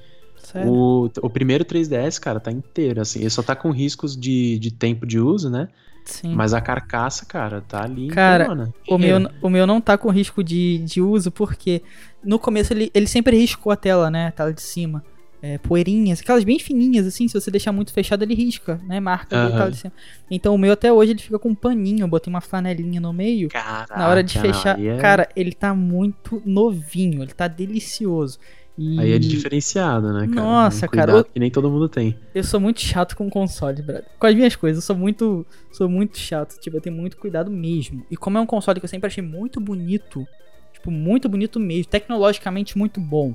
O, 0.67 1.11
o 1.23 1.31
primeiro 1.31 1.65
3DS, 1.65 2.19
cara, 2.19 2.41
tá 2.41 2.51
inteiro, 2.51 3.01
assim. 3.01 3.21
Ele 3.21 3.31
só 3.31 3.43
tá 3.43 3.55
com 3.55 3.71
riscos 3.71 4.17
de, 4.17 4.59
de 4.59 4.71
tempo 4.71 5.07
de 5.07 5.19
uso, 5.19 5.51
né? 5.51 5.69
Sim. 6.05 6.35
Mas 6.35 6.53
a 6.53 6.61
carcaça, 6.61 7.25
cara, 7.25 7.61
tá 7.61 7.85
ali 7.85 8.09
Cara, 8.09 8.73
o 8.89 8.99
meu, 8.99 9.31
o 9.41 9.49
meu 9.49 9.67
não 9.67 9.81
tá 9.81 9.97
com 9.97 10.11
risco 10.11 10.43
de, 10.43 10.79
de 10.79 11.01
uso, 11.01 11.31
porque 11.31 11.83
no 12.25 12.39
começo 12.39 12.73
ele, 12.73 12.91
ele 12.93 13.07
sempre 13.07 13.37
riscou 13.37 13.71
a 13.73 13.77
tela, 13.77 14.11
né? 14.11 14.29
A 14.29 14.33
tela 14.33 14.53
de 14.53 14.63
cima. 14.63 15.05
É, 15.43 15.57
poeirinhas, 15.57 16.21
aquelas 16.21 16.45
bem 16.45 16.59
fininhas, 16.59 17.07
assim, 17.07 17.27
se 17.27 17.33
você 17.33 17.51
deixar 17.51 17.73
muito 17.73 17.95
fechado, 17.95 18.23
ele 18.23 18.35
risca, 18.35 18.79
né? 18.87 19.01
Marca 19.01 19.35
uhum. 19.35 19.71
de 19.71 19.77
cima. 19.79 19.93
Então 20.31 20.55
o 20.55 20.59
meu 20.59 20.73
até 20.73 20.93
hoje 20.93 21.13
ele 21.13 21.19
fica 21.19 21.39
com 21.39 21.49
um 21.49 21.55
paninho, 21.55 22.05
eu 22.05 22.09
botei 22.09 22.31
uma 22.31 22.43
flanelinha 22.43 23.01
no 23.01 23.11
meio. 23.11 23.49
Caraca, 23.49 23.97
na 23.97 24.07
hora 24.07 24.23
de 24.23 24.39
fechar. 24.39 24.79
É... 24.79 24.99
Cara, 24.99 25.29
ele 25.35 25.53
tá 25.53 25.75
muito 25.75 26.43
novinho, 26.45 27.23
ele 27.23 27.33
tá 27.33 27.49
delicioso. 27.49 28.39
E... 28.79 28.99
Aí 28.99 29.13
é 29.13 29.19
diferenciado, 29.19 30.13
né, 30.13 30.27
cara? 30.29 30.41
Nossa, 30.41 30.87
um 30.87 30.89
cara. 30.89 31.13
Eu... 31.13 31.25
Que 31.25 31.39
nem 31.39 31.51
todo 31.51 31.71
mundo 31.71 31.89
tem. 31.89 32.17
Eu 32.35 32.43
sou 32.45 32.59
muito 32.59 32.81
chato 32.81 33.17
com 33.17 33.29
console, 33.29 33.83
brother. 33.83 34.07
Com 34.19 34.27
as 34.27 34.35
minhas 34.35 34.57
coisas, 34.57 34.83
eu 34.83 34.87
sou 34.87 34.97
muito, 34.97 35.47
sou 35.73 35.89
muito 35.89 36.19
chato. 36.19 36.59
Tipo, 36.59 36.79
eu 36.79 36.81
tenho 36.81 36.97
muito 36.97 37.17
cuidado 37.17 37.51
mesmo. 37.51 38.05
E 38.11 38.17
como 38.17 38.39
é 38.39 38.41
um 38.41 38.47
console 38.47 38.81
que 38.81 38.85
eu 38.85 38.89
sempre 38.89 39.07
achei 39.07 39.23
muito 39.23 39.61
bonito, 39.61 40.27
tipo, 40.73 40.91
muito 40.91 41.29
bonito 41.29 41.61
mesmo, 41.61 41.91
tecnologicamente 41.91 42.79
muito 42.79 43.01
bom. 43.01 43.35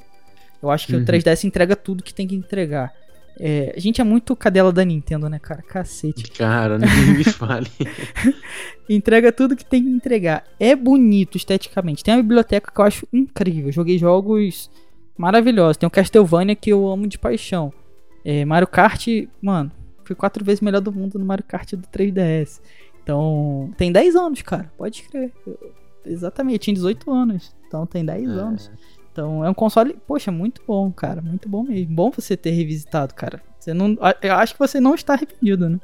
Eu 0.61 0.71
acho 0.71 0.87
que 0.87 0.95
uhum. 0.95 1.03
o 1.03 1.05
3DS 1.05 1.43
entrega 1.43 1.75
tudo 1.75 2.03
que 2.03 2.13
tem 2.13 2.27
que 2.27 2.35
entregar. 2.35 2.91
É, 3.39 3.73
a 3.75 3.79
gente 3.79 3.99
é 3.99 4.03
muito 4.03 4.35
cadela 4.35 4.71
da 4.71 4.83
Nintendo, 4.83 5.29
né, 5.29 5.37
cara? 5.39 5.61
Cacete. 5.61 6.31
Cara, 6.31 6.79
nem 6.79 7.17
me 7.17 7.23
fale. 7.23 7.67
Entrega 8.89 9.31
tudo 9.31 9.55
que 9.55 9.65
tem 9.65 9.83
que 9.83 9.89
entregar. 9.89 10.43
É 10.59 10.75
bonito 10.75 11.37
esteticamente. 11.37 12.03
Tem 12.03 12.13
uma 12.13 12.23
biblioteca 12.23 12.71
que 12.71 12.79
eu 12.79 12.85
acho 12.85 13.07
incrível. 13.11 13.71
Joguei 13.71 13.97
jogos 13.97 14.69
maravilhosa. 15.17 15.79
Tem 15.79 15.87
o 15.87 15.91
Castlevania 15.91 16.55
que 16.55 16.69
eu 16.69 16.87
amo 16.87 17.07
de 17.07 17.17
paixão. 17.17 17.73
É, 18.23 18.43
Mario 18.43 18.67
Kart, 18.67 19.07
mano, 19.41 19.71
fui 20.03 20.15
quatro 20.15 20.43
vezes 20.43 20.61
melhor 20.61 20.81
do 20.81 20.91
mundo 20.91 21.19
no 21.19 21.25
Mario 21.25 21.45
Kart 21.47 21.73
do 21.73 21.87
3DS. 21.87 22.59
Então, 23.03 23.71
tem 23.77 23.91
10 23.91 24.15
anos, 24.15 24.41
cara. 24.41 24.71
Pode 24.77 25.03
crer. 25.03 25.31
Eu, 25.45 25.73
exatamente, 26.05 26.59
tinha 26.59 26.73
18 26.73 27.11
anos. 27.11 27.55
Então 27.67 27.85
tem 27.85 28.05
10 28.05 28.23
é. 28.23 28.31
anos. 28.31 28.71
Então 29.11 29.45
é 29.45 29.49
um 29.49 29.53
console, 29.53 29.95
poxa, 30.07 30.31
muito 30.31 30.61
bom, 30.67 30.91
cara. 30.91 31.21
Muito 31.21 31.47
bom 31.47 31.63
mesmo. 31.63 31.95
Bom 31.95 32.11
você 32.11 32.35
ter 32.35 32.51
revisitado, 32.51 33.13
cara. 33.13 33.41
Você 33.59 33.73
não, 33.73 33.97
eu 34.21 34.33
acho 34.33 34.53
que 34.53 34.59
você 34.59 34.79
não 34.79 34.93
está 34.93 35.13
arrependido, 35.13 35.69
né? 35.69 35.79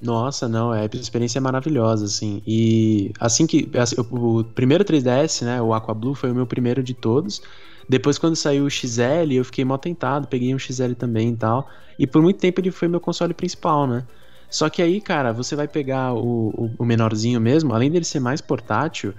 Nossa, 0.00 0.46
não, 0.46 0.74
é, 0.74 0.82
a 0.82 0.96
experiência 0.96 1.38
é 1.38 1.40
maravilhosa, 1.40 2.04
assim. 2.04 2.42
E 2.46 3.12
assim 3.18 3.46
que. 3.46 3.70
Assim, 3.78 3.96
o, 3.98 4.40
o 4.40 4.44
primeiro 4.44 4.84
3DS, 4.84 5.44
né? 5.44 5.62
O 5.62 5.72
Aqua 5.72 5.94
Blue 5.94 6.14
foi 6.14 6.30
o 6.30 6.34
meu 6.34 6.46
primeiro 6.46 6.82
de 6.82 6.92
todos. 6.92 7.40
Depois, 7.88 8.18
quando 8.18 8.34
saiu 8.34 8.64
o 8.64 8.70
XL, 8.70 9.32
eu 9.32 9.44
fiquei 9.44 9.64
mó 9.64 9.78
tentado, 9.78 10.26
peguei 10.26 10.54
um 10.54 10.58
XL 10.58 10.94
também 10.94 11.30
e 11.30 11.36
tal. 11.36 11.68
E 11.98 12.06
por 12.06 12.20
muito 12.20 12.38
tempo 12.38 12.60
ele 12.60 12.70
foi 12.70 12.88
meu 12.88 13.00
console 13.00 13.32
principal, 13.32 13.86
né? 13.86 14.04
Só 14.50 14.68
que 14.68 14.82
aí, 14.82 15.00
cara, 15.00 15.32
você 15.32 15.56
vai 15.56 15.68
pegar 15.68 16.14
o, 16.14 16.48
o, 16.48 16.70
o 16.78 16.84
menorzinho 16.84 17.40
mesmo, 17.40 17.74
além 17.74 17.90
dele 17.90 18.04
ser 18.04 18.20
mais 18.20 18.40
portátil, 18.40 19.14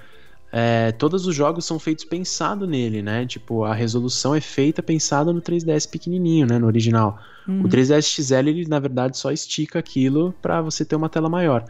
é, 0.51 0.91
todos 0.93 1.27
os 1.27 1.35
jogos 1.35 1.65
são 1.65 1.77
feitos 1.77 2.05
pensado 2.05 2.65
nele, 2.65 3.01
né? 3.01 3.25
Tipo, 3.25 3.63
a 3.63 3.73
resolução 3.73 4.33
é 4.33 4.41
feita 4.41 4.81
pensada 4.81 5.33
no 5.33 5.41
3DS 5.41 5.89
pequenininho, 5.89 6.47
né? 6.47 6.57
No 6.57 6.67
original. 6.67 7.19
Uhum. 7.47 7.61
O 7.61 7.67
3DS 7.67 8.03
XL, 8.03 8.47
ele 8.47 8.67
na 8.67 8.79
verdade 8.79 9.17
só 9.17 9.31
estica 9.31 9.79
aquilo 9.79 10.33
para 10.41 10.61
você 10.61 10.85
ter 10.85 10.95
uma 10.95 11.09
tela 11.09 11.29
maior. 11.29 11.65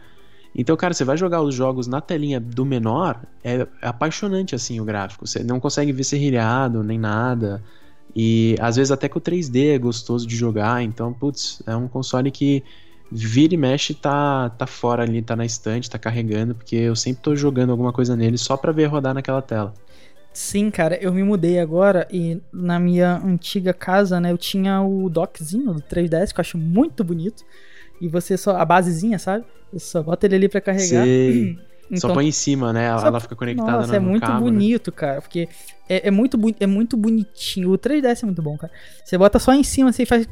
Então, 0.54 0.76
cara, 0.76 0.92
você 0.92 1.04
vai 1.04 1.16
jogar 1.16 1.42
os 1.42 1.54
jogos 1.54 1.86
na 1.86 2.00
telinha 2.00 2.40
do 2.40 2.64
menor, 2.64 3.22
é 3.44 3.66
apaixonante 3.82 4.54
assim 4.54 4.80
o 4.80 4.84
gráfico. 4.84 5.26
Você 5.26 5.44
não 5.44 5.60
consegue 5.60 5.92
ver 5.92 6.04
serrilhado 6.04 6.82
nem 6.82 6.98
nada. 6.98 7.62
E 8.14 8.56
às 8.58 8.76
vezes 8.76 8.90
até 8.90 9.08
que 9.08 9.18
o 9.18 9.20
3D 9.20 9.74
é 9.74 9.78
gostoso 9.78 10.26
de 10.26 10.34
jogar. 10.34 10.82
Então, 10.82 11.12
putz, 11.12 11.62
é 11.66 11.76
um 11.76 11.86
console 11.86 12.30
que 12.30 12.64
vira 13.10 13.54
e 13.54 13.56
mexe 13.56 13.94
tá, 13.94 14.50
tá 14.50 14.66
fora 14.66 15.02
ali, 15.02 15.22
tá 15.22 15.34
na 15.34 15.44
estante, 15.44 15.88
tá 15.88 15.98
carregando, 15.98 16.54
porque 16.54 16.76
eu 16.76 16.96
sempre 16.96 17.22
tô 17.22 17.34
jogando 17.34 17.70
alguma 17.70 17.92
coisa 17.92 18.16
nele 18.16 18.36
só 18.36 18.56
pra 18.56 18.72
ver 18.72 18.86
rodar 18.86 19.14
naquela 19.14 19.40
tela. 19.40 19.72
Sim, 20.32 20.70
cara, 20.70 20.96
eu 20.96 21.12
me 21.12 21.22
mudei 21.22 21.58
agora 21.58 22.06
e 22.10 22.40
na 22.52 22.78
minha 22.78 23.16
antiga 23.24 23.72
casa, 23.72 24.20
né, 24.20 24.30
eu 24.30 24.38
tinha 24.38 24.80
o 24.82 25.08
dockzinho 25.08 25.72
do 25.72 25.80
3DS, 25.80 26.32
que 26.32 26.38
eu 26.38 26.42
acho 26.42 26.58
muito 26.58 27.02
bonito. 27.02 27.44
E 28.00 28.08
você 28.08 28.36
só. 28.36 28.56
A 28.56 28.64
basezinha, 28.64 29.18
sabe? 29.18 29.44
Você 29.72 29.86
só 29.86 30.02
bota 30.02 30.26
ele 30.26 30.36
ali 30.36 30.48
pra 30.48 30.60
carregar. 30.60 31.04
Sei. 31.04 31.58
Então, 31.90 32.10
só 32.10 32.14
põe 32.14 32.28
em 32.28 32.32
cima, 32.32 32.70
né? 32.70 32.84
Ela, 32.84 33.06
ela 33.06 33.20
fica 33.20 33.34
conectada 33.34 33.78
Nossa, 33.78 33.96
é 33.96 33.98
muito 33.98 34.20
cabo, 34.20 34.44
né? 34.44 34.50
bonito, 34.50 34.90
né? 34.90 34.94
cara. 34.94 35.22
Porque 35.22 35.48
é, 35.88 36.08
é, 36.08 36.10
muito, 36.10 36.38
é 36.60 36.66
muito 36.66 36.96
bonitinho. 36.98 37.72
O 37.72 37.78
3DS 37.78 38.22
é 38.22 38.26
muito 38.26 38.42
bom, 38.42 38.58
cara. 38.58 38.70
Você 39.02 39.16
bota 39.16 39.38
só 39.38 39.54
em 39.54 39.62
cima, 39.62 39.90
você 39.90 40.04
faz. 40.04 40.28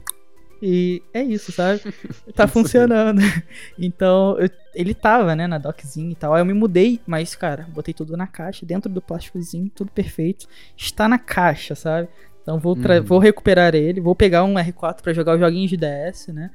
E 0.61 1.03
é 1.15 1.23
isso, 1.23 1.53
sabe? 1.53 1.81
Tá 2.35 2.47
funcionando. 2.47 3.21
então, 3.79 4.39
eu, 4.39 4.51
ele 4.75 4.93
tava, 4.93 5.35
né, 5.35 5.47
na 5.47 5.57
dockzinha 5.57 6.13
e 6.13 6.15
tal. 6.15 6.35
Aí 6.35 6.43
eu 6.43 6.47
me 6.47 6.53
mudei, 6.53 7.01
mas, 7.07 7.35
cara, 7.35 7.67
botei 7.73 7.95
tudo 7.95 8.17
na 8.19 8.27
caixa, 8.27 8.67
dentro 8.67 8.93
do 8.93 9.01
plásticozinho, 9.01 9.71
tudo 9.75 9.91
perfeito. 9.91 10.47
Está 10.77 11.09
na 11.09 11.19
caixa, 11.19 11.75
sabe? 11.75 12.09
Então 12.43 12.61
vou, 12.61 12.77
uhum. 12.77 13.03
vou 13.03 13.19
recuperar 13.19 13.75
ele, 13.75 14.01
vou 14.01 14.15
pegar 14.15 14.45
um 14.45 14.55
R4 14.55 15.01
para 15.03 15.13
jogar 15.13 15.35
os 15.35 15.41
joguinhos 15.41 15.69
de 15.69 15.77
DS, 15.77 16.29
né? 16.29 16.51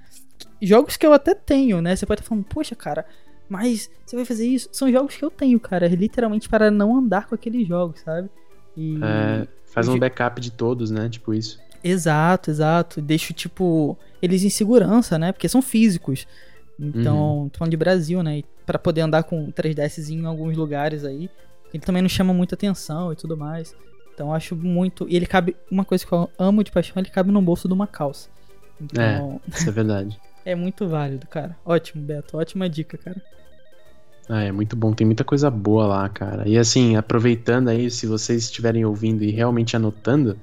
Jogos 0.61 0.97
que 0.97 1.05
eu 1.05 1.13
até 1.13 1.33
tenho, 1.33 1.81
né? 1.81 1.95
Você 1.95 2.05
pode 2.05 2.21
estar 2.21 2.29
falando, 2.29 2.45
poxa, 2.45 2.75
cara, 2.75 3.05
mas 3.49 3.89
você 4.05 4.15
vai 4.15 4.25
fazer 4.25 4.47
isso? 4.47 4.69
São 4.71 4.91
jogos 4.91 5.15
que 5.15 5.25
eu 5.25 5.31
tenho, 5.31 5.59
cara, 5.59 5.87
literalmente 5.87 6.47
para 6.47 6.69
não 6.69 6.95
andar 6.97 7.27
com 7.27 7.35
aqueles 7.35 7.67
jogos, 7.67 8.01
sabe? 8.01 8.29
E... 8.77 8.99
É, 9.03 9.47
faz 9.65 9.87
um 9.87 9.97
backup 9.97 10.39
de 10.39 10.51
todos, 10.51 10.91
né? 10.91 11.09
Tipo 11.09 11.33
isso. 11.33 11.59
Exato, 11.83 12.51
exato. 12.51 13.01
Deixo, 13.01 13.33
tipo, 13.33 13.97
eles 14.21 14.43
em 14.43 14.49
segurança, 14.49 15.17
né? 15.17 15.31
Porque 15.31 15.49
são 15.49 15.61
físicos. 15.61 16.27
Então, 16.79 17.39
uhum. 17.39 17.49
tô 17.49 17.59
falando 17.59 17.71
de 17.71 17.77
Brasil, 17.77 18.23
né? 18.23 18.41
para 18.71 18.79
poder 18.79 19.01
andar 19.01 19.23
com 19.23 19.51
3DS 19.51 20.09
em 20.09 20.25
alguns 20.25 20.55
lugares 20.55 21.03
aí. 21.03 21.29
Ele 21.73 21.83
também 21.83 22.01
não 22.01 22.09
chama 22.09 22.33
muita 22.33 22.55
atenção 22.55 23.11
e 23.11 23.15
tudo 23.15 23.35
mais. 23.35 23.75
Então 24.13 24.33
acho 24.33 24.55
muito. 24.55 25.07
E 25.09 25.15
ele 25.15 25.25
cabe. 25.25 25.55
Uma 25.69 25.83
coisa 25.83 26.05
que 26.05 26.11
eu 26.11 26.29
amo 26.39 26.63
de 26.63 26.71
paixão, 26.71 26.95
ele 26.97 27.09
cabe 27.09 27.31
no 27.31 27.41
bolso 27.41 27.67
de 27.67 27.73
uma 27.73 27.87
calça. 27.87 28.29
Então, 28.79 29.41
é, 29.45 29.49
isso 29.49 29.67
é 29.67 29.71
verdade. 29.71 30.19
é 30.45 30.55
muito 30.55 30.87
válido, 30.87 31.27
cara. 31.27 31.55
Ótimo, 31.65 32.03
Beto. 32.03 32.37
Ótima 32.37 32.69
dica, 32.69 32.97
cara. 32.97 33.21
Ah, 34.29 34.43
é 34.43 34.51
muito 34.51 34.75
bom, 34.75 34.93
tem 34.93 35.05
muita 35.05 35.23
coisa 35.23 35.49
boa 35.49 35.85
lá, 35.87 36.07
cara. 36.07 36.47
E 36.47 36.57
assim, 36.57 36.95
aproveitando 36.95 37.67
aí, 37.67 37.91
se 37.91 38.07
vocês 38.07 38.43
estiverem 38.43 38.85
ouvindo 38.85 39.23
e 39.23 39.31
realmente 39.31 39.75
anotando, 39.75 40.39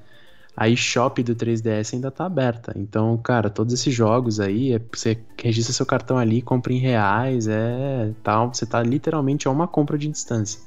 a 0.57 0.69
eShop 0.69 1.23
do 1.23 1.35
3DS 1.35 1.95
ainda 1.95 2.11
tá 2.11 2.27
aberta. 2.27 2.73
Então, 2.77 3.17
cara, 3.17 3.49
todos 3.49 3.73
esses 3.73 3.95
jogos 3.95 4.41
aí, 4.41 4.75
é, 4.75 4.81
você 4.93 5.17
registra 5.41 5.73
seu 5.73 5.87
cartão 5.87 6.19
ali, 6.19 6.43
compra 6.43 6.73
em 6.73 6.79
reais, 6.79 7.47
é 7.47 8.13
tal, 8.23 8.53
você 8.53 8.67
tá 8.67 8.83
literalmente 8.83 9.47
a 9.47 9.51
uma 9.51 9.69
compra 9.69 9.97
de 9.97 10.09
distância. 10.09 10.61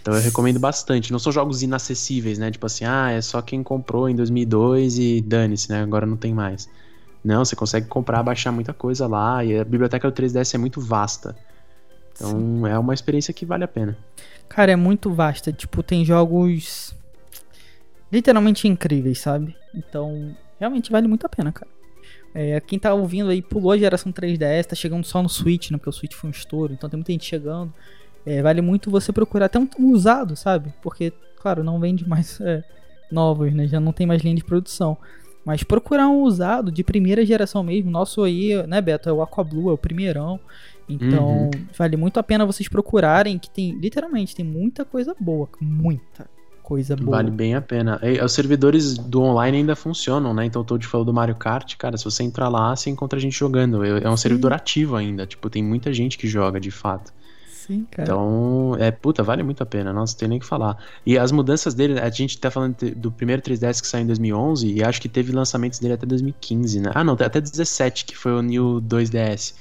Então 0.00 0.14
eu 0.14 0.20
recomendo 0.20 0.60
bastante. 0.60 1.10
Não 1.10 1.18
são 1.18 1.32
jogos 1.32 1.62
inacessíveis, 1.62 2.38
né? 2.38 2.50
Tipo 2.50 2.66
assim, 2.66 2.84
ah, 2.84 3.10
é 3.10 3.20
só 3.20 3.42
quem 3.42 3.62
comprou 3.62 4.08
em 4.08 4.14
2002 4.14 4.98
e 4.98 5.20
dane-se, 5.20 5.70
né? 5.70 5.82
Agora 5.82 6.06
não 6.06 6.16
tem 6.16 6.32
mais. 6.32 6.68
Não, 7.24 7.44
você 7.44 7.56
consegue 7.56 7.86
comprar, 7.86 8.22
baixar 8.22 8.52
muita 8.52 8.74
coisa 8.74 9.06
lá 9.06 9.42
e 9.42 9.58
a 9.58 9.64
biblioteca 9.64 10.10
do 10.10 10.14
3DS 10.14 10.54
é 10.54 10.58
muito 10.58 10.80
vasta. 10.80 11.34
Então 12.12 12.30
Sim. 12.30 12.68
é 12.68 12.78
uma 12.78 12.92
experiência 12.92 13.32
que 13.32 13.46
vale 13.46 13.64
a 13.64 13.68
pena. 13.68 13.96
Cara, 14.48 14.72
é 14.72 14.76
muito 14.76 15.12
vasta. 15.12 15.52
Tipo, 15.52 15.82
tem 15.82 16.04
jogos 16.04 16.94
literalmente 18.12 18.68
incríveis, 18.68 19.18
sabe? 19.20 19.56
Então, 19.74 20.36
realmente 20.60 20.92
vale 20.92 21.08
muito 21.08 21.24
a 21.24 21.28
pena, 21.28 21.50
cara. 21.50 21.70
É, 22.34 22.60
quem 22.60 22.78
tá 22.78 22.92
ouvindo 22.92 23.30
aí 23.30 23.40
pulou 23.40 23.72
a 23.72 23.78
geração 23.78 24.12
3DS, 24.12 24.66
tá 24.66 24.76
chegando 24.76 25.04
só 25.04 25.22
no 25.22 25.28
Switch, 25.28 25.70
né? 25.70 25.78
Porque 25.78 25.88
o 25.88 25.92
Switch 25.92 26.14
foi 26.14 26.28
um 26.28 26.32
estouro, 26.32 26.72
então 26.72 26.90
tem 26.90 26.98
muita 26.98 27.12
gente 27.12 27.24
chegando. 27.24 27.72
É, 28.26 28.42
vale 28.42 28.60
muito 28.60 28.90
você 28.90 29.12
procurar 29.12 29.46
até 29.46 29.58
um, 29.58 29.68
usado, 29.90 30.36
sabe? 30.36 30.72
Porque, 30.82 31.12
claro, 31.40 31.62
não 31.62 31.78
vende 31.78 32.08
mais 32.08 32.40
é, 32.40 32.62
novos, 33.10 33.52
né? 33.52 33.66
Já 33.66 33.80
não 33.80 33.92
tem 33.92 34.06
mais 34.06 34.22
linha 34.22 34.34
de 34.34 34.44
produção. 34.44 34.98
Mas 35.44 35.62
procurar 35.62 36.08
um 36.08 36.22
usado 36.22 36.72
de 36.72 36.82
primeira 36.82 37.24
geração 37.24 37.62
mesmo. 37.62 37.90
Nosso 37.90 38.22
aí, 38.22 38.66
né, 38.66 38.80
Beto? 38.80 39.08
É 39.08 39.12
o 39.12 39.22
Aquablue, 39.22 39.68
é 39.68 39.72
o 39.72 39.78
primeirão. 39.78 40.40
Então, 40.88 41.44
uhum. 41.44 41.50
vale 41.76 41.96
muito 41.96 42.18
a 42.18 42.22
pena 42.22 42.44
vocês 42.44 42.68
procurarem, 42.68 43.38
que 43.38 43.48
tem, 43.50 43.72
literalmente, 43.72 44.34
tem 44.34 44.44
muita 44.44 44.84
coisa 44.84 45.14
boa. 45.18 45.48
Muita 45.60 46.28
coisa 46.62 46.96
boa. 46.96 47.18
Vale 47.18 47.30
bem 47.30 47.54
a 47.54 47.60
pena. 47.60 48.00
E, 48.02 48.20
os 48.22 48.32
servidores 48.32 48.96
do 48.96 49.22
online 49.22 49.58
ainda 49.58 49.76
funcionam, 49.76 50.34
né? 50.34 50.46
Então, 50.46 50.62
o 50.62 50.64
Toad 50.64 50.86
falou 50.86 51.04
do 51.04 51.12
Mario 51.12 51.36
Kart. 51.36 51.76
Cara, 51.76 51.96
se 51.96 52.04
você 52.04 52.22
entrar 52.22 52.48
lá, 52.48 52.74
você 52.74 52.90
encontra 52.90 53.18
a 53.18 53.22
gente 53.22 53.38
jogando. 53.38 53.84
É 53.84 54.08
um 54.08 54.16
Sim. 54.16 54.22
servidor 54.22 54.52
ativo 54.52 54.96
ainda. 54.96 55.26
Tipo, 55.26 55.48
tem 55.48 55.62
muita 55.62 55.92
gente 55.92 56.18
que 56.18 56.26
joga, 56.26 56.58
de 56.58 56.70
fato. 56.70 57.12
Sim, 57.66 57.86
cara. 57.90 58.02
Então, 58.02 58.76
é, 58.78 58.90
puta, 58.90 59.22
vale 59.22 59.42
muito 59.42 59.62
a 59.62 59.66
pena, 59.66 59.90
nossa, 59.90 60.16
tem 60.16 60.28
nem 60.28 60.36
o 60.36 60.40
que 60.40 60.46
falar. 60.46 60.76
E 61.06 61.16
as 61.16 61.32
mudanças 61.32 61.72
dele, 61.72 61.98
a 61.98 62.10
gente 62.10 62.38
tá 62.38 62.50
falando 62.50 62.76
do 62.94 63.10
primeiro 63.10 63.40
3DS 63.40 63.80
que 63.80 63.86
saiu 63.86 64.02
em 64.02 64.06
2011 64.06 64.70
e 64.70 64.84
acho 64.84 65.00
que 65.00 65.08
teve 65.08 65.32
lançamentos 65.32 65.78
dele 65.78 65.94
até 65.94 66.04
2015, 66.04 66.80
né? 66.80 66.90
Ah, 66.94 67.02
não, 67.02 67.14
até 67.14 67.40
17, 67.40 68.04
que 68.04 68.14
foi 68.14 68.32
o 68.32 68.42
New 68.42 68.82
2DS. 68.82 69.54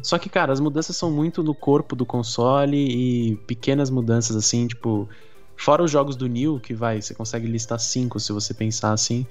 Só 0.00 0.16
que, 0.16 0.28
cara, 0.28 0.52
as 0.52 0.60
mudanças 0.60 0.96
são 0.96 1.10
muito 1.10 1.42
no 1.42 1.52
corpo 1.52 1.96
do 1.96 2.06
console 2.06 2.76
e 2.76 3.36
pequenas 3.48 3.90
mudanças 3.90 4.36
assim, 4.36 4.68
tipo, 4.68 5.08
fora 5.56 5.82
os 5.82 5.90
jogos 5.90 6.14
do 6.14 6.28
New, 6.28 6.60
que 6.60 6.72
vai, 6.72 7.02
você 7.02 7.12
consegue 7.14 7.48
listar 7.48 7.80
cinco 7.80 8.20
se 8.20 8.32
você 8.32 8.54
pensar 8.54 8.92
assim. 8.92 9.26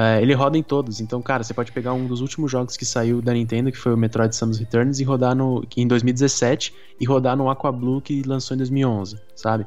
É, 0.00 0.22
ele 0.22 0.32
roda 0.32 0.56
em 0.56 0.62
todos. 0.62 0.98
Então, 0.98 1.20
cara, 1.20 1.44
você 1.44 1.52
pode 1.52 1.70
pegar 1.72 1.92
um 1.92 2.06
dos 2.06 2.22
últimos 2.22 2.50
jogos 2.50 2.74
que 2.74 2.86
saiu 2.86 3.20
da 3.20 3.34
Nintendo, 3.34 3.70
que 3.70 3.76
foi 3.76 3.92
o 3.92 3.98
Metroid 3.98 4.34
Samus 4.34 4.58
Returns, 4.58 4.98
e 4.98 5.04
rodar 5.04 5.36
no 5.36 5.62
em 5.76 5.86
2017 5.86 6.74
e 6.98 7.04
rodar 7.04 7.36
no 7.36 7.50
Aqua 7.50 7.70
Blue 7.70 8.00
que 8.00 8.22
lançou 8.22 8.54
em 8.54 8.58
2011, 8.58 9.18
sabe? 9.36 9.66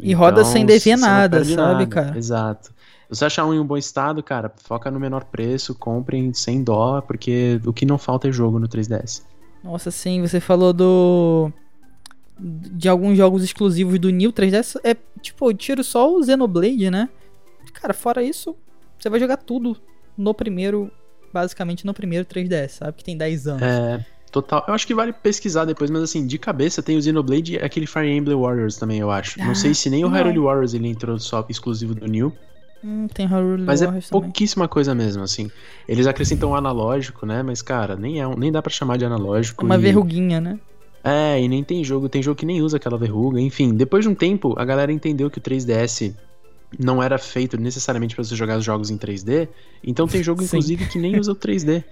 E 0.00 0.08
então, 0.08 0.18
roda 0.18 0.44
sem 0.44 0.66
dever 0.66 0.98
nada, 0.98 1.44
sabe, 1.44 1.56
nada. 1.56 1.86
cara? 1.86 2.18
Exato. 2.18 2.70
Se 3.08 3.18
você 3.18 3.26
achar 3.26 3.46
um 3.46 3.54
em 3.54 3.60
um 3.60 3.64
bom 3.64 3.76
estado, 3.76 4.20
cara, 4.20 4.50
foca 4.56 4.90
no 4.90 4.98
menor 4.98 5.24
preço, 5.24 5.76
comprem 5.76 6.32
sem 6.34 6.64
dó, 6.64 7.00
porque 7.00 7.60
o 7.64 7.72
que 7.72 7.86
não 7.86 7.98
falta 7.98 8.26
é 8.26 8.32
jogo 8.32 8.58
no 8.58 8.66
3DS. 8.66 9.22
Nossa, 9.62 9.92
sim, 9.92 10.22
você 10.22 10.40
falou 10.40 10.72
do 10.72 11.52
de 12.36 12.88
alguns 12.88 13.16
jogos 13.16 13.44
exclusivos 13.44 13.96
do 14.00 14.10
New 14.10 14.32
3DS, 14.32 14.80
é 14.82 14.96
tipo, 15.20 15.48
eu 15.48 15.54
tiro 15.54 15.84
só 15.84 16.12
o 16.12 16.24
Xenoblade, 16.24 16.90
né? 16.90 17.08
Cara, 17.72 17.94
fora 17.94 18.24
isso, 18.24 18.56
você 19.02 19.10
vai 19.10 19.18
jogar 19.18 19.36
tudo 19.36 19.76
no 20.16 20.32
primeiro, 20.32 20.90
basicamente 21.32 21.84
no 21.84 21.92
primeiro 21.92 22.24
3DS, 22.24 22.68
sabe? 22.68 22.92
Que 22.96 23.04
tem 23.04 23.16
10 23.16 23.48
anos. 23.48 23.62
É, 23.62 24.06
total. 24.30 24.64
Eu 24.68 24.74
acho 24.74 24.86
que 24.86 24.94
vale 24.94 25.12
pesquisar 25.12 25.64
depois, 25.64 25.90
mas 25.90 26.02
assim, 26.02 26.24
de 26.24 26.38
cabeça 26.38 26.82
tem 26.82 26.96
o 26.96 27.02
Xenoblade 27.02 27.54
e 27.54 27.56
aquele 27.58 27.86
Fire 27.86 28.08
Emblem 28.08 28.38
Warriors 28.38 28.76
também, 28.76 29.00
eu 29.00 29.10
acho. 29.10 29.42
Ah, 29.42 29.46
não 29.46 29.54
sei 29.56 29.74
se 29.74 29.90
nem 29.90 30.04
o 30.04 30.08
Hyrule 30.08 30.38
Warriors 30.38 30.72
ele 30.72 30.86
entrou 30.86 31.18
só 31.18 31.44
exclusivo 31.48 31.96
do 31.96 32.06
New. 32.06 32.32
Hum, 32.84 33.08
tem 33.08 33.26
Hyrule 33.26 33.64
mas 33.64 33.82
é 33.82 33.86
Warriors 33.86 34.06
é 34.06 34.10
pouquíssima 34.10 34.64
também. 34.64 34.72
coisa 34.72 34.94
mesmo, 34.94 35.22
assim. 35.24 35.50
Eles 35.88 36.06
acrescentam 36.06 36.54
analógico, 36.54 37.26
né? 37.26 37.42
Mas, 37.42 37.60
cara, 37.60 37.96
nem, 37.96 38.20
é, 38.20 38.36
nem 38.36 38.52
dá 38.52 38.62
para 38.62 38.70
chamar 38.70 38.98
de 38.98 39.04
analógico. 39.04 39.64
É 39.64 39.66
uma 39.66 39.76
e... 39.76 39.78
verruguinha, 39.78 40.40
né? 40.40 40.60
É, 41.02 41.40
e 41.40 41.48
nem 41.48 41.64
tem 41.64 41.82
jogo, 41.82 42.08
tem 42.08 42.22
jogo 42.22 42.36
que 42.36 42.46
nem 42.46 42.62
usa 42.62 42.76
aquela 42.76 42.96
verruga. 42.96 43.40
Enfim, 43.40 43.74
depois 43.74 44.04
de 44.04 44.08
um 44.08 44.14
tempo, 44.14 44.54
a 44.56 44.64
galera 44.64 44.92
entendeu 44.92 45.28
que 45.28 45.38
o 45.38 45.42
3DS 45.42 46.14
não 46.78 47.02
era 47.02 47.18
feito 47.18 47.56
necessariamente 47.60 48.14
para 48.14 48.24
você 48.24 48.34
jogar 48.34 48.58
os 48.58 48.64
jogos 48.64 48.90
em 48.90 48.98
3D. 48.98 49.48
Então 49.82 50.06
tem 50.06 50.22
jogo, 50.22 50.42
inclusive, 50.42 50.86
que 50.86 50.98
nem 50.98 51.18
usa 51.18 51.32
o 51.32 51.36
3D. 51.36 51.84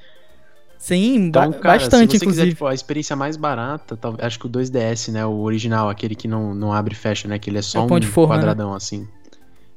Sim, 0.79 1.17
então, 1.17 1.53
cara, 1.53 1.79
bastante, 1.79 2.13
se 2.13 2.19
você 2.19 2.25
inclusive. 2.25 2.43
Quiser, 2.43 2.55
tipo, 2.55 2.67
a 2.67 2.73
experiência 2.73 3.15
mais 3.15 3.37
barata, 3.37 3.99
acho 4.21 4.39
que 4.39 4.47
o 4.47 4.49
2DS, 4.49 5.13
né? 5.13 5.27
O 5.27 5.41
original, 5.41 5.91
aquele 5.91 6.15
que 6.15 6.27
não, 6.27 6.55
não 6.55 6.73
abre 6.73 6.95
e 6.95 6.97
fecha, 6.97 7.29
né? 7.29 7.39
Que 7.39 7.51
ele 7.51 7.59
é 7.59 7.63
só 7.63 7.81
é 7.81 7.83
um, 7.83 7.95
um 7.95 8.03
forma, 8.03 8.37
né? 8.37 8.41
quadradão 8.41 8.71
né? 8.71 8.77
assim. 8.77 9.07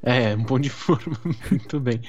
É, 0.02 0.34
um 0.34 0.44
pão 0.44 0.58
de 0.58 0.70
forma. 0.70 1.18
Muito 1.50 1.78
bem. 1.78 2.00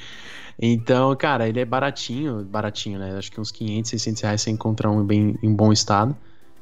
Então, 0.58 1.14
cara, 1.18 1.48
ele 1.50 1.60
é 1.60 1.66
baratinho, 1.66 2.44
baratinho, 2.46 2.98
né? 2.98 3.18
Acho 3.18 3.30
que 3.30 3.42
uns 3.42 3.52
500, 3.52 3.92
600 3.92 4.22
reais 4.22 4.42
você 4.42 4.50
encontra 4.50 4.90
um 4.90 5.04
bem, 5.04 5.38
em 5.44 5.54
bom 5.54 5.74
estado. 5.74 6.16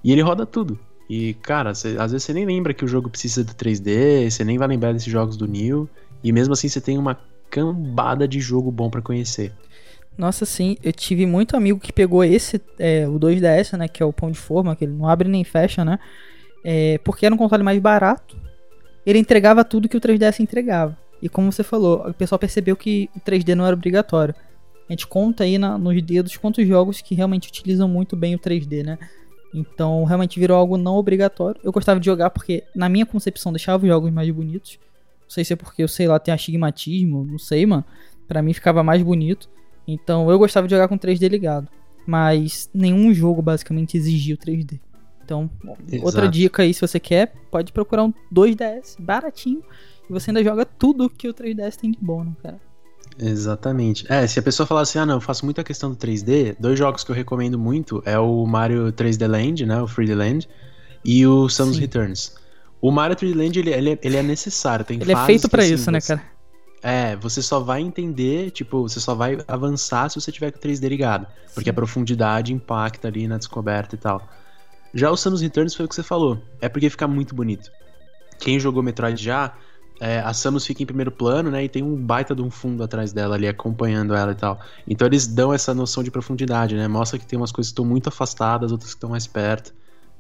E 0.03 0.11
ele 0.11 0.21
roda 0.21 0.43
tudo. 0.45 0.79
E, 1.07 1.35
cara, 1.35 1.75
cê, 1.75 1.95
às 1.99 2.11
vezes 2.11 2.23
você 2.23 2.33
nem 2.33 2.45
lembra 2.45 2.73
que 2.73 2.83
o 2.83 2.87
jogo 2.87 3.09
precisa 3.09 3.43
do 3.43 3.53
3D, 3.53 4.29
você 4.29 4.43
nem 4.43 4.57
vai 4.57 4.67
lembrar 4.67 4.93
desses 4.93 5.11
jogos 5.11 5.37
do 5.37 5.47
New. 5.47 5.87
E 6.23 6.31
mesmo 6.31 6.53
assim 6.53 6.67
você 6.67 6.79
tem 6.79 6.97
uma 6.97 7.19
cambada 7.49 8.27
de 8.27 8.39
jogo 8.39 8.71
bom 8.71 8.89
para 8.89 9.01
conhecer. 9.01 9.51
Nossa, 10.17 10.45
sim, 10.45 10.77
eu 10.83 10.93
tive 10.93 11.25
muito 11.25 11.57
amigo 11.57 11.79
que 11.79 11.91
pegou 11.91 12.23
esse, 12.23 12.61
é, 12.77 13.07
o 13.07 13.19
2DS, 13.19 13.77
né, 13.77 13.87
que 13.87 14.01
é 14.01 14.05
o 14.05 14.13
pão 14.13 14.29
de 14.29 14.37
forma, 14.37 14.75
que 14.75 14.85
ele 14.85 14.93
não 14.93 15.07
abre 15.07 15.27
nem 15.27 15.43
fecha, 15.43 15.83
né, 15.83 15.97
é, 16.63 16.99
porque 16.99 17.25
era 17.25 17.33
um 17.33 17.37
console 17.37 17.63
mais 17.63 17.79
barato, 17.79 18.37
ele 19.05 19.19
entregava 19.19 19.63
tudo 19.63 19.89
que 19.89 19.97
o 19.97 20.01
3DS 20.01 20.39
entregava. 20.39 20.97
E 21.21 21.27
como 21.29 21.51
você 21.51 21.63
falou, 21.63 22.07
o 22.07 22.13
pessoal 22.13 22.37
percebeu 22.37 22.75
que 22.75 23.09
o 23.15 23.19
3D 23.19 23.55
não 23.55 23.65
era 23.65 23.75
obrigatório. 23.75 24.35
A 24.89 24.91
gente 24.91 25.07
conta 25.07 25.43
aí 25.43 25.57
na, 25.57 25.77
nos 25.77 26.01
dedos 26.01 26.35
quantos 26.37 26.67
jogos 26.67 27.01
que 27.01 27.15
realmente 27.15 27.47
utilizam 27.47 27.87
muito 27.87 28.15
bem 28.15 28.35
o 28.35 28.39
3D, 28.39 28.83
né? 28.83 28.99
Então 29.53 30.03
realmente 30.03 30.39
virou 30.39 30.57
algo 30.57 30.77
não 30.77 30.95
obrigatório. 30.95 31.61
Eu 31.63 31.71
gostava 31.71 31.99
de 31.99 32.05
jogar 32.05 32.29
porque, 32.29 32.63
na 32.75 32.89
minha 32.89 33.05
concepção, 33.05 33.53
deixava 33.53 33.83
os 33.83 33.89
jogos 33.89 34.11
mais 34.11 34.29
bonitos. 34.31 34.77
Não 35.33 35.35
sei 35.35 35.45
se 35.45 35.53
é 35.53 35.55
porque 35.55 35.81
eu 35.81 35.87
sei 35.87 36.07
lá, 36.07 36.19
tem 36.19 36.31
astigmatismo, 36.31 37.25
não 37.25 37.39
sei, 37.39 37.65
mano. 37.65 37.83
Pra 38.27 38.39
mim 38.43 38.53
ficava 38.53 38.83
mais 38.83 39.01
bonito. 39.01 39.49
Então 39.87 40.29
eu 40.29 40.37
gostava 40.37 40.67
de 40.67 40.75
jogar 40.75 40.87
com 40.87 40.95
3D 40.95 41.27
ligado. 41.27 41.67
Mas 42.05 42.69
nenhum 42.71 43.11
jogo 43.11 43.41
basicamente 43.41 43.97
exigia 43.97 44.35
o 44.35 44.37
3D. 44.37 44.79
Então, 45.25 45.49
Exato. 45.87 46.05
outra 46.05 46.27
dica 46.27 46.61
aí, 46.61 46.71
se 46.71 46.81
você 46.81 46.99
quer, 46.99 47.33
pode 47.49 47.71
procurar 47.71 48.03
um 48.03 48.13
2DS 48.31 48.95
baratinho. 48.99 49.63
E 50.07 50.13
você 50.13 50.29
ainda 50.29 50.43
joga 50.43 50.65
tudo 50.65 51.09
que 51.09 51.27
o 51.27 51.33
3DS 51.33 51.77
tem 51.77 51.89
de 51.89 51.97
bom, 51.99 52.23
né, 52.23 52.33
cara? 52.43 52.61
Exatamente. 53.17 54.05
É, 54.11 54.27
se 54.27 54.37
a 54.37 54.43
pessoa 54.43 54.67
falar 54.67 54.81
assim, 54.81 54.99
ah 54.99 55.05
não, 55.05 55.15
eu 55.15 55.21
faço 55.21 55.45
muita 55.45 55.63
questão 55.63 55.89
do 55.89 55.95
3D, 55.95 56.55
dois 56.59 56.77
jogos 56.77 57.03
que 57.03 57.09
eu 57.09 57.15
recomendo 57.15 57.57
muito 57.57 58.03
é 58.05 58.19
o 58.19 58.45
Mario 58.45 58.93
3D 58.93 59.27
Land, 59.27 59.65
né, 59.65 59.81
o 59.81 59.85
3D 59.85 60.15
Land, 60.15 60.47
e 61.03 61.25
o 61.25 61.49
Samus 61.49 61.75
Sim. 61.75 61.81
Returns. 61.81 62.42
O 62.83 62.91
Mario 62.91 63.15
3D 63.15 63.33
Land, 63.33 63.57
ele, 63.57 63.69
ele, 63.69 63.99
ele 64.03 64.17
é 64.17 64.21
necessário, 64.21 64.83
tem 64.83 64.99
Ele 64.99 65.13
é 65.13 65.25
feito 65.25 65.47
para 65.47 65.65
isso, 65.65 65.89
né, 65.89 66.01
cara? 66.01 66.21
É, 66.81 67.15
você 67.15 67.41
só 67.41 67.61
vai 67.61 67.79
entender, 67.79 68.51
tipo, 68.51 68.81
você 68.81 68.99
só 68.99 69.15
vai 69.15 69.37
avançar 69.47 70.09
se 70.09 70.19
você 70.19 70.33
tiver 70.33 70.51
com 70.51 70.57
o 70.57 70.61
3D 70.61 70.89
ligado. 70.89 71.25
Sim. 71.25 71.53
Porque 71.55 71.69
a 71.69 71.73
profundidade 71.73 72.51
impacta 72.51 73.07
ali 73.07 73.25
na 73.25 73.37
descoberta 73.37 73.95
e 73.95 73.97
tal. 73.97 74.27
Já 74.93 75.09
o 75.09 75.15
Samus 75.15 75.41
Returns 75.41 75.73
foi 75.73 75.85
o 75.85 75.87
que 75.87 75.95
você 75.95 76.03
falou. 76.03 76.43
É 76.59 76.67
porque 76.67 76.89
fica 76.89 77.07
muito 77.07 77.33
bonito. 77.33 77.71
Quem 78.37 78.59
jogou 78.59 78.83
Metroid 78.83 79.23
já, 79.23 79.53
é, 80.01 80.19
a 80.19 80.33
Samus 80.33 80.65
fica 80.65 80.83
em 80.83 80.85
primeiro 80.85 81.09
plano, 81.09 81.49
né? 81.49 81.63
E 81.63 81.69
tem 81.69 81.81
um 81.81 81.95
baita 81.95 82.35
de 82.35 82.41
um 82.41 82.51
fundo 82.51 82.83
atrás 82.83 83.13
dela 83.13 83.35
ali, 83.35 83.47
acompanhando 83.47 84.13
ela 84.13 84.33
e 84.33 84.35
tal. 84.35 84.59
Então 84.85 85.07
eles 85.07 85.25
dão 85.25 85.53
essa 85.53 85.73
noção 85.73 86.03
de 86.03 86.11
profundidade, 86.11 86.75
né? 86.75 86.89
Mostra 86.89 87.17
que 87.17 87.25
tem 87.25 87.39
umas 87.39 87.53
coisas 87.53 87.71
que 87.71 87.75
estão 87.75 87.85
muito 87.85 88.09
afastadas, 88.09 88.73
outras 88.73 88.89
que 88.89 88.97
estão 88.97 89.11
mais 89.11 89.25
perto. 89.25 89.73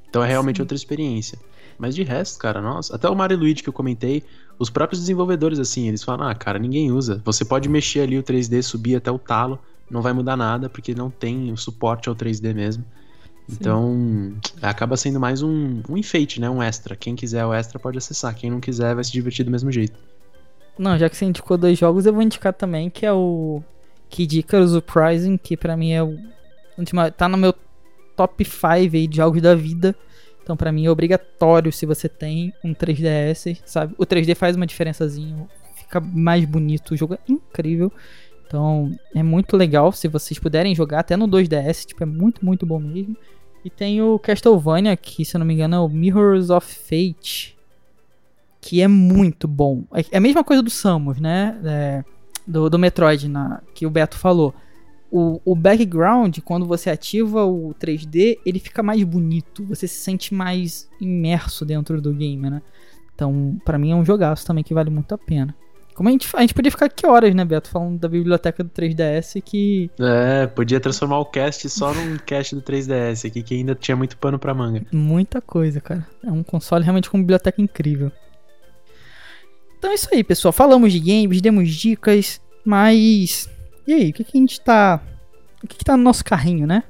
Então 0.07 0.23
é 0.23 0.29
realmente 0.29 0.55
Sim. 0.55 0.61
outra 0.61 0.77
experiência. 0.77 1.37
Mas 1.77 1.95
de 1.95 2.03
resto, 2.03 2.39
cara, 2.39 2.61
nossa. 2.61 2.95
Até 2.95 3.09
o 3.09 3.15
Mario 3.15 3.37
Luigi 3.37 3.63
que 3.63 3.69
eu 3.69 3.73
comentei, 3.73 4.23
os 4.57 4.69
próprios 4.69 4.99
desenvolvedores, 5.01 5.59
assim, 5.59 5.87
eles 5.87 6.03
falam, 6.03 6.27
ah, 6.27 6.35
cara, 6.35 6.59
ninguém 6.59 6.91
usa. 6.91 7.21
Você 7.25 7.43
pode 7.43 7.67
mexer 7.69 8.01
ali 8.01 8.17
o 8.17 8.23
3D, 8.23 8.61
subir 8.61 8.95
até 8.95 9.11
o 9.11 9.19
talo, 9.19 9.59
não 9.89 10.01
vai 10.01 10.13
mudar 10.13 10.37
nada, 10.37 10.69
porque 10.69 10.95
não 10.95 11.09
tem 11.09 11.51
o 11.51 11.57
suporte 11.57 12.09
ao 12.09 12.15
3D 12.15 12.53
mesmo. 12.53 12.83
Então, 13.49 14.33
acaba 14.61 14.95
sendo 14.95 15.19
mais 15.19 15.41
um, 15.41 15.81
um 15.89 15.97
enfeite, 15.97 16.39
né? 16.39 16.49
Um 16.49 16.63
extra. 16.63 16.95
Quem 16.95 17.15
quiser 17.15 17.45
o 17.45 17.53
extra 17.53 17.77
pode 17.77 17.97
acessar. 17.97 18.33
Quem 18.33 18.49
não 18.49 18.59
quiser 18.59 18.95
vai 18.95 19.03
se 19.03 19.11
divertir 19.11 19.43
do 19.43 19.51
mesmo 19.51 19.71
jeito. 19.71 19.99
Não, 20.77 20.97
já 20.97 21.09
que 21.09 21.17
você 21.17 21.25
indicou 21.25 21.57
dois 21.57 21.77
jogos, 21.77 22.05
eu 22.05 22.13
vou 22.13 22.21
indicar 22.21 22.53
também, 22.53 22.89
que 22.89 23.05
é 23.05 23.11
o 23.11 23.61
Kid 24.09 24.39
Icarus 24.39 24.73
Uprising, 24.73 25.37
que 25.37 25.57
para 25.57 25.75
mim 25.77 25.91
é 25.91 26.01
o 26.01 26.17
tá 27.15 27.29
no 27.29 27.37
meu 27.37 27.53
top 28.15 28.43
5 28.43 28.65
aí 28.67 29.07
de 29.07 29.17
jogos 29.17 29.41
da 29.41 29.53
vida. 29.53 29.95
Então, 30.43 30.57
para 30.57 30.71
mim 30.71 30.85
é 30.85 30.91
obrigatório 30.91 31.71
se 31.71 31.85
você 31.85 32.09
tem 32.09 32.53
um 32.63 32.73
3DS, 32.73 33.61
sabe? 33.65 33.95
O 33.97 34.05
3D 34.05 34.35
faz 34.35 34.55
uma 34.57 34.67
diferençazinha, 34.67 35.47
fica 35.75 36.01
mais 36.01 36.43
bonito, 36.43 36.93
o 36.93 36.97
jogo 36.97 37.13
é 37.13 37.19
incrível. 37.27 37.91
Então, 38.45 38.91
é 39.15 39.23
muito 39.23 39.55
legal 39.55 39.91
se 39.91 40.07
vocês 40.07 40.37
puderem 40.37 40.75
jogar 40.75 40.99
até 40.99 41.15
no 41.15 41.27
2DS, 41.27 41.85
tipo, 41.85 42.03
é 42.03 42.05
muito, 42.05 42.45
muito 42.45 42.65
bom 42.65 42.77
mesmo. 42.77 43.15
E 43.63 43.69
tem 43.69 44.01
o 44.01 44.19
Castlevania, 44.19 44.95
que 44.97 45.23
se 45.23 45.35
eu 45.35 45.39
não 45.39 45.45
me 45.45 45.53
engano 45.53 45.75
é 45.75 45.79
o 45.79 45.87
Mirrors 45.87 46.49
of 46.49 46.67
Fate, 46.67 47.57
que 48.59 48.81
é 48.81 48.87
muito 48.87 49.47
bom. 49.47 49.83
É 50.11 50.17
a 50.17 50.21
mesma 50.21 50.43
coisa 50.43 50.61
do 50.61 50.69
Samus, 50.69 51.19
né? 51.19 51.57
É, 51.63 52.03
do, 52.45 52.69
do 52.69 52.77
Metroid, 52.77 53.29
na, 53.29 53.61
que 53.73 53.85
o 53.85 53.89
Beto 53.89 54.17
falou. 54.17 54.53
O, 55.15 55.39
o 55.45 55.55
background, 55.55 56.39
quando 56.39 56.65
você 56.65 56.89
ativa 56.89 57.45
o 57.45 57.75
3D, 57.79 58.39
ele 58.43 58.57
fica 58.57 58.81
mais 58.81 59.03
bonito. 59.03 59.63
Você 59.65 59.87
se 59.87 60.01
sente 60.01 60.33
mais 60.33 60.89
imerso 60.99 61.63
dentro 61.63 62.01
do 62.01 62.11
game, 62.11 62.49
né? 62.49 62.63
Então, 63.13 63.61
para 63.63 63.77
mim 63.77 63.91
é 63.91 63.95
um 63.95 64.03
jogaço 64.03 64.43
também 64.43 64.63
que 64.63 64.73
vale 64.73 64.89
muito 64.89 65.13
a 65.13 65.17
pena. 65.17 65.55
Como 65.93 66.09
a 66.09 66.11
gente, 66.11 66.27
a 66.33 66.41
gente 66.41 66.55
podia 66.55 66.71
ficar 66.71 66.87
aqui 66.87 67.05
horas, 67.05 67.35
né, 67.35 67.45
Beto, 67.45 67.69
falando 67.69 67.99
da 67.99 68.09
biblioteca 68.09 68.63
do 68.63 68.71
3DS 68.71 69.39
que. 69.43 69.91
É, 69.99 70.47
podia 70.47 70.79
transformar 70.79 71.19
o 71.19 71.25
cast 71.25 71.69
só 71.69 71.93
num 71.93 72.17
cast 72.25 72.55
do 72.55 72.61
3DS 72.63 73.27
aqui, 73.27 73.43
que 73.43 73.53
ainda 73.53 73.75
tinha 73.75 73.95
muito 73.95 74.17
pano 74.17 74.39
pra 74.39 74.55
manga. 74.55 74.83
Muita 74.91 75.39
coisa, 75.39 75.79
cara. 75.79 76.07
É 76.23 76.31
um 76.31 76.41
console 76.41 76.83
realmente 76.83 77.07
com 77.07 77.19
biblioteca 77.19 77.61
incrível. 77.61 78.11
Então 79.77 79.91
é 79.91 79.93
isso 79.93 80.09
aí, 80.11 80.23
pessoal. 80.23 80.51
Falamos 80.51 80.91
de 80.91 80.99
games, 80.99 81.39
demos 81.39 81.69
dicas, 81.69 82.41
mas. 82.65 83.47
E 83.85 83.93
aí, 83.93 84.09
o 84.09 84.13
que, 84.13 84.23
que 84.23 84.37
a 84.37 84.39
gente 84.39 84.61
tá. 84.61 85.01
O 85.63 85.67
que, 85.67 85.77
que 85.77 85.85
tá 85.85 85.95
no 85.95 86.03
nosso 86.03 86.23
carrinho, 86.23 86.67
né? 86.67 86.83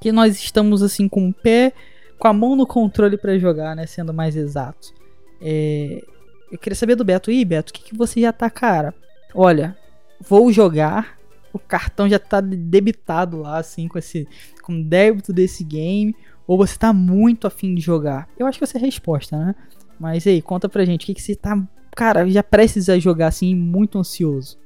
Que 0.00 0.12
nós 0.12 0.36
estamos 0.36 0.82
assim 0.82 1.08
com 1.08 1.28
o 1.28 1.32
pé, 1.32 1.72
com 2.18 2.28
a 2.28 2.32
mão 2.32 2.56
no 2.56 2.66
controle 2.66 3.16
para 3.16 3.38
jogar, 3.38 3.76
né? 3.76 3.86
Sendo 3.86 4.12
mais 4.12 4.36
exato. 4.36 4.92
É, 5.40 6.02
eu 6.50 6.58
queria 6.58 6.76
saber 6.76 6.94
do 6.94 7.04
Beto. 7.04 7.30
Ih, 7.30 7.44
Beto, 7.44 7.70
o 7.70 7.74
que, 7.74 7.82
que 7.82 7.96
você 7.96 8.20
já 8.20 8.32
tá, 8.32 8.48
cara? 8.50 8.94
Olha, 9.34 9.76
vou 10.20 10.52
jogar. 10.52 11.18
O 11.52 11.58
cartão 11.58 12.08
já 12.08 12.18
tá 12.18 12.40
debitado 12.40 13.38
lá, 13.38 13.58
assim, 13.58 13.88
com 13.88 13.98
esse. 13.98 14.26
com 14.62 14.82
débito 14.82 15.32
desse 15.32 15.64
game. 15.64 16.14
Ou 16.46 16.56
você 16.58 16.78
tá 16.78 16.92
muito 16.92 17.46
afim 17.46 17.74
de 17.74 17.80
jogar? 17.80 18.28
Eu 18.38 18.46
acho 18.46 18.58
que 18.58 18.64
essa 18.64 18.76
é 18.76 18.80
a 18.80 18.84
resposta, 18.84 19.36
né? 19.36 19.54
Mas 19.98 20.26
aí, 20.26 20.42
conta 20.42 20.68
pra 20.68 20.84
gente, 20.84 21.04
o 21.04 21.06
que, 21.06 21.14
que 21.14 21.22
você 21.22 21.36
tá, 21.36 21.56
cara, 21.94 22.28
já 22.28 22.42
precisa 22.42 22.98
jogar 22.98 23.28
assim, 23.28 23.54
muito 23.54 23.98
ansioso? 23.98 24.58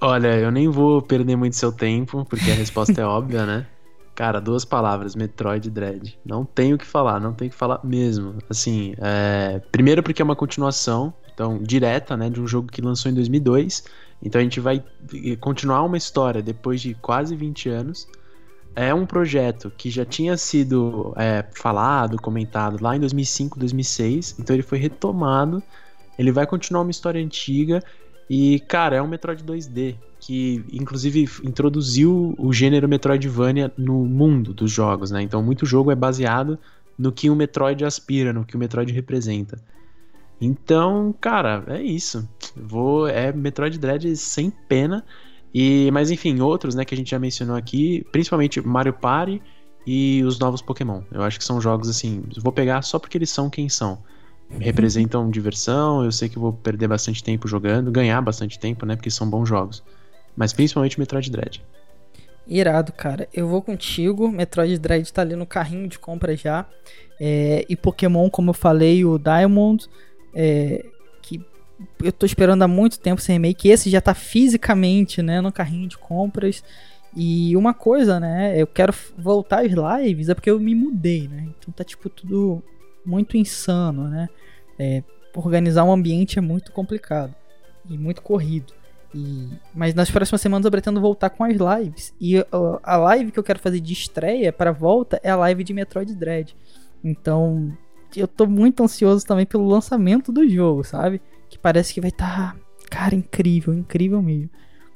Olha, 0.00 0.38
eu 0.38 0.50
nem 0.50 0.68
vou 0.68 1.00
perder 1.00 1.36
muito 1.36 1.56
seu 1.56 1.72
tempo, 1.72 2.24
porque 2.24 2.50
a 2.50 2.54
resposta 2.54 3.00
é 3.00 3.04
óbvia, 3.06 3.46
né? 3.46 3.66
Cara, 4.14 4.40
duas 4.40 4.64
palavras, 4.64 5.14
Metroid 5.14 5.70
Dread. 5.70 6.18
Não 6.24 6.44
tenho 6.44 6.76
o 6.76 6.78
que 6.78 6.86
falar, 6.86 7.20
não 7.20 7.34
tenho 7.34 7.50
o 7.50 7.52
que 7.52 7.58
falar 7.58 7.80
mesmo. 7.84 8.36
Assim, 8.48 8.94
é... 8.98 9.60
primeiro 9.70 10.02
porque 10.02 10.22
é 10.22 10.24
uma 10.24 10.36
continuação, 10.36 11.12
então, 11.32 11.58
direta, 11.62 12.16
né, 12.16 12.30
de 12.30 12.40
um 12.40 12.46
jogo 12.46 12.68
que 12.68 12.80
lançou 12.80 13.10
em 13.10 13.14
2002. 13.14 13.84
Então 14.22 14.40
a 14.40 14.44
gente 14.44 14.58
vai 14.58 14.82
continuar 15.40 15.82
uma 15.82 15.98
história 15.98 16.42
depois 16.42 16.80
de 16.80 16.94
quase 16.94 17.36
20 17.36 17.68
anos. 17.68 18.08
É 18.74 18.92
um 18.94 19.06
projeto 19.06 19.70
que 19.76 19.90
já 19.90 20.04
tinha 20.04 20.36
sido 20.36 21.14
é, 21.16 21.44
falado, 21.54 22.16
comentado 22.20 22.82
lá 22.82 22.96
em 22.96 23.00
2005, 23.00 23.58
2006. 23.58 24.36
Então 24.38 24.56
ele 24.56 24.62
foi 24.62 24.78
retomado. 24.78 25.62
Ele 26.18 26.32
vai 26.32 26.46
continuar 26.46 26.82
uma 26.82 26.90
história 26.90 27.22
antiga. 27.22 27.82
E, 28.28 28.60
cara, 28.60 28.96
é 28.96 29.02
um 29.02 29.06
Metroid 29.08 29.42
2D 29.44 29.96
que 30.18 30.64
inclusive 30.72 31.28
introduziu 31.44 32.34
o 32.38 32.52
gênero 32.52 32.88
Metroidvania 32.88 33.72
no 33.76 34.04
mundo 34.04 34.52
dos 34.52 34.72
jogos, 34.72 35.10
né? 35.10 35.22
Então 35.22 35.42
muito 35.42 35.66
jogo 35.66 35.90
é 35.90 35.94
baseado 35.94 36.58
no 36.98 37.12
que 37.12 37.28
o 37.30 37.36
Metroid 37.36 37.84
aspira, 37.84 38.32
no 38.32 38.44
que 38.44 38.56
o 38.56 38.58
Metroid 38.58 38.92
representa. 38.92 39.56
Então, 40.40 41.14
cara, 41.20 41.64
é 41.68 41.82
isso. 41.82 42.28
Vou 42.56 43.06
é 43.06 43.32
Metroid 43.32 43.78
Dread 43.78 44.16
sem 44.16 44.50
pena. 44.50 45.04
E 45.54 45.90
mas 45.92 46.10
enfim, 46.10 46.40
outros, 46.40 46.74
né, 46.74 46.84
que 46.84 46.94
a 46.94 46.96
gente 46.96 47.10
já 47.10 47.18
mencionou 47.18 47.56
aqui, 47.56 48.04
principalmente 48.10 48.60
Mario 48.60 48.92
Party 48.94 49.40
e 49.86 50.22
os 50.24 50.38
novos 50.38 50.60
Pokémon. 50.60 51.02
Eu 51.12 51.22
acho 51.22 51.38
que 51.38 51.44
são 51.44 51.60
jogos 51.60 51.88
assim, 51.88 52.24
vou 52.42 52.52
pegar 52.52 52.82
só 52.82 52.98
porque 52.98 53.16
eles 53.16 53.30
são 53.30 53.48
quem 53.48 53.68
são. 53.68 54.02
Representam 54.50 55.30
diversão, 55.30 56.04
eu 56.04 56.12
sei 56.12 56.28
que 56.28 56.38
vou 56.38 56.52
perder 56.52 56.88
bastante 56.88 57.22
tempo 57.22 57.48
jogando, 57.48 57.90
ganhar 57.90 58.20
bastante 58.20 58.58
tempo, 58.58 58.86
né, 58.86 58.94
porque 58.96 59.10
são 59.10 59.28
bons 59.28 59.48
jogos. 59.48 59.82
Mas 60.36 60.52
principalmente 60.52 60.98
Metroid 60.98 61.30
Dread. 61.30 61.62
Irado, 62.46 62.92
cara. 62.92 63.28
Eu 63.34 63.48
vou 63.48 63.60
contigo. 63.60 64.30
Metroid 64.30 64.78
Dread 64.78 65.12
tá 65.12 65.22
ali 65.22 65.34
no 65.34 65.46
carrinho 65.46 65.88
de 65.88 65.98
compra 65.98 66.36
já. 66.36 66.64
É, 67.18 67.64
e 67.68 67.74
Pokémon, 67.74 68.30
como 68.30 68.50
eu 68.50 68.54
falei, 68.54 69.04
o 69.04 69.18
Diamond. 69.18 69.88
É, 70.34 70.84
que 71.22 71.40
eu 72.02 72.12
tô 72.12 72.24
esperando 72.24 72.62
há 72.62 72.68
muito 72.68 73.00
tempo 73.00 73.20
esse 73.20 73.32
remake. 73.32 73.68
Esse 73.68 73.90
já 73.90 74.00
tá 74.00 74.14
fisicamente 74.14 75.22
né, 75.22 75.40
no 75.40 75.50
carrinho 75.50 75.88
de 75.88 75.98
compras. 75.98 76.62
E 77.16 77.56
uma 77.56 77.74
coisa, 77.74 78.20
né? 78.20 78.60
Eu 78.60 78.66
quero 78.66 78.94
voltar 79.16 79.64
às 79.64 79.72
lives, 79.72 80.28
é 80.28 80.34
porque 80.34 80.50
eu 80.50 80.60
me 80.60 80.74
mudei, 80.74 81.26
né? 81.26 81.48
Então 81.58 81.72
tá 81.72 81.82
tipo 81.82 82.10
tudo 82.10 82.62
muito 83.06 83.36
insano, 83.36 84.08
né? 84.08 84.28
É, 84.78 85.02
organizar 85.34 85.84
um 85.84 85.92
ambiente 85.92 86.38
é 86.38 86.42
muito 86.42 86.72
complicado 86.72 87.34
e 87.88 87.96
muito 87.96 88.22
corrido. 88.22 88.72
E, 89.14 89.48
mas 89.74 89.94
nas 89.94 90.10
próximas 90.10 90.40
semanas 90.40 90.64
eu 90.64 90.70
pretendo 90.70 91.00
voltar 91.00 91.30
com 91.30 91.44
as 91.44 91.54
lives. 91.54 92.14
E 92.20 92.38
uh, 92.38 92.80
a 92.82 92.96
live 92.96 93.30
que 93.30 93.38
eu 93.38 93.44
quero 93.44 93.58
fazer 93.58 93.80
de 93.80 93.92
estreia 93.92 94.52
para 94.52 94.72
volta 94.72 95.20
é 95.22 95.30
a 95.30 95.36
live 95.36 95.64
de 95.64 95.72
Metroid 95.72 96.14
Dread. 96.14 96.56
Então, 97.02 97.72
eu 98.14 98.26
tô 98.26 98.46
muito 98.46 98.82
ansioso 98.82 99.24
também 99.24 99.46
pelo 99.46 99.68
lançamento 99.68 100.32
do 100.32 100.48
jogo, 100.48 100.84
sabe? 100.84 101.20
Que 101.48 101.58
parece 101.58 101.94
que 101.94 102.00
vai 102.00 102.10
estar, 102.10 102.54
tá, 102.54 102.56
cara, 102.90 103.14
incrível, 103.14 103.72
incrível 103.72 104.20
mesmo. 104.20 104.50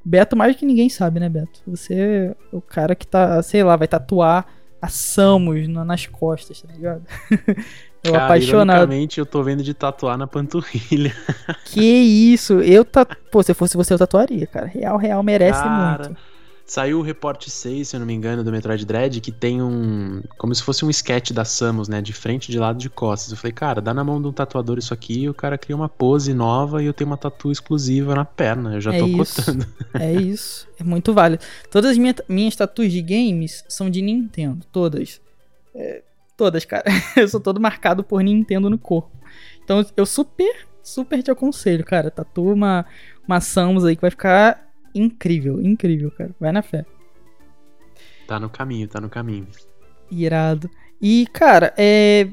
Beto 0.05 0.37
mais 0.37 0.57
que 0.57 0.67
ninguém 0.67 0.89
sabe, 0.89 1.21
né, 1.21 1.29
Beto? 1.29 1.61
Você 1.67 1.95
é 1.95 2.37
o 2.53 2.61
cara 2.61 2.95
que 2.95 3.07
tá, 3.07 3.43
sei 3.43 3.63
lá, 3.63 3.77
vai 3.77 3.87
tatuar 3.87 4.47
a 4.81 4.89
Samus 4.89 5.69
nas 5.69 6.07
costas, 6.07 6.63
tá 6.63 6.73
ligado? 6.73 7.05
Eu 8.03 8.13
Cara, 8.13 8.25
apaixonado. 8.25 8.93
eu 9.17 9.27
tô 9.27 9.43
vendo 9.43 9.63
de 9.63 9.75
tatuar 9.75 10.17
na 10.17 10.27
panturrilha. 10.27 11.15
Que 11.67 11.83
isso? 11.83 12.55
Eu 12.61 12.85
tá, 12.85 13.05
pô, 13.05 13.43
se 13.43 13.55
fosse 13.55 13.77
você 13.77 13.95
eu 13.95 13.99
tatuaria, 13.99 14.47
cara. 14.47 14.67
Real, 14.67 14.97
real 14.97 15.23
merece 15.23 15.63
cara, 15.63 16.09
muito. 16.09 16.21
Saiu 16.71 17.01
o 17.01 17.03
Report 17.03 17.49
6, 17.49 17.89
se 17.89 17.97
eu 17.97 18.01
não 18.01 18.07
me 18.07 18.15
engano, 18.15 18.45
do 18.45 18.53
Metroid 18.53 18.87
Dread, 18.87 19.21
que 19.21 19.33
tem 19.33 19.61
um. 19.61 20.23
Como 20.39 20.55
se 20.55 20.63
fosse 20.63 20.85
um 20.85 20.91
sketch 20.91 21.33
da 21.33 21.45
Samus, 21.45 21.89
né? 21.89 22.01
De 22.01 22.13
frente, 22.13 22.51
de 22.51 22.61
lado 22.61 22.79
de 22.79 22.89
costas. 22.89 23.33
Eu 23.33 23.37
falei, 23.37 23.53
cara, 23.53 23.81
dá 23.81 23.93
na 23.93 24.05
mão 24.05 24.23
de 24.23 24.29
um 24.29 24.33
tatuador 24.33 24.79
isso 24.79 24.95
aqui, 24.95 25.23
e 25.23 25.29
o 25.29 25.35
cara 25.35 25.59
cria 25.59 25.75
uma 25.75 25.89
pose 25.89 26.33
nova 26.33 26.81
e 26.81 26.87
eu 26.87 26.93
tenho 26.93 27.11
uma 27.11 27.17
tatu 27.17 27.51
exclusiva 27.51 28.15
na 28.15 28.25
perna. 28.25 28.75
Eu 28.75 28.81
já 28.81 28.95
é 28.95 28.99
tô 29.01 29.07
isso. 29.07 29.45
cotando. 29.45 29.67
É 29.95 30.13
isso. 30.13 30.69
É 30.79 30.85
muito 30.85 31.13
válido. 31.13 31.43
Todas 31.73 31.91
as 31.91 31.99
minhas, 31.99 32.17
minhas 32.29 32.55
tatuas 32.55 32.93
de 32.93 33.03
games 33.03 33.65
são 33.69 33.91
de 33.91 34.01
Nintendo. 34.01 34.65
Todas. 34.71 35.21
É, 35.75 36.03
Todas, 36.41 36.65
cara. 36.65 36.85
eu 37.19 37.29
sou 37.29 37.39
todo 37.39 37.61
marcado 37.61 38.03
por 38.03 38.23
Nintendo 38.23 38.71
no 38.71 38.79
corpo. 38.79 39.11
Então 39.63 39.85
eu 39.95 40.07
super, 40.07 40.67
super 40.83 41.23
te 41.23 41.31
aconselho, 41.31 41.85
cara. 41.85 42.11
Tatua 42.11 42.55
uma, 42.55 42.87
uma 43.29 43.43
Samus 43.43 43.85
aí 43.85 43.95
que 43.95 44.01
vai 44.01 44.11
ficar 44.11 44.73
incrível, 44.95 45.61
incrível, 45.61 46.11
cara. 46.11 46.31
Vai 46.41 46.51
na 46.51 46.63
fé. 46.63 46.87
Tá 48.27 48.41
no 48.41 48.49
caminho, 48.49 48.89
tá 48.89 49.03
no 49.03 49.11
caminho. 49.11 49.49
Irado. 50.11 50.71
E, 50.99 51.27
cara, 51.31 51.75
é. 51.77 52.29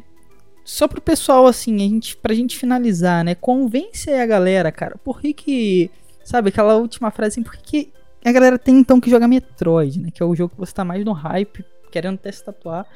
Só 0.64 0.88
pro 0.88 1.01
pessoal, 1.01 1.45
assim, 1.45 1.76
a 1.76 1.80
gente, 1.80 2.16
pra 2.16 2.34
gente 2.34 2.58
finalizar, 2.58 3.26
né? 3.26 3.36
Convence 3.36 4.10
aí 4.10 4.22
a 4.22 4.26
galera, 4.26 4.72
cara. 4.72 4.97
Por 5.03 5.20
que 5.20 5.34
que. 5.34 5.91
Sabe, 6.24 6.47
aquela 6.47 6.78
última 6.78 7.12
frase 7.12 7.34
assim, 7.34 7.43
por 7.43 7.58
que, 7.58 7.91
que 8.22 8.30
a 8.30 8.32
galera 8.32 8.58
tem 8.58 8.78
então 8.78 9.01
que 9.01 9.10
jogar 9.10 9.28
Metroid, 9.28 9.99
né? 9.99 10.12
Que 10.14 10.24
é 10.24 10.26
o 10.26 10.34
jogo 10.34 10.53
que 10.53 10.60
você 10.62 10.74
tá 10.74 10.86
mais 10.86 11.03
no 11.03 11.12
hype, 11.12 11.66
querendo 11.91 12.16
até 12.16 12.32
se 12.32 12.45
tatuar 12.45 12.88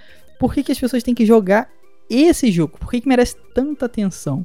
por 0.41 0.55
que, 0.55 0.63
que 0.63 0.71
as 0.71 0.79
pessoas 0.79 1.03
têm 1.03 1.13
que 1.13 1.23
jogar 1.23 1.69
esse 2.09 2.51
jogo? 2.51 2.75
Por 2.79 2.89
que, 2.89 3.01
que 3.01 3.07
merece 3.07 3.35
tanta 3.53 3.85
atenção? 3.85 4.43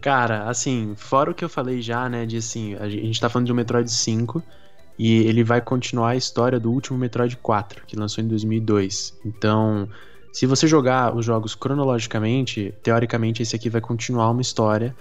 Cara, 0.00 0.48
assim, 0.48 0.94
fora 0.96 1.30
o 1.30 1.34
que 1.34 1.44
eu 1.44 1.48
falei 1.48 1.82
já, 1.82 2.08
né, 2.08 2.24
de 2.24 2.38
assim, 2.38 2.74
a 2.76 2.88
gente 2.88 3.20
tá 3.20 3.28
falando 3.28 3.44
de 3.44 3.52
um 3.52 3.54
Metroid 3.54 3.92
5 3.92 4.42
e 4.98 5.18
ele 5.26 5.44
vai 5.44 5.60
continuar 5.60 6.10
a 6.10 6.16
história 6.16 6.58
do 6.58 6.72
último 6.72 6.98
Metroid 6.98 7.36
4, 7.36 7.84
que 7.86 7.96
lançou 7.96 8.24
em 8.24 8.26
2002. 8.26 9.12
Então, 9.26 9.86
se 10.32 10.46
você 10.46 10.66
jogar 10.66 11.14
os 11.14 11.26
jogos 11.26 11.54
cronologicamente, 11.54 12.72
teoricamente 12.82 13.42
esse 13.42 13.54
aqui 13.54 13.68
vai 13.68 13.82
continuar 13.82 14.30
uma 14.30 14.40
história. 14.40 14.96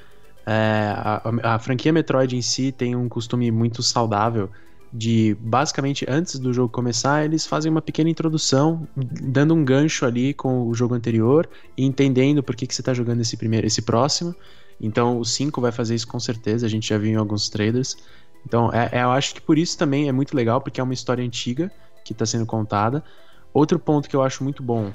É, 0.46 0.94
a, 0.98 1.22
a 1.56 1.60
franquia 1.60 1.94
Metroid 1.94 2.36
em 2.36 2.42
si 2.42 2.74
tem 2.74 2.94
um 2.94 3.08
costume 3.08 3.50
muito 3.52 3.82
saudável 3.82 4.50
de 4.94 5.36
basicamente 5.40 6.06
antes 6.08 6.38
do 6.38 6.54
jogo 6.54 6.70
começar, 6.70 7.26
eles 7.26 7.48
fazem 7.48 7.72
uma 7.72 7.82
pequena 7.82 8.12
introdução, 8.12 8.88
dando 8.96 9.56
um 9.56 9.66
gancho 9.66 10.06
ali 10.06 10.36
com 10.36 10.68
o 10.68 10.74
jogo 10.76 10.94
anterior 10.94 11.50
e 11.76 11.84
entendendo 11.84 12.44
por 12.44 12.56
que, 12.56 12.68
que 12.68 12.76
você 12.76 12.82
está 12.82 12.94
jogando 12.94 13.22
esse 13.22 13.36
primeiro, 13.36 13.66
esse 13.66 13.82
próximo. 13.82 14.36
Então 14.80 15.18
o 15.18 15.26
5 15.26 15.60
vai 15.60 15.72
fazer 15.72 15.96
isso 15.96 16.08
com 16.08 16.20
certeza, 16.20 16.68
a 16.68 16.70
gente 16.70 16.88
já 16.88 16.98
viu 17.00 17.12
em 17.12 17.16
alguns 17.16 17.50
trailers. 17.50 17.98
Então 18.46 18.72
é, 18.72 18.90
é, 18.92 19.04
eu 19.04 19.10
acho 19.10 19.34
que 19.34 19.42
por 19.42 19.58
isso 19.58 19.76
também 19.78 20.08
é 20.08 20.12
muito 20.12 20.36
legal, 20.36 20.62
porque 20.62 20.80
é 20.80 20.84
uma 20.84 20.94
história 20.94 21.26
antiga 21.26 21.72
que 22.06 22.14
está 22.14 22.26
sendo 22.26 22.46
contada. 22.46 23.04
Outro 23.52 23.80
ponto 23.80 24.08
que 24.08 24.16
eu 24.16 24.22
acho 24.22 24.44
muito 24.44 24.62
bom 24.62 24.92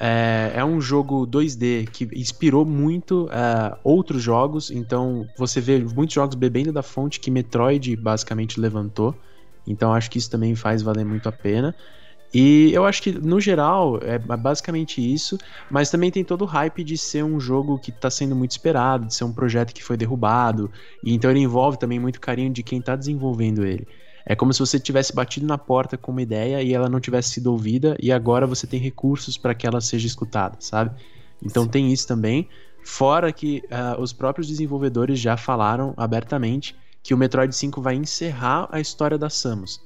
é, 0.00 0.52
é 0.56 0.64
um 0.64 0.80
jogo 0.80 1.24
2D 1.24 1.88
que 1.88 2.08
inspirou 2.14 2.64
muito 2.64 3.28
é, 3.30 3.76
outros 3.84 4.20
jogos. 4.20 4.72
Então 4.72 5.24
você 5.38 5.60
vê 5.60 5.78
muitos 5.78 6.14
jogos 6.14 6.34
bebendo 6.34 6.72
da 6.72 6.82
fonte 6.82 7.20
que 7.20 7.30
Metroid 7.30 7.94
basicamente 7.94 8.58
levantou. 8.58 9.14
Então 9.66 9.92
acho 9.92 10.10
que 10.10 10.18
isso 10.18 10.30
também 10.30 10.54
faz 10.54 10.82
valer 10.82 11.04
muito 11.04 11.28
a 11.28 11.32
pena. 11.32 11.74
E 12.34 12.70
eu 12.72 12.84
acho 12.84 13.02
que, 13.02 13.12
no 13.12 13.40
geral, 13.40 13.98
é 14.02 14.18
basicamente 14.18 15.00
isso, 15.00 15.38
mas 15.70 15.90
também 15.90 16.10
tem 16.10 16.24
todo 16.24 16.42
o 16.42 16.44
hype 16.44 16.82
de 16.84 16.98
ser 16.98 17.24
um 17.24 17.38
jogo 17.38 17.78
que 17.78 17.90
está 17.90 18.10
sendo 18.10 18.34
muito 18.34 18.50
esperado, 18.50 19.06
de 19.06 19.14
ser 19.14 19.24
um 19.24 19.32
projeto 19.32 19.72
que 19.72 19.82
foi 19.82 19.96
derrubado, 19.96 20.70
e 21.02 21.14
então 21.14 21.30
ele 21.30 21.40
envolve 21.40 21.78
também 21.78 21.98
muito 21.98 22.20
carinho 22.20 22.52
de 22.52 22.62
quem 22.62 22.80
está 22.80 22.96
desenvolvendo 22.96 23.64
ele. 23.64 23.86
É 24.26 24.34
como 24.34 24.52
se 24.52 24.58
você 24.58 24.78
tivesse 24.78 25.14
batido 25.14 25.46
na 25.46 25.56
porta 25.56 25.96
com 25.96 26.10
uma 26.10 26.20
ideia 26.20 26.60
e 26.60 26.74
ela 26.74 26.88
não 26.88 26.98
tivesse 26.98 27.30
sido 27.30 27.46
ouvida, 27.46 27.96
e 28.00 28.10
agora 28.10 28.46
você 28.46 28.66
tem 28.66 28.80
recursos 28.80 29.38
para 29.38 29.54
que 29.54 29.66
ela 29.66 29.80
seja 29.80 30.06
escutada, 30.06 30.56
sabe? 30.58 30.90
Então 31.40 31.62
Sim. 31.62 31.70
tem 31.70 31.92
isso 31.92 32.08
também. 32.08 32.48
Fora 32.82 33.32
que 33.32 33.62
uh, 33.70 34.00
os 34.00 34.12
próprios 34.12 34.48
desenvolvedores 34.48 35.18
já 35.18 35.36
falaram 35.36 35.94
abertamente 35.96 36.76
que 37.06 37.14
o 37.14 37.16
Metroid 37.16 37.54
5 37.54 37.80
vai 37.80 37.94
encerrar 37.94 38.68
a 38.70 38.80
história 38.80 39.16
da 39.16 39.30
Samus. 39.30 39.80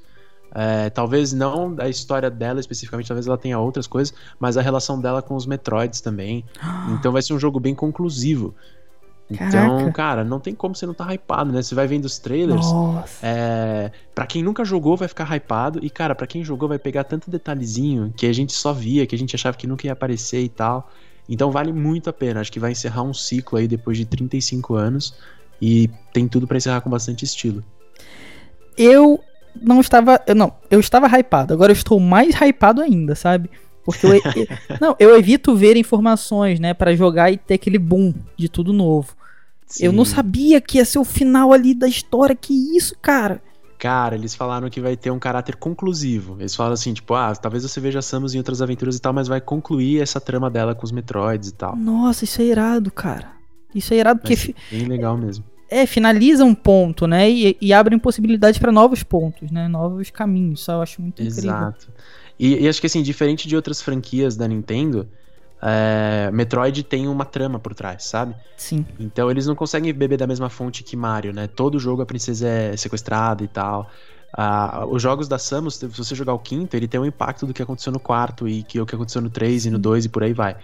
É, 0.52 0.90
talvez 0.90 1.32
não 1.32 1.76
a 1.78 1.88
história 1.88 2.28
dela 2.28 2.58
especificamente, 2.58 3.06
talvez 3.06 3.26
ela 3.26 3.38
tenha 3.38 3.58
outras 3.58 3.86
coisas, 3.86 4.12
mas 4.38 4.56
a 4.56 4.62
relação 4.62 5.00
dela 5.00 5.22
com 5.22 5.36
os 5.36 5.46
Metroids 5.46 6.00
também. 6.00 6.44
Então 6.98 7.12
vai 7.12 7.22
ser 7.22 7.34
um 7.34 7.38
jogo 7.38 7.60
bem 7.60 7.74
conclusivo. 7.74 8.54
Então, 9.30 9.48
Caraca. 9.48 9.92
cara, 9.92 10.24
não 10.24 10.40
tem 10.40 10.54
como 10.54 10.74
você 10.74 10.84
não 10.84 10.94
tá 10.94 11.14
hypado, 11.14 11.52
né? 11.52 11.62
Você 11.62 11.72
vai 11.72 11.86
vendo 11.86 12.04
os 12.04 12.18
trailers. 12.18 12.66
Nossa. 12.66 13.24
É, 13.24 13.92
pra 14.12 14.26
quem 14.26 14.42
nunca 14.42 14.64
jogou, 14.64 14.96
vai 14.96 15.06
ficar 15.06 15.32
hypado. 15.36 15.78
E, 15.82 15.88
cara, 15.88 16.16
pra 16.16 16.26
quem 16.26 16.42
jogou, 16.42 16.68
vai 16.68 16.80
pegar 16.80 17.04
tanto 17.04 17.30
detalhezinho 17.30 18.12
que 18.16 18.26
a 18.26 18.32
gente 18.32 18.52
só 18.52 18.72
via, 18.72 19.06
que 19.06 19.14
a 19.14 19.18
gente 19.18 19.36
achava 19.36 19.56
que 19.56 19.68
nunca 19.68 19.86
ia 19.86 19.92
aparecer 19.92 20.42
e 20.42 20.48
tal. 20.48 20.90
Então 21.28 21.48
vale 21.52 21.72
muito 21.72 22.10
a 22.10 22.12
pena. 22.12 22.40
Acho 22.40 22.50
que 22.50 22.58
vai 22.58 22.72
encerrar 22.72 23.02
um 23.02 23.14
ciclo 23.14 23.56
aí 23.56 23.68
depois 23.68 23.96
de 23.96 24.04
35 24.04 24.74
anos. 24.74 25.14
E 25.61 25.90
tem 26.12 26.26
tudo 26.26 26.46
para 26.46 26.56
encerrar 26.56 26.80
com 26.80 26.90
bastante 26.90 27.24
estilo. 27.24 27.62
Eu 28.76 29.20
não 29.61 29.80
estava. 29.80 30.20
Eu, 30.26 30.34
não, 30.34 30.54
eu 30.70 30.80
estava 30.80 31.06
hypado. 31.18 31.52
Agora 31.52 31.72
eu 31.72 31.76
estou 31.76 32.00
mais 32.00 32.34
hypado 32.34 32.80
ainda, 32.80 33.14
sabe? 33.14 33.50
Porque 33.84 34.06
eu, 34.06 34.12
não, 34.80 34.96
eu 34.98 35.16
evito 35.16 35.54
ver 35.54 35.76
informações, 35.76 36.61
né, 36.61 36.74
para 36.74 36.94
jogar 36.94 37.30
e 37.30 37.36
ter 37.36 37.54
aquele 37.54 37.78
boom 37.78 38.14
de 38.36 38.48
tudo 38.48 38.72
novo. 38.72 39.14
Sim. 39.66 39.86
Eu 39.86 39.92
não 39.92 40.04
sabia 40.04 40.61
que 40.61 40.78
ia 40.78 40.84
ser 40.84 40.98
o 40.98 41.04
final 41.04 41.52
ali 41.52 41.74
da 41.74 41.86
história. 41.86 42.34
Que 42.34 42.52
isso, 42.76 42.94
cara? 43.00 43.40
Cara, 43.78 44.14
eles 44.14 44.34
falaram 44.34 44.68
que 44.68 44.80
vai 44.80 44.94
ter 44.94 45.11
um 45.11 45.18
caráter 45.18 45.56
conclusivo. 45.56 46.36
Eles 46.38 46.54
falam 46.54 46.74
assim, 46.74 46.92
tipo, 46.92 47.14
ah, 47.14 47.34
talvez 47.34 47.62
você 47.62 47.80
veja 47.80 48.02
Samus 48.02 48.34
em 48.34 48.38
outras 48.38 48.61
aventuras 48.61 48.96
e 48.96 49.00
tal, 49.00 49.12
mas 49.12 49.26
vai 49.26 49.40
concluir 49.40 50.02
essa 50.02 50.20
trama 50.20 50.50
dela 50.50 50.74
com 50.74 50.84
os 50.84 50.92
Metroids 50.92 51.48
e 51.48 51.54
tal. 51.54 51.76
Nossa, 51.76 52.24
isso 52.24 52.42
é 52.42 52.44
irado, 52.44 52.90
cara. 52.90 53.32
Isso 53.74 53.94
é 53.94 53.98
irado 53.98 54.20
porque. 54.20 54.54
bem 54.70 54.84
legal 54.84 55.16
mesmo. 55.16 55.44
É, 55.70 55.86
finaliza 55.86 56.44
um 56.44 56.54
ponto, 56.54 57.06
né? 57.06 57.30
E, 57.30 57.56
e 57.60 57.72
abrem 57.72 57.98
possibilidades 57.98 58.58
para 58.58 58.72
novos 58.72 59.02
pontos, 59.02 59.50
né? 59.50 59.68
Novos 59.68 60.10
caminhos. 60.10 60.60
Isso 60.60 60.70
eu 60.72 60.82
acho 60.82 61.00
muito 61.00 61.22
Exato. 61.22 61.38
incrível. 61.38 61.68
Exato. 61.68 61.88
E, 62.38 62.64
e, 62.64 62.68
acho 62.68 62.80
que 62.80 62.86
assim, 62.86 63.02
diferente 63.02 63.46
de 63.46 63.54
outras 63.54 63.80
franquias 63.80 64.36
da 64.36 64.48
Nintendo, 64.48 65.06
é, 65.62 66.30
Metroid 66.32 66.82
tem 66.82 67.06
uma 67.06 67.24
trama 67.24 67.58
por 67.58 67.74
trás, 67.74 68.04
sabe? 68.04 68.34
Sim. 68.56 68.84
Então 68.98 69.30
eles 69.30 69.46
não 69.46 69.54
conseguem 69.54 69.92
beber 69.92 70.16
da 70.16 70.26
mesma 70.26 70.48
fonte 70.48 70.82
que 70.82 70.96
Mario, 70.96 71.32
né? 71.32 71.46
Todo 71.46 71.78
jogo 71.78 72.02
a 72.02 72.06
princesa 72.06 72.48
é 72.48 72.76
sequestrada 72.76 73.44
e 73.44 73.48
tal. 73.48 73.90
Ah, 74.32 74.86
os 74.88 75.02
jogos 75.02 75.28
da 75.28 75.38
Samus, 75.38 75.76
se 75.76 75.86
você 75.86 76.14
jogar 76.14 76.32
o 76.32 76.38
quinto, 76.38 76.76
ele 76.76 76.88
tem 76.88 77.00
um 77.00 77.04
impacto 77.04 77.46
do 77.46 77.52
que 77.52 77.62
aconteceu 77.62 77.92
no 77.92 78.00
quarto 78.00 78.48
e 78.48 78.62
que 78.62 78.80
o 78.80 78.86
que 78.86 78.94
aconteceu 78.94 79.20
no 79.20 79.28
3 79.28 79.66
e 79.66 79.70
no 79.70 79.78
2 79.78 80.06
e 80.06 80.08
por 80.08 80.22
aí 80.22 80.32
vai. 80.32 80.56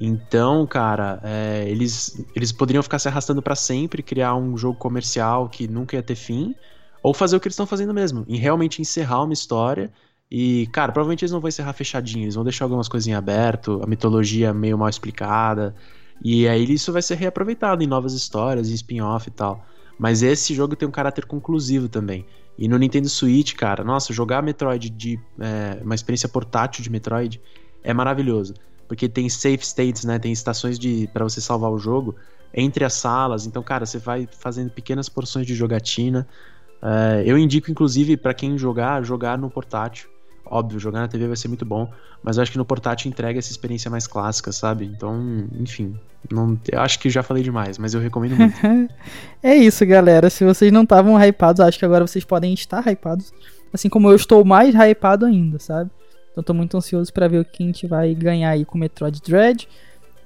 Então, 0.00 0.66
cara, 0.66 1.20
é, 1.22 1.68
eles, 1.68 2.24
eles 2.34 2.50
poderiam 2.50 2.82
ficar 2.82 2.98
se 2.98 3.06
arrastando 3.06 3.42
para 3.42 3.54
sempre, 3.54 4.02
criar 4.02 4.34
um 4.34 4.56
jogo 4.56 4.78
comercial 4.78 5.46
que 5.46 5.68
nunca 5.68 5.94
ia 5.94 6.02
ter 6.02 6.14
fim, 6.14 6.54
ou 7.02 7.12
fazer 7.12 7.36
o 7.36 7.40
que 7.40 7.46
eles 7.46 7.52
estão 7.52 7.66
fazendo 7.66 7.92
mesmo, 7.92 8.24
em 8.26 8.38
realmente 8.38 8.80
encerrar 8.80 9.22
uma 9.22 9.34
história. 9.34 9.92
E, 10.30 10.66
cara, 10.72 10.90
provavelmente 10.90 11.22
eles 11.22 11.32
não 11.32 11.40
vão 11.40 11.48
encerrar 11.48 11.74
fechadinho, 11.74 12.24
eles 12.24 12.34
vão 12.34 12.44
deixar 12.44 12.64
algumas 12.64 12.88
em 13.06 13.12
aberto, 13.12 13.80
a 13.84 13.86
mitologia 13.86 14.54
meio 14.54 14.78
mal 14.78 14.88
explicada. 14.88 15.74
E 16.24 16.48
aí 16.48 16.64
isso 16.72 16.92
vai 16.92 17.02
ser 17.02 17.16
reaproveitado 17.16 17.82
em 17.82 17.86
novas 17.86 18.14
histórias, 18.14 18.70
em 18.70 18.74
spin-off 18.74 19.28
e 19.28 19.32
tal. 19.32 19.66
Mas 19.98 20.22
esse 20.22 20.54
jogo 20.54 20.76
tem 20.76 20.88
um 20.88 20.92
caráter 20.92 21.26
conclusivo 21.26 21.90
também. 21.90 22.24
E 22.56 22.68
no 22.68 22.78
Nintendo 22.78 23.08
Switch, 23.08 23.54
cara, 23.54 23.84
nossa, 23.84 24.14
jogar 24.14 24.42
Metroid 24.42 24.88
de. 24.88 25.18
É, 25.38 25.78
uma 25.82 25.94
experiência 25.94 26.28
portátil 26.28 26.82
de 26.82 26.90
Metroid 26.90 27.40
é 27.82 27.92
maravilhoso 27.92 28.54
porque 28.90 29.08
tem 29.08 29.28
safe 29.28 29.64
states, 29.64 30.04
né? 30.04 30.18
Tem 30.18 30.32
estações 30.32 30.76
de 30.76 31.08
para 31.12 31.22
você 31.22 31.40
salvar 31.40 31.70
o 31.70 31.78
jogo 31.78 32.16
entre 32.52 32.84
as 32.84 32.94
salas. 32.94 33.46
Então, 33.46 33.62
cara, 33.62 33.86
você 33.86 33.98
vai 33.98 34.28
fazendo 34.32 34.68
pequenas 34.68 35.08
porções 35.08 35.46
de 35.46 35.54
jogatina. 35.54 36.26
Uh, 36.82 37.22
eu 37.24 37.38
indico, 37.38 37.70
inclusive, 37.70 38.16
para 38.16 38.34
quem 38.34 38.58
jogar, 38.58 39.00
jogar 39.04 39.38
no 39.38 39.48
portátil. 39.48 40.10
Óbvio, 40.44 40.80
jogar 40.80 41.02
na 41.02 41.06
TV 41.06 41.28
vai 41.28 41.36
ser 41.36 41.46
muito 41.46 41.64
bom, 41.64 41.88
mas 42.20 42.36
eu 42.36 42.42
acho 42.42 42.50
que 42.50 42.58
no 42.58 42.64
portátil 42.64 43.08
entrega 43.08 43.38
essa 43.38 43.52
experiência 43.52 43.88
mais 43.88 44.08
clássica, 44.08 44.50
sabe? 44.50 44.86
Então, 44.86 45.46
enfim, 45.60 45.94
não, 46.28 46.58
eu 46.68 46.80
acho 46.80 46.98
que 46.98 47.08
já 47.08 47.22
falei 47.22 47.44
demais, 47.44 47.78
mas 47.78 47.94
eu 47.94 48.00
recomendo 48.00 48.34
muito. 48.34 48.56
é 49.40 49.54
isso, 49.54 49.86
galera. 49.86 50.28
Se 50.28 50.44
vocês 50.44 50.72
não 50.72 50.82
estavam 50.82 51.16
hypados, 51.24 51.60
acho 51.60 51.78
que 51.78 51.84
agora 51.84 52.04
vocês 52.04 52.24
podem 52.24 52.52
estar 52.52 52.84
hypados. 52.90 53.32
Assim 53.72 53.88
como 53.88 54.10
eu 54.10 54.16
estou 54.16 54.44
mais 54.44 54.74
hypado 54.74 55.26
ainda, 55.26 55.60
sabe? 55.60 55.92
Então 56.40 56.42
tô 56.42 56.54
muito 56.54 56.76
ansioso 56.76 57.12
para 57.12 57.28
ver 57.28 57.40
o 57.40 57.44
que 57.44 57.62
a 57.62 57.66
gente 57.66 57.86
vai 57.86 58.14
ganhar 58.14 58.50
aí 58.50 58.64
com 58.64 58.78
Metroid 58.78 59.20
Dread. 59.20 59.68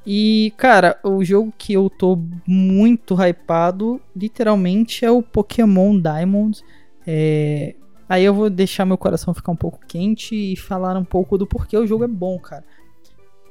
E, 0.07 0.53
cara, 0.57 0.99
o 1.03 1.25
jogo 1.25 1.53
que 1.59 1.73
eu 1.73 1.91
tô 1.91 2.19
muito 2.47 3.15
hypado, 3.15 4.01
literalmente, 4.15 5.05
é 5.05 5.11
o 5.11 5.23
Pokémon 5.23 5.99
Diamond. 5.99 6.63
É... 7.07 7.75
Aí 8.09 8.23
eu 8.23 8.33
vou 8.33 8.49
deixar 8.49 8.85
meu 8.85 8.99
coração 8.99 9.35
ficar 9.35 9.51
um 9.51 9.57
pouco 9.57 9.81
quente 9.89 10.35
e 10.35 10.57
falar 10.57 10.97
um 10.97 11.05
pouco 11.05 11.37
do 11.37 11.47
porquê 11.47 11.77
o 11.77 11.87
jogo 11.87 12.05
é 12.05 12.09
bom, 12.09 12.39
cara. 12.39 12.65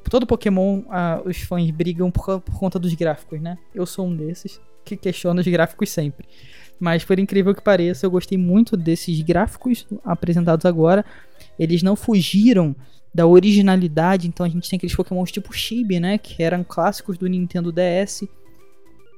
Todo 0.09 0.27
Pokémon, 0.27 0.83
ah, 0.89 1.21
os 1.25 1.41
fãs 1.41 1.69
brigam 1.71 2.11
por, 2.11 2.39
por 2.39 2.59
conta 2.59 2.77
dos 2.77 2.93
gráficos, 2.93 3.41
né? 3.41 3.57
Eu 3.73 3.85
sou 3.85 4.05
um 4.05 4.15
desses 4.15 4.61
que 4.85 4.95
questiona 4.95 5.41
os 5.41 5.47
gráficos 5.47 5.89
sempre. 5.89 6.27
Mas 6.79 7.03
por 7.03 7.17
incrível 7.17 7.55
que 7.55 7.61
pareça, 7.61 8.05
eu 8.05 8.11
gostei 8.11 8.37
muito 8.37 8.75
desses 8.75 9.21
gráficos 9.21 9.87
apresentados 10.03 10.65
agora. 10.65 11.05
Eles 11.57 11.83
não 11.83 11.95
fugiram 11.95 12.75
da 13.13 13.27
originalidade, 13.27 14.27
então 14.27 14.45
a 14.45 14.49
gente 14.49 14.69
tem 14.69 14.77
aqueles 14.77 14.95
Pokémons 14.95 15.31
tipo 15.31 15.53
Chibi, 15.53 15.99
né, 15.99 16.17
que 16.17 16.41
eram 16.41 16.63
clássicos 16.63 17.17
do 17.17 17.27
Nintendo 17.27 17.71
DS. 17.71 18.23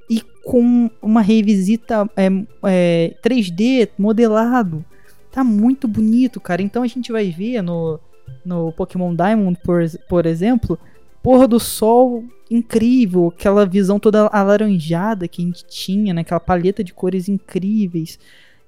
E 0.09 0.21
com 0.43 0.89
uma 1.01 1.21
revisita 1.21 2.09
é, 2.15 2.27
é, 2.63 3.15
3D 3.23 3.89
modelado. 3.97 4.85
Tá 5.31 5.43
muito 5.43 5.87
bonito, 5.87 6.39
cara. 6.39 6.61
Então 6.61 6.83
a 6.83 6.87
gente 6.87 7.11
vai 7.11 7.31
ver 7.31 7.61
no, 7.61 7.99
no 8.45 8.71
Pokémon 8.73 9.15
Diamond, 9.15 9.59
por, 9.63 9.83
por 10.07 10.25
exemplo, 10.25 10.77
porra 11.23 11.47
do 11.47 11.59
sol 11.59 12.23
incrível, 12.49 13.33
aquela 13.35 13.65
visão 13.65 13.99
toda 13.99 14.27
alaranjada 14.27 15.27
que 15.27 15.41
a 15.41 15.45
gente 15.45 15.65
tinha, 15.65 16.13
né? 16.13 16.21
Aquela 16.21 16.39
paleta 16.39 16.83
de 16.83 16.93
cores 16.93 17.27
incríveis. 17.27 18.19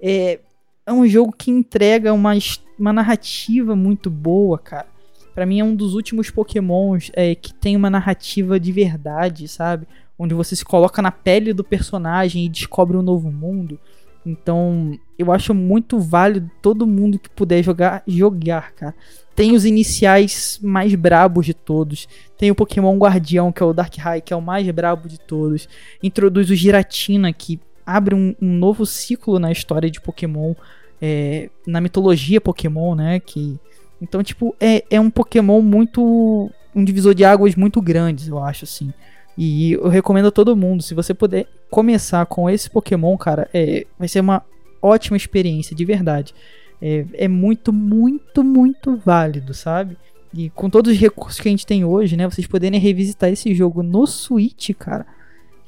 É, 0.01 0.39
é 0.87 0.93
um 0.93 1.05
jogo 1.05 1.33
que 1.37 1.51
entrega 1.51 2.13
uma, 2.13 2.31
uma 2.79 2.93
narrativa 2.93 3.75
muito 3.75 4.09
boa, 4.09 4.57
cara. 4.57 4.87
Para 5.35 5.45
mim 5.45 5.59
é 5.59 5.63
um 5.63 5.75
dos 5.75 5.93
últimos 5.93 6.31
Pokémons 6.31 7.11
é, 7.13 7.35
que 7.35 7.53
tem 7.53 7.75
uma 7.75 7.89
narrativa 7.89 8.57
de 8.57 8.71
verdade, 8.71 9.49
sabe? 9.49 9.85
Onde 10.17 10.33
você 10.33 10.55
se 10.55 10.63
coloca 10.63 11.01
na 11.01 11.11
pele 11.11 11.53
do 11.53 11.63
personagem 11.63 12.45
e 12.45 12.49
descobre 12.49 12.95
um 12.95 13.01
novo 13.01 13.29
mundo. 13.29 13.77
Então, 14.25 14.97
eu 15.19 15.31
acho 15.31 15.53
muito 15.53 15.99
válido 15.99 16.49
todo 16.61 16.87
mundo 16.87 17.19
que 17.19 17.29
puder 17.29 17.61
jogar, 17.61 18.01
jogar, 18.07 18.71
cara. 18.71 18.95
Tem 19.35 19.53
os 19.53 19.65
iniciais 19.65 20.57
mais 20.63 20.95
brabos 20.95 21.45
de 21.45 21.53
todos. 21.53 22.07
Tem 22.37 22.49
o 22.49 22.55
Pokémon 22.55 22.97
Guardião, 22.97 23.51
que 23.51 23.61
é 23.61 23.65
o 23.65 23.73
Darkrai, 23.73 24.21
que 24.21 24.33
é 24.33 24.35
o 24.35 24.41
mais 24.41 24.67
brabo 24.71 25.07
de 25.07 25.19
todos. 25.19 25.67
Introduz 26.01 26.49
o 26.49 26.55
Giratina, 26.55 27.31
que 27.31 27.59
abre 27.87 28.13
um, 28.13 28.35
um 28.41 28.53
novo 28.53 28.85
ciclo 28.85 29.39
na 29.39 29.49
história 29.49 29.89
de 29.89 30.01
Pokémon. 30.01 30.53
É, 31.01 31.49
na 31.65 31.79
mitologia 31.79 32.41
Pokémon, 32.41 32.93
né? 32.93 33.21
Que, 33.21 33.57
então, 34.01 34.21
tipo, 34.21 34.53
é, 34.59 34.83
é 34.89 34.99
um 34.99 35.09
Pokémon 35.09 35.61
muito. 35.61 36.51
Um 36.75 36.83
divisor 36.83 37.15
de 37.15 37.23
águas 37.23 37.55
muito 37.55 37.81
grandes, 37.81 38.27
eu 38.27 38.37
acho, 38.37 38.65
assim. 38.65 38.93
E 39.37 39.73
eu 39.73 39.87
recomendo 39.87 40.27
a 40.27 40.31
todo 40.31 40.55
mundo, 40.55 40.83
se 40.83 40.93
você 40.93 41.13
puder 41.13 41.47
começar 41.71 42.25
com 42.25 42.49
esse 42.49 42.69
Pokémon, 42.69 43.15
cara, 43.17 43.49
é, 43.53 43.85
vai 43.97 44.07
ser 44.07 44.19
uma 44.19 44.43
ótima 44.81 45.15
experiência, 45.15 45.75
de 45.75 45.85
verdade. 45.85 46.35
É, 46.81 47.05
é 47.13 47.27
muito, 47.27 47.71
muito, 47.71 48.43
muito 48.43 48.97
válido, 48.97 49.53
sabe? 49.53 49.97
E 50.33 50.49
com 50.49 50.69
todos 50.69 50.91
os 50.91 50.99
recursos 50.99 51.39
que 51.39 51.47
a 51.47 51.51
gente 51.51 51.65
tem 51.65 51.85
hoje, 51.85 52.17
né? 52.17 52.29
Vocês 52.29 52.45
poderem 52.45 52.79
revisitar 52.79 53.29
esse 53.31 53.53
jogo 53.55 53.81
no 53.81 54.05
Switch, 54.05 54.71
cara. 54.77 55.05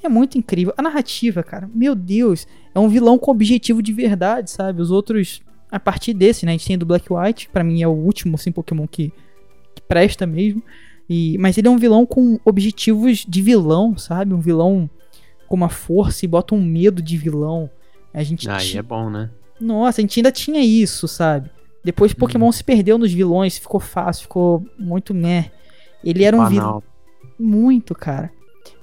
É 0.02 0.10
muito 0.10 0.38
incrível. 0.38 0.74
A 0.78 0.82
narrativa, 0.82 1.44
cara, 1.44 1.70
meu 1.74 1.94
Deus, 1.94 2.48
é 2.74 2.80
um 2.80 2.88
vilão 2.88 3.18
com 3.18 3.32
objetivo 3.32 3.82
de 3.82 3.92
verdade, 3.92 4.50
sabe? 4.50 4.82
Os 4.82 4.92
outros, 4.92 5.42
a 5.72 5.80
partir 5.80 6.14
desse, 6.14 6.46
né? 6.46 6.52
A 6.52 6.56
gente 6.56 6.68
tem 6.68 6.78
do 6.78 6.86
Black 6.86 7.12
White, 7.12 7.50
para 7.50 7.64
mim 7.64 7.82
é 7.82 7.88
o 7.88 7.92
último, 7.92 8.36
assim, 8.36 8.52
Pokémon 8.52 8.88
que, 8.88 9.12
que 9.76 9.82
presta 9.82 10.26
mesmo. 10.26 10.64
E, 11.10 11.38
mas 11.40 11.58
ele 11.58 11.68
é 11.68 11.72
um 11.72 11.78
vilão 11.78 12.06
com 12.06 12.40
objetivos 12.46 13.26
de 13.28 13.42
vilão, 13.42 13.98
sabe? 13.98 14.34
Um 14.34 14.40
vilão 14.40 14.90
com 15.48 15.56
uma 15.56 15.70
força 15.70 16.24
e 16.24 16.28
bota 16.28 16.54
um 16.54 16.64
medo 16.64 17.02
de 17.02 17.18
vilão. 17.18 17.70
A 18.14 18.24
gente 18.24 18.50
Aí 18.50 18.78
é 18.78 18.82
bom, 18.82 19.10
né? 19.10 19.30
Nossa, 19.60 20.00
a 20.00 20.02
gente 20.02 20.20
ainda 20.20 20.32
tinha 20.32 20.62
isso, 20.62 21.08
sabe? 21.08 21.50
Depois 21.84 22.14
Pokémon 22.14 22.46
uhum. 22.46 22.52
se 22.52 22.64
perdeu 22.64 22.98
nos 22.98 23.12
vilões, 23.12 23.58
ficou 23.58 23.80
fácil, 23.80 24.24
ficou 24.24 24.66
muito 24.78 25.14
né. 25.14 25.52
Ele 26.04 26.24
era 26.24 26.38
um 26.38 26.48
vilão. 26.48 26.84
Muito, 27.38 27.96
cara. 27.96 28.32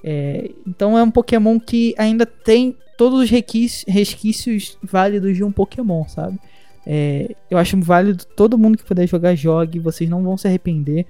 É, 0.08 0.52
então 0.64 0.96
é 0.96 1.02
um 1.02 1.10
Pokémon 1.10 1.58
que 1.58 1.92
ainda 1.98 2.24
tem 2.24 2.76
todos 2.96 3.24
os 3.24 3.28
resquícios 3.28 4.78
válidos 4.80 5.36
de 5.36 5.42
um 5.42 5.50
Pokémon, 5.50 6.06
sabe? 6.06 6.38
É, 6.86 7.34
eu 7.50 7.58
acho 7.58 7.76
válido 7.80 8.24
todo 8.24 8.56
mundo 8.56 8.78
que 8.78 8.84
puder 8.84 9.08
jogar, 9.08 9.34
jogue, 9.34 9.80
vocês 9.80 10.08
não 10.08 10.22
vão 10.22 10.36
se 10.36 10.46
arrepender. 10.46 11.04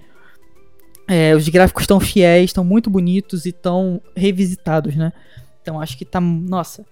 É, 1.07 1.37
os 1.37 1.47
gráficos 1.51 1.83
estão 1.83 2.01
fiéis, 2.01 2.47
estão 2.47 2.65
muito 2.65 2.89
bonitos 2.89 3.45
e 3.45 3.51
estão 3.51 4.01
revisitados, 4.17 4.97
né? 4.97 5.13
Então 5.61 5.79
acho 5.79 5.99
que 5.99 6.07
tá, 6.07 6.19
nossa, 6.19 6.83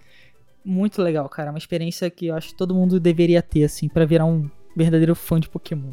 muito 0.63 1.01
legal, 1.01 1.27
cara. 1.31 1.51
Uma 1.51 1.59
experiência 1.59 2.11
que 2.11 2.27
eu 2.27 2.35
acho 2.35 2.49
que 2.49 2.57
todo 2.57 2.75
mundo 2.75 3.01
deveria 3.01 3.41
ter, 3.41 3.65
assim, 3.65 3.89
para 3.89 4.05
virar 4.05 4.27
um 4.27 4.49
verdadeiro 4.77 5.15
fã 5.15 5.41
de 5.41 5.49
Pokémon. 5.49 5.93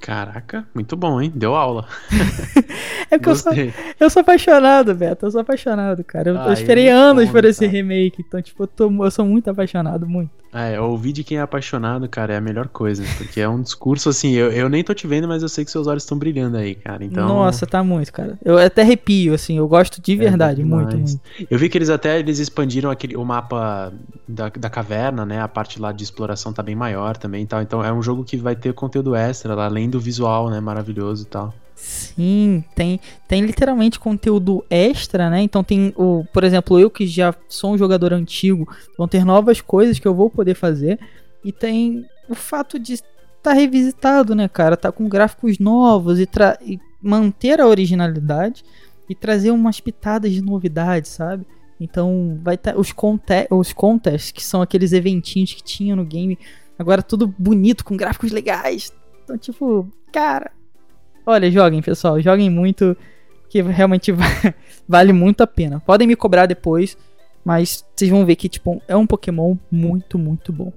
Caraca, 0.00 0.66
muito 0.74 0.96
bom, 0.96 1.20
hein? 1.20 1.30
Deu 1.34 1.54
aula. 1.54 1.86
é 3.10 3.18
porque 3.18 3.28
eu 3.28 3.36
sou, 3.36 3.52
eu 4.00 4.10
sou 4.10 4.20
apaixonado, 4.20 4.94
Beto. 4.94 5.26
Eu 5.26 5.30
sou 5.30 5.40
apaixonado, 5.42 6.02
cara. 6.02 6.30
Eu, 6.30 6.38
ah, 6.38 6.46
eu 6.46 6.52
esperei 6.54 6.90
eu 6.90 6.96
anos 6.96 7.28
por 7.28 7.44
esse 7.44 7.66
remake. 7.66 8.24
Então, 8.26 8.40
tipo, 8.40 8.62
eu, 8.62 8.66
tô, 8.66 9.04
eu 9.04 9.10
sou 9.10 9.26
muito 9.26 9.50
apaixonado, 9.50 10.08
muito. 10.08 10.39
É, 10.52 10.80
ouvir 10.80 11.12
de 11.12 11.22
quem 11.22 11.38
é 11.38 11.40
apaixonado, 11.40 12.08
cara, 12.08 12.34
é 12.34 12.36
a 12.36 12.40
melhor 12.40 12.68
coisa. 12.68 13.04
Porque 13.16 13.40
é 13.40 13.48
um 13.48 13.62
discurso 13.62 14.08
assim, 14.08 14.32
eu, 14.32 14.50
eu 14.50 14.68
nem 14.68 14.82
tô 14.82 14.92
te 14.92 15.06
vendo, 15.06 15.28
mas 15.28 15.42
eu 15.42 15.48
sei 15.48 15.64
que 15.64 15.70
seus 15.70 15.86
olhos 15.86 16.02
estão 16.02 16.18
brilhando 16.18 16.56
aí, 16.56 16.74
cara. 16.74 17.04
Então... 17.04 17.26
Nossa, 17.26 17.66
tá 17.66 17.84
muito, 17.84 18.12
cara. 18.12 18.36
Eu 18.44 18.58
até 18.58 18.82
arrepio, 18.82 19.32
assim, 19.32 19.58
eu 19.58 19.68
gosto 19.68 20.00
de 20.00 20.12
é 20.14 20.16
verdade, 20.16 20.62
é 20.62 20.64
muito, 20.64 20.96
muito. 20.96 21.20
Eu 21.48 21.58
vi 21.58 21.68
que 21.68 21.78
eles 21.78 21.88
até 21.88 22.18
eles 22.18 22.40
expandiram 22.40 22.90
aquele, 22.90 23.16
o 23.16 23.24
mapa 23.24 23.92
da, 24.26 24.48
da 24.48 24.68
caverna, 24.68 25.24
né? 25.24 25.40
A 25.40 25.48
parte 25.48 25.80
lá 25.80 25.92
de 25.92 26.02
exploração 26.02 26.52
tá 26.52 26.62
bem 26.62 26.74
maior 26.74 27.16
também 27.16 27.44
e 27.44 27.46
tal. 27.46 27.62
Então 27.62 27.84
é 27.84 27.92
um 27.92 28.02
jogo 28.02 28.24
que 28.24 28.36
vai 28.36 28.56
ter 28.56 28.74
conteúdo 28.74 29.14
extra, 29.14 29.54
além 29.54 29.88
do 29.88 30.00
visual, 30.00 30.50
né? 30.50 30.60
Maravilhoso 30.60 31.22
e 31.22 31.26
tal. 31.26 31.54
Sim, 31.80 32.62
tem, 32.74 33.00
tem 33.26 33.40
literalmente 33.40 33.98
conteúdo 33.98 34.62
extra, 34.68 35.30
né? 35.30 35.40
Então 35.40 35.64
tem 35.64 35.94
o, 35.96 36.26
por 36.30 36.44
exemplo, 36.44 36.78
eu 36.78 36.90
que 36.90 37.06
já 37.06 37.34
sou 37.48 37.72
um 37.72 37.78
jogador 37.78 38.12
antigo, 38.12 38.68
vão 38.98 39.08
ter 39.08 39.24
novas 39.24 39.62
coisas 39.62 39.98
que 39.98 40.06
eu 40.06 40.14
vou 40.14 40.28
poder 40.28 40.54
fazer 40.54 41.00
e 41.42 41.50
tem 41.50 42.04
o 42.28 42.34
fato 42.34 42.78
de 42.78 42.92
estar 42.92 43.08
tá 43.42 43.52
revisitado, 43.54 44.34
né, 44.34 44.46
cara? 44.46 44.76
Tá 44.76 44.92
com 44.92 45.08
gráficos 45.08 45.58
novos 45.58 46.20
e, 46.20 46.28
e 46.66 46.78
manter 47.02 47.62
a 47.62 47.66
originalidade 47.66 48.62
e 49.08 49.14
trazer 49.14 49.50
umas 49.50 49.80
pitadas 49.80 50.32
de 50.32 50.42
novidade, 50.42 51.08
sabe? 51.08 51.46
Então 51.80 52.38
vai 52.42 52.58
tá, 52.58 52.74
os, 52.76 52.92
conte 52.92 53.48
os 53.50 53.72
contests, 53.72 54.32
que 54.32 54.44
são 54.44 54.60
aqueles 54.60 54.92
eventinhos 54.92 55.54
que 55.54 55.62
tinha 55.62 55.96
no 55.96 56.04
game, 56.04 56.38
agora 56.78 57.02
tudo 57.02 57.34
bonito, 57.38 57.86
com 57.86 57.96
gráficos 57.96 58.32
legais. 58.32 58.92
Então, 59.24 59.38
tipo, 59.38 59.88
cara, 60.12 60.52
Olha, 61.30 61.48
joguem, 61.48 61.80
pessoal. 61.80 62.20
Joguem 62.20 62.50
muito, 62.50 62.96
que 63.48 63.62
realmente 63.62 64.12
vale 64.88 65.12
muito 65.12 65.42
a 65.42 65.46
pena. 65.46 65.78
Podem 65.78 66.08
me 66.08 66.16
cobrar 66.16 66.46
depois, 66.46 66.98
mas 67.44 67.84
vocês 67.94 68.10
vão 68.10 68.26
ver 68.26 68.34
que, 68.34 68.48
tipo, 68.48 68.82
é 68.88 68.96
um 68.96 69.06
Pokémon 69.06 69.56
muito, 69.70 70.18
muito 70.18 70.52
bom. 70.52 70.72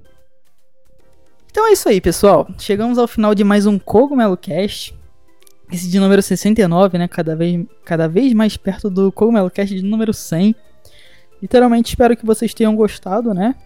Então 1.50 1.66
é 1.68 1.72
isso 1.72 1.88
aí, 1.88 2.00
pessoal. 2.00 2.48
Chegamos 2.56 2.98
ao 2.98 3.08
final 3.08 3.34
de 3.34 3.42
mais 3.42 3.66
um 3.66 3.80
Cogumelo 3.80 4.36
Cast. 4.36 4.94
Esse 5.72 5.90
de 5.90 5.98
número 5.98 6.22
69, 6.22 6.98
né? 6.98 7.08
Cada 7.08 7.34
vez, 7.34 7.66
cada 7.84 8.06
vez 8.06 8.32
mais 8.32 8.56
perto 8.56 8.88
do 8.88 9.10
Cogumelo 9.10 9.50
Cast 9.50 9.74
de 9.74 9.82
número 9.82 10.14
100. 10.14 10.54
Literalmente 11.42 11.88
espero 11.88 12.16
que 12.16 12.24
vocês 12.24 12.54
tenham 12.54 12.76
gostado, 12.76 13.34
né? 13.34 13.56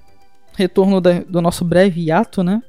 Retorno 0.57 1.03
da, 1.03 1.20
do 1.20 1.43
nosso 1.43 1.66
breve 1.66 2.01
hiato, 2.01 2.43
né? 2.43 2.62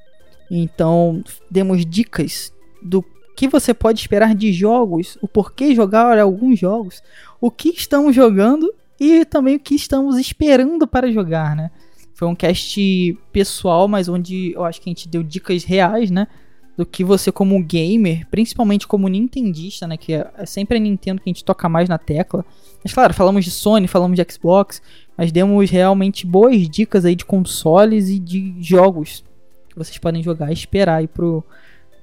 Então, 0.51 1.23
demos 1.49 1.85
dicas 1.85 2.51
do 2.83 3.01
que 3.39 3.47
você 3.47 3.73
pode 3.73 4.01
esperar 4.01 4.35
de 4.35 4.51
jogos, 4.51 5.17
o 5.21 5.27
porquê 5.27 5.73
jogar 5.73 6.19
alguns 6.19 6.59
jogos, 6.59 7.01
o 7.39 7.49
que 7.49 7.69
estamos 7.69 8.13
jogando 8.13 8.69
e 8.99 9.23
também 9.23 9.55
o 9.55 9.59
que 9.61 9.75
estamos 9.75 10.17
esperando 10.17 10.85
para 10.85 11.09
jogar, 11.09 11.55
né? 11.55 11.71
Foi 12.13 12.27
um 12.27 12.35
cast 12.35 13.17
pessoal, 13.31 13.87
mas 13.87 14.09
onde 14.09 14.51
eu 14.51 14.65
acho 14.65 14.81
que 14.81 14.89
a 14.89 14.91
gente 14.91 15.07
deu 15.07 15.23
dicas 15.23 15.63
reais, 15.63 16.11
né? 16.11 16.27
Do 16.75 16.85
que 16.85 17.01
você 17.01 17.31
como 17.31 17.63
gamer, 17.63 18.27
principalmente 18.29 18.85
como 18.85 19.07
nintendista, 19.07 19.87
né? 19.87 19.95
Que 19.95 20.15
é 20.15 20.45
sempre 20.45 20.75
a 20.75 20.81
Nintendo 20.81 21.21
que 21.21 21.29
a 21.29 21.31
gente 21.31 21.45
toca 21.45 21.69
mais 21.69 21.87
na 21.87 21.97
tecla. 21.97 22.45
Mas 22.83 22.93
claro, 22.93 23.13
falamos 23.13 23.45
de 23.45 23.51
Sony, 23.51 23.87
falamos 23.87 24.17
de 24.17 24.33
Xbox, 24.33 24.81
mas 25.17 25.31
demos 25.31 25.69
realmente 25.69 26.27
boas 26.27 26.67
dicas 26.67 27.05
aí 27.05 27.15
de 27.15 27.23
consoles 27.23 28.09
e 28.09 28.19
de 28.19 28.53
jogos 28.59 29.23
que 29.69 29.77
vocês 29.77 29.97
podem 29.97 30.21
jogar 30.21 30.49
e 30.49 30.53
esperar 30.53 30.97
aí 30.97 31.07
pro, 31.07 31.41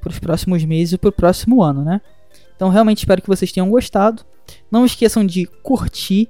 para 0.06 0.12
os 0.12 0.18
próximos 0.20 0.64
meses 0.64 0.92
e 0.92 0.98
para 0.98 1.08
o 1.08 1.12
próximo 1.12 1.62
ano, 1.62 1.82
né? 1.82 2.00
Então 2.54 2.68
realmente 2.68 2.98
espero 2.98 3.20
que 3.20 3.28
vocês 3.28 3.50
tenham 3.50 3.68
gostado. 3.68 4.22
Não 4.70 4.86
esqueçam 4.86 5.26
de 5.26 5.46
curtir, 5.62 6.28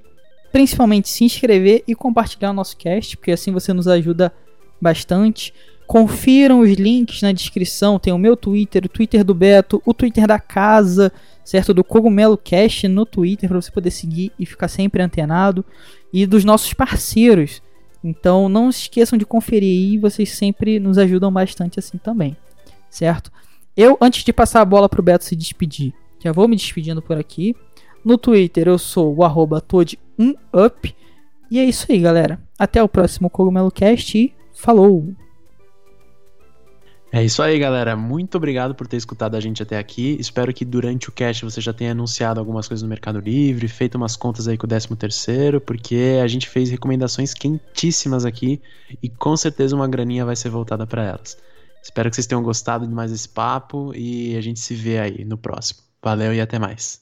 principalmente 0.51 1.09
se 1.09 1.23
inscrever 1.23 1.83
e 1.87 1.93
compartilhar 1.93 2.49
o 2.49 2.53
nosso 2.53 2.75
cast, 2.75 3.15
porque 3.15 3.31
assim 3.31 3.51
você 3.51 3.71
nos 3.73 3.87
ajuda 3.87 4.33
bastante. 4.81 5.53
Confiram 5.85 6.61
os 6.61 6.71
links 6.71 7.21
na 7.21 7.31
descrição, 7.31 7.99
tem 7.99 8.11
o 8.11 8.17
meu 8.17 8.35
Twitter, 8.35 8.83
o 8.85 8.89
Twitter 8.89 9.23
do 9.23 9.33
Beto, 9.33 9.81
o 9.85 9.93
Twitter 9.93 10.27
da 10.27 10.39
casa, 10.39 11.13
certo? 11.45 11.73
Do 11.73 11.83
Cogumelo 11.83 12.37
Cast 12.37 12.87
no 12.87 13.05
Twitter 13.05 13.47
para 13.47 13.61
você 13.61 13.71
poder 13.71 13.91
seguir 13.91 14.31
e 14.39 14.45
ficar 14.45 14.67
sempre 14.67 15.01
antenado 15.01 15.63
e 16.11 16.25
dos 16.25 16.43
nossos 16.43 16.73
parceiros. 16.73 17.61
Então 18.03 18.49
não 18.49 18.69
esqueçam 18.69 19.17
de 19.17 19.25
conferir 19.25 19.69
aí, 19.69 19.97
vocês 19.97 20.31
sempre 20.31 20.79
nos 20.79 20.97
ajudam 20.97 21.31
bastante 21.31 21.79
assim 21.79 21.97
também, 21.97 22.35
certo? 22.89 23.31
Eu, 23.77 23.95
antes 24.01 24.23
de 24.23 24.33
passar 24.33 24.61
a 24.61 24.65
bola 24.65 24.89
pro 24.89 25.03
Beto 25.03 25.23
se 25.23 25.35
despedir, 25.35 25.93
já 26.19 26.31
vou 26.31 26.47
me 26.47 26.55
despedindo 26.55 26.99
por 26.99 27.15
aqui. 27.15 27.55
No 28.03 28.17
Twitter 28.17 28.67
eu 28.67 28.79
sou 28.79 29.15
o 29.15 29.23
arroba 29.23 29.61
Toad1up. 29.61 30.95
E 31.51 31.59
é 31.59 31.63
isso 31.63 31.85
aí, 31.91 31.99
galera. 31.99 32.41
Até 32.57 32.81
o 32.81 32.89
próximo 32.89 33.29
Cogumelo 33.29 33.69
Cast 33.69 34.17
e 34.17 34.33
falou! 34.51 35.13
É 37.11 37.23
isso 37.23 37.41
aí, 37.41 37.57
galera. 37.57 37.95
Muito 37.95 38.35
obrigado 38.35 38.73
por 38.75 38.87
ter 38.87 38.97
escutado 38.97 39.35
a 39.35 39.39
gente 39.39 39.63
até 39.63 39.77
aqui. 39.77 40.17
Espero 40.19 40.53
que 40.53 40.65
durante 40.65 41.07
o 41.07 41.11
cast 41.11 41.45
você 41.45 41.61
já 41.61 41.71
tenha 41.71 41.91
anunciado 41.91 42.39
algumas 42.39 42.67
coisas 42.67 42.81
no 42.81 42.89
Mercado 42.89 43.19
Livre, 43.19 43.67
feito 43.67 43.95
umas 43.95 44.15
contas 44.15 44.47
aí 44.47 44.57
com 44.57 44.65
o 44.65 44.69
13 44.69 44.95
terceiro, 44.95 45.61
porque 45.61 46.19
a 46.21 46.27
gente 46.27 46.49
fez 46.49 46.69
recomendações 46.69 47.33
quentíssimas 47.33 48.25
aqui 48.25 48.61
e 49.01 49.07
com 49.07 49.37
certeza 49.37 49.75
uma 49.75 49.87
graninha 49.87 50.25
vai 50.25 50.35
ser 50.35 50.49
voltada 50.49 50.85
para 50.85 51.05
elas. 51.05 51.37
Espero 51.87 52.09
que 52.09 52.17
vocês 52.17 52.27
tenham 52.27 52.43
gostado 52.43 52.85
de 52.85 52.93
mais 52.93 53.13
esse 53.13 53.29
papo 53.29 53.93
e 53.95 54.35
a 54.35 54.41
gente 54.41 54.59
se 54.59 54.75
vê 54.75 54.99
aí 54.99 55.23
no 55.23 55.37
próximo. 55.37 55.79
Valeu 56.03 56.33
e 56.33 56.41
até 56.41 56.59
mais. 56.59 57.01